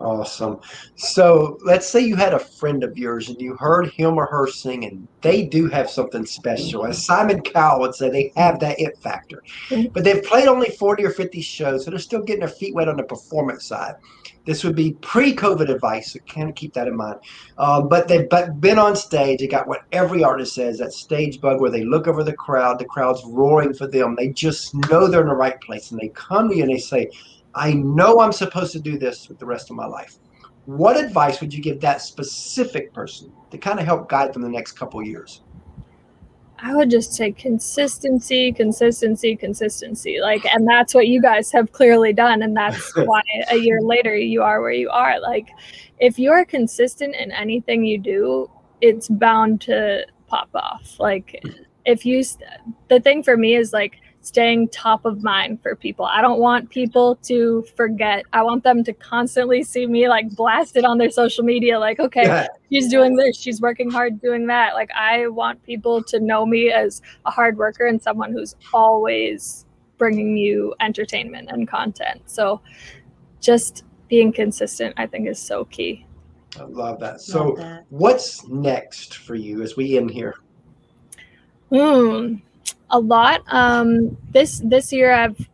Awesome. 0.00 0.60
So 0.96 1.58
let's 1.62 1.86
say 1.86 2.00
you 2.00 2.16
had 2.16 2.32
a 2.32 2.38
friend 2.38 2.82
of 2.82 2.96
yours 2.96 3.28
and 3.28 3.38
you 3.38 3.54
heard 3.56 3.90
him 3.90 4.16
or 4.16 4.24
her 4.24 4.46
sing, 4.46 4.86
and 4.86 5.06
they 5.20 5.44
do 5.44 5.68
have 5.68 5.90
something 5.90 6.24
special. 6.24 6.86
As 6.86 7.04
Simon 7.04 7.42
Cowell 7.42 7.80
would 7.80 7.94
say, 7.94 8.08
they 8.08 8.32
have 8.34 8.60
that 8.60 8.80
it 8.80 8.96
factor. 8.98 9.42
Mhm. 9.68 9.92
But 9.92 10.04
they've 10.04 10.22
played 10.22 10.48
only 10.48 10.70
40 10.70 11.04
or 11.04 11.10
50 11.10 11.42
shows, 11.42 11.84
so 11.84 11.90
they're 11.90 11.98
still 11.98 12.22
getting 12.22 12.40
their 12.40 12.48
feet 12.48 12.74
wet 12.74 12.88
on 12.88 12.96
the 12.96 13.02
performance 13.02 13.66
side. 13.66 13.94
this 14.46 14.64
would 14.64 14.74
be 14.74 14.92
pre-COVID 15.02 15.68
advice, 15.68 16.14
so 16.14 16.18
kind 16.20 16.48
of 16.48 16.54
keep 16.54 16.72
that 16.72 16.88
in 16.88 16.96
mind. 16.96 17.16
Um, 17.58 17.88
but 17.88 18.08
they've 18.08 18.26
been 18.58 18.78
on 18.78 18.96
stage. 18.96 19.38
They 19.40 19.46
got 19.46 19.68
what 19.68 19.82
every 19.92 20.24
artist 20.24 20.54
says 20.54 20.78
that 20.78 20.94
stage 20.94 21.42
bug 21.42 21.60
where 21.60 21.70
they 21.70 21.84
look 21.84 22.08
over 22.08 22.24
the 22.24 22.32
crowd, 22.32 22.78
the 22.78 22.86
crowd's 22.86 23.22
roaring 23.26 23.74
for 23.74 23.86
them. 23.86 24.16
They 24.16 24.28
just 24.28 24.74
know 24.74 25.06
they're 25.06 25.20
in 25.20 25.28
the 25.28 25.34
right 25.34 25.60
place, 25.60 25.90
and 25.90 26.00
they 26.00 26.08
come 26.08 26.48
to 26.48 26.56
you 26.56 26.62
and 26.62 26.72
they 26.72 26.78
say, 26.78 27.10
"I 27.54 27.72
know 27.74 28.20
I'm 28.20 28.32
supposed 28.32 28.72
to 28.72 28.80
do 28.80 28.98
this 28.98 29.28
with 29.28 29.38
the 29.38 29.46
rest 29.46 29.70
of 29.70 29.76
my 29.76 29.86
life." 29.86 30.18
What 30.66 30.96
advice 30.96 31.40
would 31.40 31.52
you 31.52 31.62
give 31.62 31.80
that 31.80 32.02
specific 32.02 32.92
person 32.92 33.32
to 33.50 33.58
kind 33.58 33.80
of 33.80 33.86
help 33.86 34.08
guide 34.08 34.32
them 34.32 34.42
the 34.42 34.48
next 34.48 34.72
couple 34.72 35.02
years? 35.02 35.42
I 36.62 36.74
would 36.74 36.90
just 36.90 37.14
say 37.14 37.32
consistency, 37.32 38.52
consistency, 38.52 39.34
consistency. 39.34 40.20
Like, 40.20 40.44
and 40.44 40.68
that's 40.68 40.94
what 40.94 41.08
you 41.08 41.20
guys 41.20 41.50
have 41.52 41.72
clearly 41.72 42.12
done. 42.12 42.42
And 42.42 42.54
that's 42.54 42.94
why 42.96 43.22
a 43.50 43.56
year 43.56 43.80
later 43.80 44.14
you 44.14 44.42
are 44.42 44.60
where 44.60 44.72
you 44.72 44.90
are. 44.90 45.18
Like, 45.20 45.48
if 45.98 46.18
you're 46.18 46.44
consistent 46.44 47.14
in 47.16 47.32
anything 47.32 47.84
you 47.84 47.98
do, 47.98 48.50
it's 48.80 49.08
bound 49.08 49.62
to 49.62 50.06
pop 50.26 50.50
off. 50.54 50.96
Like, 50.98 51.42
if 51.86 52.04
you, 52.04 52.22
the 52.88 53.00
thing 53.00 53.22
for 53.22 53.36
me 53.36 53.54
is 53.54 53.72
like, 53.72 54.00
staying 54.22 54.68
top 54.68 55.04
of 55.04 55.22
mind 55.22 55.62
for 55.62 55.74
people. 55.74 56.04
I 56.04 56.20
don't 56.20 56.40
want 56.40 56.68
people 56.70 57.16
to 57.16 57.64
forget. 57.74 58.24
I 58.32 58.42
want 58.42 58.62
them 58.64 58.84
to 58.84 58.92
constantly 58.92 59.62
see 59.62 59.86
me 59.86 60.08
like 60.08 60.30
blasted 60.36 60.84
on 60.84 60.98
their 60.98 61.10
social 61.10 61.42
media 61.42 61.78
like, 61.78 61.98
okay, 61.98 62.24
yeah. 62.24 62.46
she's 62.70 62.88
doing 62.88 63.16
this, 63.16 63.36
she's 63.36 63.60
working 63.60 63.90
hard 63.90 64.20
doing 64.20 64.46
that. 64.48 64.74
Like 64.74 64.90
I 64.94 65.28
want 65.28 65.62
people 65.62 66.02
to 66.04 66.20
know 66.20 66.44
me 66.44 66.70
as 66.70 67.00
a 67.24 67.30
hard 67.30 67.56
worker 67.56 67.86
and 67.86 68.00
someone 68.00 68.32
who's 68.32 68.56
always 68.74 69.64
bringing 69.96 70.36
you 70.36 70.74
entertainment 70.80 71.48
and 71.50 71.66
content. 71.66 72.22
So 72.26 72.60
just 73.40 73.84
being 74.08 74.32
consistent 74.32 74.94
I 74.98 75.06
think 75.06 75.28
is 75.28 75.38
so 75.38 75.64
key. 75.66 76.06
I 76.58 76.64
love 76.64 77.00
that. 77.00 77.20
So 77.20 77.44
love 77.44 77.56
that. 77.58 77.84
what's 77.88 78.46
next 78.48 79.16
for 79.16 79.34
you 79.34 79.62
as 79.62 79.76
we 79.76 79.96
end 79.96 80.10
here? 80.10 80.34
Hmm 81.70 82.36
a 82.90 82.98
lot. 82.98 83.42
Um, 83.48 84.16
this 84.30 84.60
this 84.64 84.92
year, 84.92 85.12
I've 85.12 85.48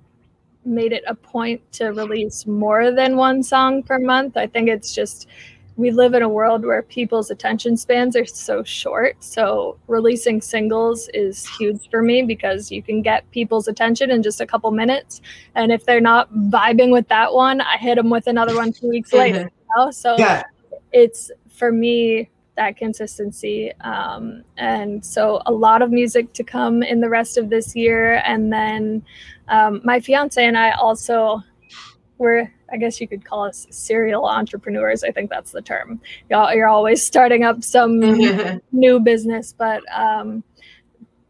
made 0.65 0.93
it 0.93 1.05
a 1.07 1.15
point 1.15 1.61
to 1.73 1.87
release 1.89 2.47
more 2.47 2.91
than 2.91 3.17
one 3.17 3.43
song 3.43 3.83
per 3.83 3.99
month. 3.99 4.37
I 4.37 4.47
think 4.47 4.69
it's 4.69 4.95
just 4.95 5.29
we 5.77 5.91
live 5.91 6.15
in 6.15 6.23
a 6.23 6.29
world 6.29 6.65
where 6.65 6.83
people's 6.83 7.31
attention 7.31 7.77
spans 7.77 8.17
are 8.17 8.25
so 8.25 8.65
short. 8.65 9.23
So 9.23 9.79
releasing 9.89 10.41
singles 10.41 11.09
is 11.13 11.47
huge 11.59 11.91
for 11.91 12.03
me 12.03 12.23
because 12.23 12.73
you 12.73 12.83
can 12.83 13.03
get 13.03 13.31
people's 13.31 13.69
attention 13.69 14.11
in 14.11 14.23
just 14.23 14.41
a 14.41 14.47
couple 14.47 14.71
minutes. 14.71 15.21
And 15.55 15.71
if 15.71 15.85
they're 15.85 16.01
not 16.01 16.33
vibing 16.33 16.91
with 16.93 17.07
that 17.09 17.33
one, 17.33 17.61
I 17.61 17.77
hit 17.77 17.97
them 17.97 18.09
with 18.09 18.27
another 18.27 18.57
one 18.57 18.73
two 18.73 18.89
weeks 18.89 19.13
later. 19.13 19.41
You 19.41 19.67
know? 19.77 19.91
So 19.91 20.17
yeah. 20.19 20.45
it's 20.93 21.31
for 21.51 21.71
me 21.71 22.31
that 22.57 22.77
consistency. 22.77 23.73
Um, 23.81 24.43
and 24.57 25.05
so 25.05 25.43
a 25.47 25.53
lot 25.53 25.83
of 25.83 25.91
music 25.91 26.33
to 26.35 26.45
come 26.45 26.83
in 26.83 27.01
the 27.01 27.09
rest 27.09 27.39
of 27.39 27.51
this 27.51 27.77
year. 27.77 28.23
And 28.25 28.53
then 28.53 29.03
um, 29.49 29.81
my 29.85 30.01
fiance 30.01 30.45
and 30.45 30.59
I 30.59 30.73
also 30.73 31.43
were, 32.19 32.51
I 32.73 32.77
guess 32.79 33.01
you 33.01 33.07
could 33.07 33.25
call 33.25 33.45
us 33.45 33.67
serial 33.71 34.27
entrepreneurs. 34.27 35.05
I 35.05 35.11
think 35.11 35.31
that's 35.31 35.53
the 35.53 35.63
term. 35.63 36.01
You're, 36.31 36.53
you're 36.55 36.69
always 36.69 37.05
starting 37.05 37.45
up 37.45 37.63
some 37.63 38.01
new 38.73 39.01
business, 39.01 39.55
but 39.57 39.83
um, 39.95 40.43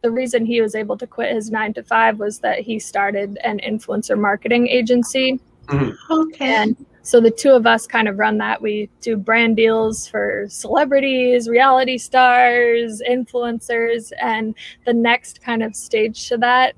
the 0.03 0.11
reason 0.11 0.47
he 0.47 0.61
was 0.61 0.75
able 0.75 0.97
to 0.99 1.07
quit 1.07 1.35
his 1.35 1.51
nine 1.51 1.75
to 1.75 1.83
five 1.83 2.19
was 2.19 2.39
that 2.39 2.61
he 2.61 2.79
started 2.79 3.39
an 3.43 3.59
influencer 3.59 4.19
marketing 4.19 4.69
agency. 4.69 5.41
Mm-hmm. 5.67 6.13
Okay. 6.13 6.55
And 6.55 6.87
so 7.03 7.21
the 7.21 7.31
two 7.31 7.51
of 7.51 7.67
us 7.67 7.87
kind 7.87 8.09
of 8.09 8.19
run 8.19 8.39
that. 8.39 8.61
We 8.61 8.91
do 9.01 9.17
brand 9.17 9.57
deals 9.57 10.09
for 10.09 10.47
celebrities, 10.49 11.49
reality 11.49 11.99
stars, 11.99 13.03
influencers, 13.09 14.13
and 14.21 14.55
the 14.85 14.93
next 14.93 15.43
kind 15.43 15.63
of 15.63 15.77
stage 15.77 16.29
to 16.29 16.39
that 16.39 16.75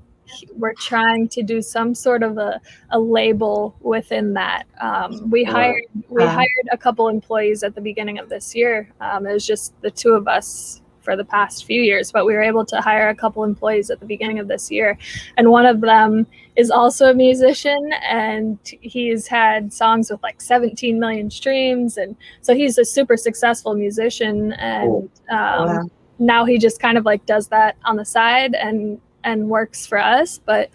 we're 0.55 0.73
trying 0.73 1.27
to 1.29 1.43
do 1.43 1.61
some 1.61 1.95
sort 1.95 2.23
of 2.23 2.37
a, 2.37 2.59
a 2.91 2.99
label 2.99 3.75
within 3.81 4.33
that. 4.33 4.65
Um, 4.79 5.29
we 5.29 5.43
hired 5.43 5.83
we 6.09 6.23
hired 6.23 6.69
a 6.71 6.77
couple 6.77 7.07
employees 7.07 7.63
at 7.63 7.75
the 7.75 7.81
beginning 7.81 8.19
of 8.19 8.29
this 8.29 8.55
year. 8.55 8.89
Um, 9.01 9.25
it 9.25 9.33
was 9.33 9.45
just 9.45 9.79
the 9.81 9.91
two 9.91 10.11
of 10.11 10.27
us 10.27 10.81
for 11.09 11.15
the 11.15 11.25
past 11.25 11.65
few 11.65 11.81
years, 11.81 12.11
but 12.11 12.23
we 12.23 12.35
were 12.35 12.43
able 12.43 12.63
to 12.63 12.79
hire 12.81 13.09
a 13.09 13.15
couple 13.15 13.43
employees 13.43 13.89
at 13.89 13.99
the 13.99 14.05
beginning 14.05 14.37
of 14.37 14.47
this 14.47 14.69
year. 14.69 14.95
And 15.37 15.49
one 15.49 15.65
of 15.65 15.81
them 15.81 16.27
is 16.55 16.69
also 16.69 17.09
a 17.09 17.15
musician 17.15 17.91
and 18.03 18.59
he's 18.63 19.25
had 19.25 19.73
songs 19.73 20.11
with 20.11 20.21
like 20.21 20.39
17 20.39 20.99
million 20.99 21.31
streams. 21.31 21.97
And 21.97 22.15
so 22.41 22.53
he's 22.53 22.77
a 22.77 22.85
super 22.85 23.17
successful 23.17 23.73
musician. 23.73 24.53
And 24.53 25.09
um, 25.31 25.89
now 26.19 26.45
he 26.45 26.59
just 26.59 26.79
kind 26.79 26.95
of 26.95 27.05
like 27.05 27.25
does 27.25 27.47
that 27.47 27.75
on 27.85 27.95
the 27.95 28.05
side 28.05 28.53
and 28.53 29.01
and 29.23 29.49
works 29.49 29.87
for 29.87 29.97
us. 29.97 30.39
But 30.45 30.69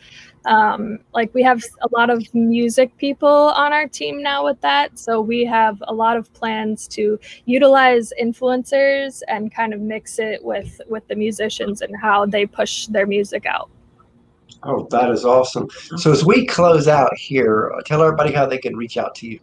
um, 0.46 0.98
like 1.12 1.32
we 1.34 1.42
have 1.42 1.62
a 1.82 1.88
lot 1.96 2.10
of 2.10 2.22
music 2.34 2.96
people 2.96 3.28
on 3.28 3.72
our 3.72 3.88
team 3.88 4.22
now 4.22 4.44
with 4.44 4.60
that. 4.60 4.98
So 4.98 5.20
we 5.20 5.44
have 5.44 5.82
a 5.88 5.94
lot 5.94 6.16
of 6.16 6.32
plans 6.34 6.86
to 6.88 7.18
utilize 7.46 8.12
influencers 8.20 9.22
and 9.28 9.54
kind 9.54 9.72
of 9.72 9.80
mix 9.80 10.18
it 10.18 10.44
with 10.44 10.80
with 10.88 11.06
the 11.08 11.16
musicians 11.16 11.80
and 11.80 11.94
how 12.00 12.26
they 12.26 12.46
push 12.46 12.86
their 12.86 13.06
music 13.06 13.46
out. 13.46 13.70
Oh 14.62 14.86
that 14.90 15.10
is 15.10 15.24
awesome. 15.24 15.68
So 15.96 16.10
as 16.10 16.24
we 16.24 16.46
close 16.46 16.88
out 16.88 17.16
here 17.16 17.72
tell 17.86 18.02
everybody 18.02 18.32
how 18.32 18.46
they 18.46 18.58
can 18.58 18.76
reach 18.76 18.96
out 18.96 19.14
to 19.16 19.26
you. 19.26 19.40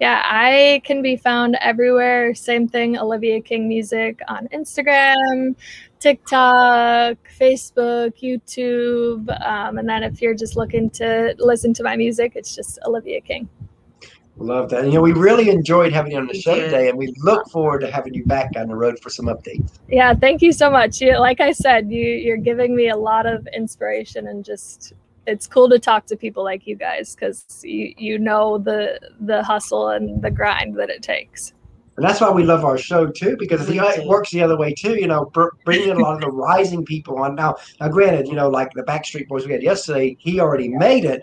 Yeah, 0.00 0.22
I 0.24 0.80
can 0.84 1.02
be 1.02 1.16
found 1.16 1.58
everywhere. 1.60 2.34
Same 2.34 2.66
thing, 2.66 2.96
Olivia 2.96 3.38
King 3.42 3.68
Music 3.68 4.18
on 4.28 4.48
Instagram, 4.48 5.54
TikTok, 6.00 7.16
Facebook, 7.38 8.14
YouTube. 8.20 9.28
Um, 9.46 9.78
and 9.78 9.88
then 9.88 10.02
if 10.02 10.20
you're 10.20 10.34
just 10.34 10.56
looking 10.56 10.90
to 10.90 11.34
listen 11.38 11.72
to 11.74 11.82
my 11.82 11.96
music, 11.96 12.32
it's 12.34 12.54
just 12.54 12.78
Olivia 12.86 13.20
King. 13.20 13.48
Love 14.38 14.70
that. 14.70 14.86
You 14.86 14.92
know, 14.92 15.02
we 15.02 15.12
really 15.12 15.50
enjoyed 15.50 15.92
having 15.92 16.12
you 16.12 16.18
on 16.18 16.26
the 16.26 16.40
show 16.40 16.54
today, 16.54 16.88
and 16.88 16.96
we 16.96 17.12
look 17.18 17.46
forward 17.50 17.80
to 17.80 17.90
having 17.90 18.14
you 18.14 18.24
back 18.24 18.52
on 18.56 18.68
the 18.68 18.74
road 18.74 18.98
for 19.00 19.10
some 19.10 19.26
updates. 19.26 19.78
Yeah, 19.88 20.14
thank 20.14 20.40
you 20.40 20.52
so 20.52 20.70
much. 20.70 21.02
You, 21.02 21.18
like 21.18 21.40
I 21.40 21.52
said, 21.52 21.90
you, 21.90 22.02
you're 22.02 22.38
giving 22.38 22.74
me 22.74 22.88
a 22.88 22.96
lot 22.96 23.26
of 23.26 23.46
inspiration 23.54 24.28
and 24.28 24.42
just 24.42 24.94
it's 25.26 25.46
cool 25.46 25.68
to 25.68 25.78
talk 25.78 26.06
to 26.06 26.16
people 26.16 26.42
like 26.42 26.66
you 26.66 26.74
guys 26.74 27.14
because 27.14 27.60
you, 27.62 27.94
you 27.98 28.18
know 28.18 28.56
the 28.56 28.98
the 29.20 29.42
hustle 29.42 29.90
and 29.90 30.22
the 30.22 30.30
grind 30.30 30.74
that 30.76 30.88
it 30.88 31.02
takes. 31.02 31.52
And 31.96 32.08
that's 32.08 32.20
why 32.20 32.30
we 32.30 32.44
love 32.44 32.64
our 32.64 32.78
show 32.78 33.08
too, 33.08 33.36
because 33.38 33.66
the, 33.66 33.78
it 33.78 34.06
works 34.06 34.30
the 34.30 34.42
other 34.42 34.56
way 34.56 34.72
too. 34.72 34.94
You 34.94 35.06
know, 35.06 35.30
bringing 35.64 35.90
a 35.90 35.98
lot 35.98 36.14
of 36.14 36.20
the 36.20 36.30
rising 36.30 36.84
people 36.84 37.18
on. 37.18 37.34
Now, 37.34 37.56
now, 37.80 37.88
granted, 37.88 38.26
you 38.26 38.34
know, 38.34 38.48
like 38.48 38.72
the 38.72 38.82
Backstreet 38.82 39.28
Boys 39.28 39.46
we 39.46 39.52
had 39.52 39.62
yesterday, 39.62 40.16
he 40.18 40.40
already 40.40 40.68
made 40.68 41.04
it, 41.04 41.22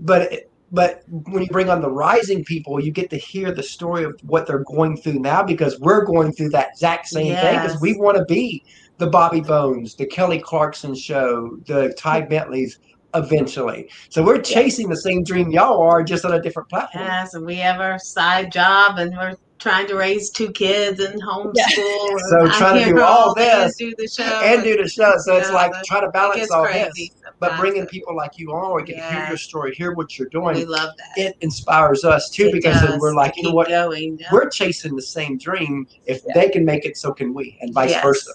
but 0.00 0.48
but 0.70 1.02
when 1.08 1.42
you 1.42 1.48
bring 1.48 1.70
on 1.70 1.80
the 1.80 1.90
rising 1.90 2.44
people, 2.44 2.82
you 2.82 2.90
get 2.90 3.10
to 3.10 3.16
hear 3.16 3.52
the 3.52 3.62
story 3.62 4.04
of 4.04 4.18
what 4.22 4.46
they're 4.46 4.64
going 4.64 4.96
through 4.96 5.20
now 5.20 5.42
because 5.42 5.78
we're 5.80 6.04
going 6.04 6.32
through 6.32 6.50
that 6.50 6.70
exact 6.72 7.08
same 7.08 7.28
yes. 7.28 7.42
thing 7.42 7.62
because 7.62 7.80
we 7.80 7.96
want 7.96 8.18
to 8.18 8.24
be 8.26 8.62
the 8.98 9.06
Bobby 9.06 9.40
Bones, 9.40 9.94
the 9.94 10.06
Kelly 10.06 10.40
Clarkson 10.40 10.94
show, 10.94 11.58
the 11.66 11.94
Ty 11.96 12.20
Bentleys 12.28 12.80
eventually. 13.14 13.88
So 14.10 14.22
we're 14.22 14.40
chasing 14.40 14.88
the 14.88 14.96
same 14.96 15.24
dream 15.24 15.50
y'all 15.50 15.80
are, 15.80 16.02
just 16.02 16.24
on 16.24 16.34
a 16.34 16.42
different 16.42 16.68
platform. 16.68 17.04
Yes, 17.04 17.34
and 17.34 17.46
we 17.46 17.56
have 17.56 17.80
our 17.80 17.98
side 17.98 18.52
job, 18.52 18.98
and 18.98 19.16
we're 19.16 19.36
trying 19.58 19.86
to 19.88 19.96
raise 19.96 20.30
two 20.30 20.50
kids 20.52 21.00
and 21.00 21.20
homeschool. 21.22 21.54
Yeah. 21.54 22.16
So 22.30 22.48
trying 22.58 22.84
to 22.84 22.90
do 22.94 23.02
all 23.02 23.34
this 23.34 23.76
do 23.76 23.92
the 23.96 24.06
show 24.06 24.22
and, 24.22 24.62
do 24.62 24.76
the 24.76 24.88
show. 24.88 25.14
So 25.18 25.36
it's 25.36 25.50
like 25.50 25.72
trying 25.84 26.02
to 26.02 26.10
balance 26.10 26.50
all 26.50 26.64
this. 26.64 27.10
But 27.40 27.58
bringing 27.58 27.86
people 27.86 28.16
like 28.16 28.38
you 28.38 28.50
on, 28.52 28.74
we 28.74 28.82
can 28.84 28.96
hear 28.96 29.28
your 29.28 29.36
story, 29.36 29.74
hear 29.74 29.92
what 29.92 30.18
you're 30.18 30.28
doing. 30.28 30.56
We 30.56 30.64
love 30.64 30.90
that. 30.96 31.18
It 31.22 31.36
inspires 31.40 32.04
us 32.04 32.30
too 32.30 32.46
it 32.46 32.52
because 32.52 32.80
does. 32.82 32.98
we're 33.00 33.14
like, 33.14 33.36
you 33.36 33.44
know 33.44 33.52
what? 33.52 33.68
Going, 33.68 34.18
yeah. 34.18 34.28
We're 34.32 34.48
chasing 34.48 34.96
the 34.96 35.02
same 35.02 35.38
dream. 35.38 35.86
If 36.06 36.22
yeah. 36.26 36.34
they 36.34 36.48
can 36.48 36.64
make 36.64 36.84
it, 36.84 36.96
so 36.96 37.12
can 37.12 37.34
we, 37.34 37.56
and 37.60 37.72
vice 37.72 37.90
yes. 37.90 38.02
versa. 38.02 38.32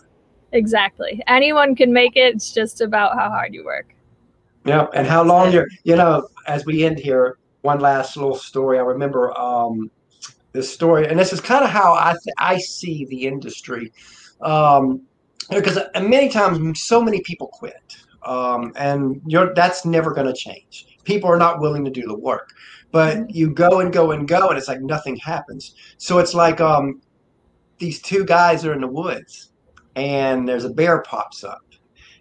Exactly. 0.54 1.22
Anyone 1.28 1.76
can 1.76 1.92
make 1.92 2.16
it. 2.16 2.36
It's 2.36 2.52
just 2.52 2.82
about 2.82 3.16
how 3.18 3.30
hard 3.30 3.54
you 3.54 3.66
work. 3.66 3.94
Yeah, 4.66 4.88
and 4.94 5.06
how 5.06 5.24
long 5.24 5.52
you're, 5.52 5.68
you 5.84 5.96
know, 5.96 6.30
as 6.48 6.66
we 6.66 6.86
end 6.86 7.00
here, 7.00 7.38
one 7.62 7.80
last 7.80 8.16
little 8.16 8.36
story. 8.36 8.78
I 8.78 8.82
remember 8.82 9.38
um, 9.38 9.90
this 10.54 10.72
story, 10.72 11.08
and 11.08 11.20
this 11.20 11.34
is 11.34 11.42
kind 11.42 11.64
of 11.64 11.70
how 11.70 11.94
I 11.94 12.12
th- 12.12 12.36
I 12.38 12.58
see 12.60 13.06
the 13.06 13.26
industry, 13.28 13.92
um, 14.42 15.02
because 15.50 15.78
uh, 15.78 15.90
many 16.02 16.30
times 16.30 16.82
so 16.82 17.02
many 17.02 17.22
people 17.22 17.48
quit, 17.48 17.96
um, 18.24 18.72
and 18.76 19.22
you're 19.26 19.54
that's 19.56 19.84
never 19.84 20.14
going 20.14 20.28
to 20.28 20.34
change. 20.34 20.98
People 21.04 21.30
are 21.30 21.38
not 21.38 21.60
willing 21.60 21.84
to 21.84 21.92
do 21.92 22.04
the 22.04 22.18
work, 22.18 22.54
but 22.92 23.18
mm-hmm. 23.18 23.26
you 23.30 23.54
go 23.54 23.82
and 23.82 23.92
go 23.92 24.12
and 24.12 24.28
go, 24.28 24.50
and 24.50 24.58
it's 24.58 24.68
like 24.68 24.82
nothing 24.82 25.18
happens. 25.18 25.76
So 25.98 26.20
it's 26.20 26.34
like 26.34 26.62
um, 26.62 27.02
these 27.80 28.02
two 28.02 28.24
guys 28.24 28.64
are 28.64 28.74
in 28.74 28.82
the 28.82 28.88
woods, 28.88 29.52
and 29.96 30.48
there's 30.48 30.66
a 30.66 30.70
bear 30.70 31.02
pops 31.02 31.44
up, 31.44 31.66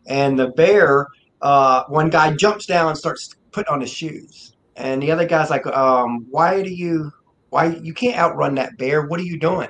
and 0.06 0.38
the 0.38 0.48
bear 0.48 1.06
uh, 1.42 1.84
one 1.88 2.08
guy 2.08 2.34
jumps 2.34 2.64
down 2.64 2.88
and 2.88 2.98
starts 2.98 3.36
putting 3.50 3.72
on 3.72 3.82
his 3.82 3.92
shoes, 3.92 4.56
and 4.76 5.02
the 5.02 5.10
other 5.10 5.26
guy's 5.26 5.50
like, 5.50 5.66
um, 5.66 6.26
"Why 6.30 6.62
do 6.62 6.70
you 6.70 7.12
Why 7.52 7.66
you 7.66 7.92
can't 7.92 8.16
outrun 8.16 8.54
that 8.54 8.78
bear? 8.78 9.06
What 9.06 9.20
are 9.20 9.24
you 9.24 9.38
doing? 9.38 9.68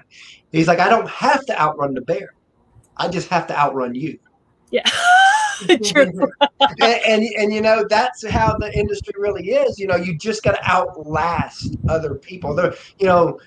He's 0.53 0.69
like, 0.69 0.79
I 0.79 0.89
don't 0.89 1.09
have 1.09 1.45
to 1.47 1.61
outrun 1.61 1.95
the 1.95 2.01
bear. 2.01 2.33
I 2.97 3.09
just 3.09 3.29
have 3.31 3.49
to 3.49 3.59
outrun 3.59 3.97
you. 3.97 4.21
Yeah. 4.71 4.89
True. 5.85 6.13
and, 6.81 7.01
and 7.07 7.23
and 7.39 7.53
you 7.53 7.61
know 7.61 7.85
that's 7.89 8.27
how 8.27 8.57
the 8.59 8.73
industry 8.77 9.15
really 9.17 9.51
is. 9.51 9.79
You 9.79 9.87
know, 9.87 9.97
you 9.97 10.17
just 10.17 10.43
got 10.43 10.53
to 10.53 10.65
outlast 10.65 11.77
other 11.89 12.17
people. 12.17 12.55
There, 12.55 12.75
you 12.99 13.07
know, 13.07 13.39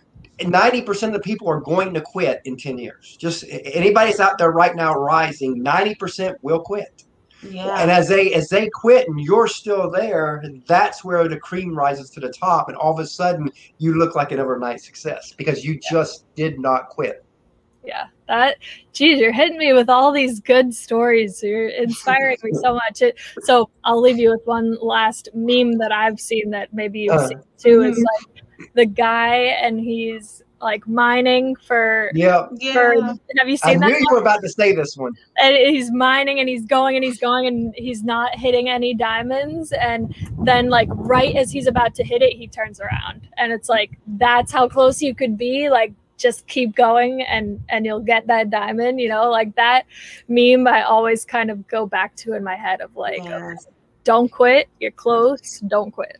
ninety 0.45 0.81
percent 0.81 1.13
of 1.13 1.21
the 1.21 1.23
people 1.23 1.49
are 1.49 1.59
going 1.59 1.93
to 1.93 1.99
quit 1.99 2.41
in 2.45 2.55
ten 2.55 2.77
years. 2.77 3.17
Just 3.19 3.43
anybody's 3.49 4.21
out 4.21 4.37
there 4.37 4.51
right 4.51 4.75
now 4.75 4.93
rising, 4.93 5.61
ninety 5.61 5.95
percent 5.95 6.37
will 6.41 6.59
quit. 6.59 7.03
Yeah. 7.49 7.79
And 7.81 7.91
as 7.91 8.07
they 8.07 8.33
as 8.33 8.49
they 8.49 8.69
quit 8.69 9.07
and 9.07 9.19
you're 9.19 9.47
still 9.47 9.89
there, 9.89 10.43
that's 10.67 11.03
where 11.03 11.27
the 11.27 11.39
cream 11.39 11.75
rises 11.75 12.09
to 12.11 12.19
the 12.19 12.29
top, 12.29 12.69
and 12.69 12.77
all 12.77 12.93
of 12.93 12.99
a 12.99 13.07
sudden 13.07 13.51
you 13.77 13.97
look 13.97 14.15
like 14.15 14.31
an 14.31 14.39
overnight 14.39 14.81
success 14.81 15.33
because 15.37 15.63
you 15.63 15.79
just 15.89 16.25
did 16.35 16.59
not 16.59 16.89
quit. 16.89 17.23
Yeah, 17.83 18.07
that 18.27 18.57
geez, 18.93 19.19
you're 19.19 19.31
hitting 19.31 19.59
me 19.59 19.73
with 19.73 19.89
all 19.89 20.11
these 20.11 20.39
good 20.39 20.73
stories. 20.73 21.43
You're 21.43 21.69
inspiring 21.69 22.37
me 22.43 22.51
so 22.53 22.73
much. 22.73 23.03
It, 23.03 23.19
so 23.41 23.69
I'll 23.83 24.01
leave 24.01 24.17
you 24.17 24.31
with 24.31 24.41
one 24.45 24.77
last 24.81 25.29
meme 25.35 25.73
that 25.77 25.91
I've 25.91 26.19
seen 26.19 26.49
that 26.49 26.73
maybe 26.73 27.01
you've 27.01 27.13
Uh. 27.13 27.27
seen 27.27 27.41
too. 27.59 27.81
Is 27.83 27.97
like 27.97 28.71
the 28.73 28.85
guy 28.85 29.35
and 29.35 29.79
he's 29.79 30.41
like 30.65 30.85
mining 30.87 31.55
for. 31.67 32.11
Yeah, 32.13 32.47
for 32.73 32.95
yeah. 32.95 33.13
have 33.37 33.47
you 33.47 33.57
I 33.63 33.71
seen 33.71 33.79
knew 33.79 33.89
that? 33.91 33.99
you 34.01 34.07
were 34.11 34.19
about 34.19 34.41
to 34.41 34.49
say 34.49 34.73
this 34.73 34.97
one. 34.97 35.13
and 35.37 35.55
he's 35.55 35.91
mining 35.91 36.39
and 36.39 36.49
he's 36.49 36.65
going 36.65 36.95
and 36.97 37.03
he's 37.05 37.19
going 37.19 37.45
and 37.47 37.73
he's 37.77 38.03
not 38.03 38.37
hitting 38.37 38.67
any 38.67 38.93
diamonds 38.93 39.71
and 39.71 40.13
then 40.43 40.69
like 40.69 40.89
right 40.91 41.35
as 41.35 41.51
he's 41.51 41.67
about 41.67 41.93
to 41.95 42.03
hit 42.03 42.21
it 42.21 42.33
he 42.35 42.47
turns 42.47 42.79
around 42.81 43.27
and 43.37 43.53
it's 43.53 43.69
like 43.69 43.91
that's 44.17 44.51
how 44.51 44.67
close 44.67 45.01
you 45.01 45.13
could 45.15 45.37
be 45.37 45.69
like 45.69 45.93
just 46.17 46.47
keep 46.47 46.75
going 46.75 47.21
and 47.23 47.61
and 47.69 47.85
you'll 47.85 47.99
get 48.13 48.25
that 48.27 48.49
diamond 48.49 48.99
you 48.99 49.09
know 49.09 49.29
like 49.29 49.53
that 49.55 49.83
meme 50.27 50.65
i 50.67 50.81
always 50.81 51.25
kind 51.25 51.51
of 51.51 51.67
go 51.67 51.85
back 51.85 52.15
to 52.15 52.33
in 52.33 52.43
my 52.43 52.55
head 52.55 52.79
of 52.81 52.95
like 52.95 53.23
Yes. 53.23 53.67
don't 54.03 54.31
quit 54.31 54.67
you're 54.79 54.91
close 54.91 55.59
don't 55.67 55.91
quit 55.91 56.17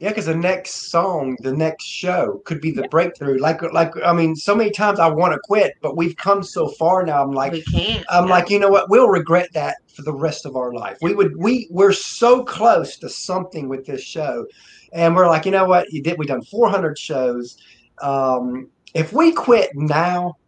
Yeah, 0.00 0.08
because 0.08 0.24
the 0.24 0.34
next 0.34 0.90
song, 0.90 1.36
the 1.40 1.52
next 1.52 1.84
show 1.84 2.40
could 2.46 2.62
be 2.62 2.70
the 2.70 2.88
breakthrough. 2.88 3.38
Like, 3.38 3.60
like 3.60 3.92
I 4.02 4.14
mean, 4.14 4.34
so 4.34 4.54
many 4.54 4.70
times 4.70 4.98
I 4.98 5.08
want 5.08 5.34
to 5.34 5.40
quit, 5.44 5.74
but 5.82 5.94
we've 5.94 6.16
come 6.16 6.42
so 6.42 6.68
far 6.68 7.04
now. 7.04 7.22
I'm 7.22 7.32
like, 7.32 7.52
we 7.52 7.62
can't. 7.64 8.06
I'm 8.08 8.24
yeah. 8.24 8.30
like, 8.30 8.48
you 8.48 8.58
know 8.58 8.70
what? 8.70 8.88
We'll 8.88 9.10
regret 9.10 9.50
that 9.52 9.76
for 9.94 10.00
the 10.00 10.14
rest 10.14 10.46
of 10.46 10.56
our 10.56 10.72
life. 10.72 10.96
We 11.02 11.14
would, 11.14 11.36
we 11.36 11.68
we're 11.70 11.92
so 11.92 12.42
close 12.42 12.96
to 12.96 13.10
something 13.10 13.68
with 13.68 13.84
this 13.84 14.00
show, 14.00 14.46
and 14.94 15.14
we're 15.14 15.28
like, 15.28 15.44
you 15.44 15.50
know 15.50 15.66
what? 15.66 15.92
You 15.92 16.02
did. 16.02 16.18
We 16.18 16.24
done 16.24 16.44
400 16.44 16.98
shows. 16.98 17.58
Um, 18.00 18.68
if 18.94 19.12
we 19.12 19.32
quit 19.32 19.68
now, 19.74 20.38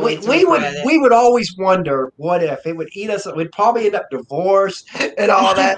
we, 0.00 0.18
we 0.18 0.44
would 0.44 0.62
it. 0.62 0.84
we 0.84 0.98
would 0.98 1.12
always 1.12 1.54
wonder 1.56 2.12
what 2.16 2.42
if 2.42 2.66
it 2.66 2.76
would 2.76 2.88
eat 2.92 3.10
us. 3.10 3.26
We'd 3.34 3.52
probably 3.52 3.86
end 3.86 3.94
up 3.94 4.08
divorced 4.10 4.88
and 5.18 5.30
all 5.30 5.54
that 5.54 5.76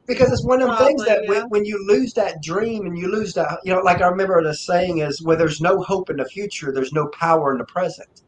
because 0.06 0.30
it's 0.32 0.44
one 0.44 0.62
of 0.62 0.68
the 0.70 0.76
things 0.84 1.04
that 1.04 1.24
yeah. 1.24 1.30
when, 1.30 1.42
when 1.48 1.64
you 1.64 1.84
lose 1.86 2.12
that 2.14 2.42
dream 2.42 2.86
and 2.86 2.96
you 2.96 3.08
lose 3.10 3.34
that 3.34 3.58
you 3.64 3.72
know 3.72 3.80
like 3.80 4.00
i 4.00 4.06
remember 4.06 4.42
the 4.42 4.54
saying 4.54 4.98
is 4.98 5.22
where 5.22 5.36
there's 5.36 5.60
no 5.60 5.82
hope 5.82 6.10
in 6.10 6.16
the 6.16 6.24
future 6.26 6.72
there's 6.72 6.92
no 6.92 7.06
power 7.08 7.52
in 7.52 7.58
the 7.58 7.64
present 7.64 8.22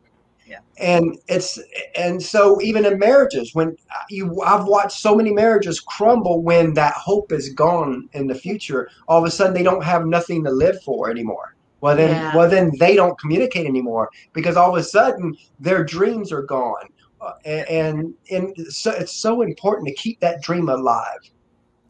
Yeah. 0.47 0.59
and 0.79 1.19
it's 1.29 1.59
and 1.97 2.23
so 2.23 2.61
even 2.61 2.85
in 2.85 2.99
marriages 2.99 3.55
when 3.55 3.69
uh, 3.69 4.05
you 4.09 4.41
i've 4.43 4.65
watched 4.65 4.99
so 4.99 5.15
many 5.15 5.33
marriages 5.33 5.81
crumble 5.81 6.43
when 6.43 6.75
that 6.75 6.95
hope 6.95 7.33
is 7.33 7.53
gone 7.55 8.09
in 8.13 8.27
the 8.27 8.35
future 8.35 8.89
all 9.09 9.19
of 9.19 9.25
a 9.25 9.31
sudden 9.31 9.55
they 9.55 9.63
don't 9.63 9.85
have 9.85 10.07
nothing 10.07 10.45
to 10.45 10.51
live 10.51 10.83
for 10.83 11.11
anymore 11.11 11.50
well 11.81 11.97
then 11.97 12.11
Yeah. 12.11 12.37
well 12.37 12.49
then 12.49 12.71
they 12.79 12.95
don't 12.97 13.19
communicate 13.19 13.67
anymore 13.67 14.09
because 14.33 14.57
all 14.57 14.71
of 14.71 14.77
a 14.81 14.85
sudden 14.85 15.35
their 15.59 15.83
dreams 15.85 16.33
are 16.33 16.43
gone 16.43 16.89
Uh, 17.21 17.33
and 17.45 17.69
and, 17.69 18.15
and 18.57 18.67
so 18.73 18.91
it's 18.93 19.13
so 19.27 19.43
important 19.43 19.87
to 19.89 19.95
keep 19.95 20.19
that 20.21 20.41
dream 20.43 20.69
alive 20.71 21.23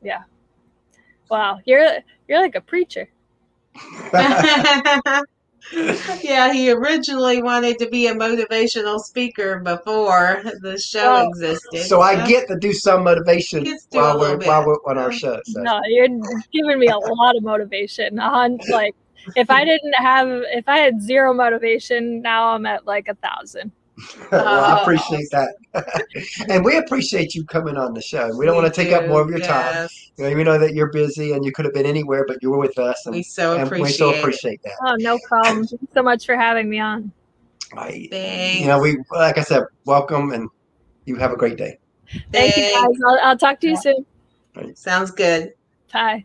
Yeah. 0.03 0.23
wow 1.31 1.59
you're 1.65 1.87
you're 2.29 2.41
like 2.41 2.57
a 2.57 2.61
preacher 2.61 3.09
yeah, 6.23 6.53
he 6.53 6.71
originally 6.71 7.43
wanted 7.43 7.79
to 7.79 7.89
be 7.91 8.07
a 8.09 8.15
motivational 8.15 8.99
speaker 8.99 9.61
before 9.61 10.43
the 10.63 10.77
show 10.79 11.23
Oh. 11.23 11.29
existed. 11.29 11.83
So 11.87 12.01
I 12.01 12.27
get 12.27 12.49
to 12.49 12.57
do 12.59 12.73
some 12.73 13.05
motivation 13.05 13.63
Gets 13.65 13.85
to 13.87 13.91
do 13.93 13.99
a 13.99 14.03
while 14.03 14.19
we're 14.19 14.47
while 14.47 14.67
we're 14.67 14.83
on 14.91 14.99
our 14.99 15.13
show. 15.13 15.39
So. 15.45 15.61
No, 15.63 15.81
you're 15.87 16.09
giving 16.53 16.79
me 16.79 16.89
a 16.89 16.99
lot 16.99 17.37
of 17.37 17.43
motivation. 17.43 18.19
On 18.19 18.59
like, 18.71 18.95
if 19.37 19.51
I 19.51 19.65
didn't 19.65 19.95
have, 19.95 20.29
if 20.49 20.69
I 20.69 20.79
had 20.79 21.01
zero 21.03 21.33
motivation, 21.35 22.21
now 22.23 22.49
I'm 22.49 22.67
at 22.67 22.87
like 22.87 23.09
a 23.09 23.15
thousand. 23.17 23.73
well, 24.33 24.47
I 24.65 24.79
Oh. 24.79 24.83
appreciate 24.83 25.27
that, 25.31 25.55
and 26.49 26.65
we 26.65 26.79
appreciate 26.79 27.35
you 27.35 27.45
coming 27.45 27.77
on 27.77 27.93
the 27.93 28.01
show. 28.01 28.31
We 28.37 28.47
don't 28.47 28.55
want 28.57 28.73
to 28.73 28.83
take 28.85 28.93
up 28.95 29.07
more 29.09 29.21
of 29.21 29.29
your 29.29 29.41
time. 29.41 29.75
Yes. 29.75 30.11
You 30.17 30.25
know, 30.31 30.37
we 30.37 30.43
know 30.45 30.59
that 30.59 30.73
you're 30.75 30.91
busy 30.91 31.33
and 31.33 31.45
you 31.45 31.53
could 31.53 31.65
have 31.67 31.75
been 31.75 31.85
anywhere, 31.87 32.25
but 32.27 32.39
you 32.43 32.51
were 32.51 32.59
with 32.59 32.79
us, 32.79 33.05
and, 33.07 33.15
We 33.15 33.23
so 33.23 33.55
and 33.55 33.65
appreciate 33.65 33.85
we 33.85 33.93
so 33.93 34.19
appreciate 34.19 34.63
that. 34.63 34.73
Oh, 34.87 34.97
no 34.99 35.19
problem. 35.29 35.67
Thank 35.67 35.83
you 35.83 35.89
so 35.93 36.03
much 36.03 36.25
for 36.25 36.37
having 36.37 36.69
me 36.71 36.79
on. 36.81 37.13
I, 37.77 38.09
Thanks. 38.11 38.61
you 38.61 38.67
know, 38.67 38.79
we 38.81 38.97
like 39.13 39.37
I 39.39 39.43
said, 39.43 39.65
welcome, 39.85 40.33
and 40.33 40.49
you 41.05 41.17
have 41.17 41.33
a 41.33 41.37
great 41.37 41.57
day. 41.59 41.79
Thank 42.33 42.57
you 42.57 42.63
guys. 42.63 42.99
I'll, 43.07 43.19
I'll 43.23 43.39
talk 43.39 43.61
to 43.61 43.69
you 43.69 43.77
soon. 43.77 44.05
Sounds 44.75 45.11
good. 45.11 45.53
Bye. 45.93 46.25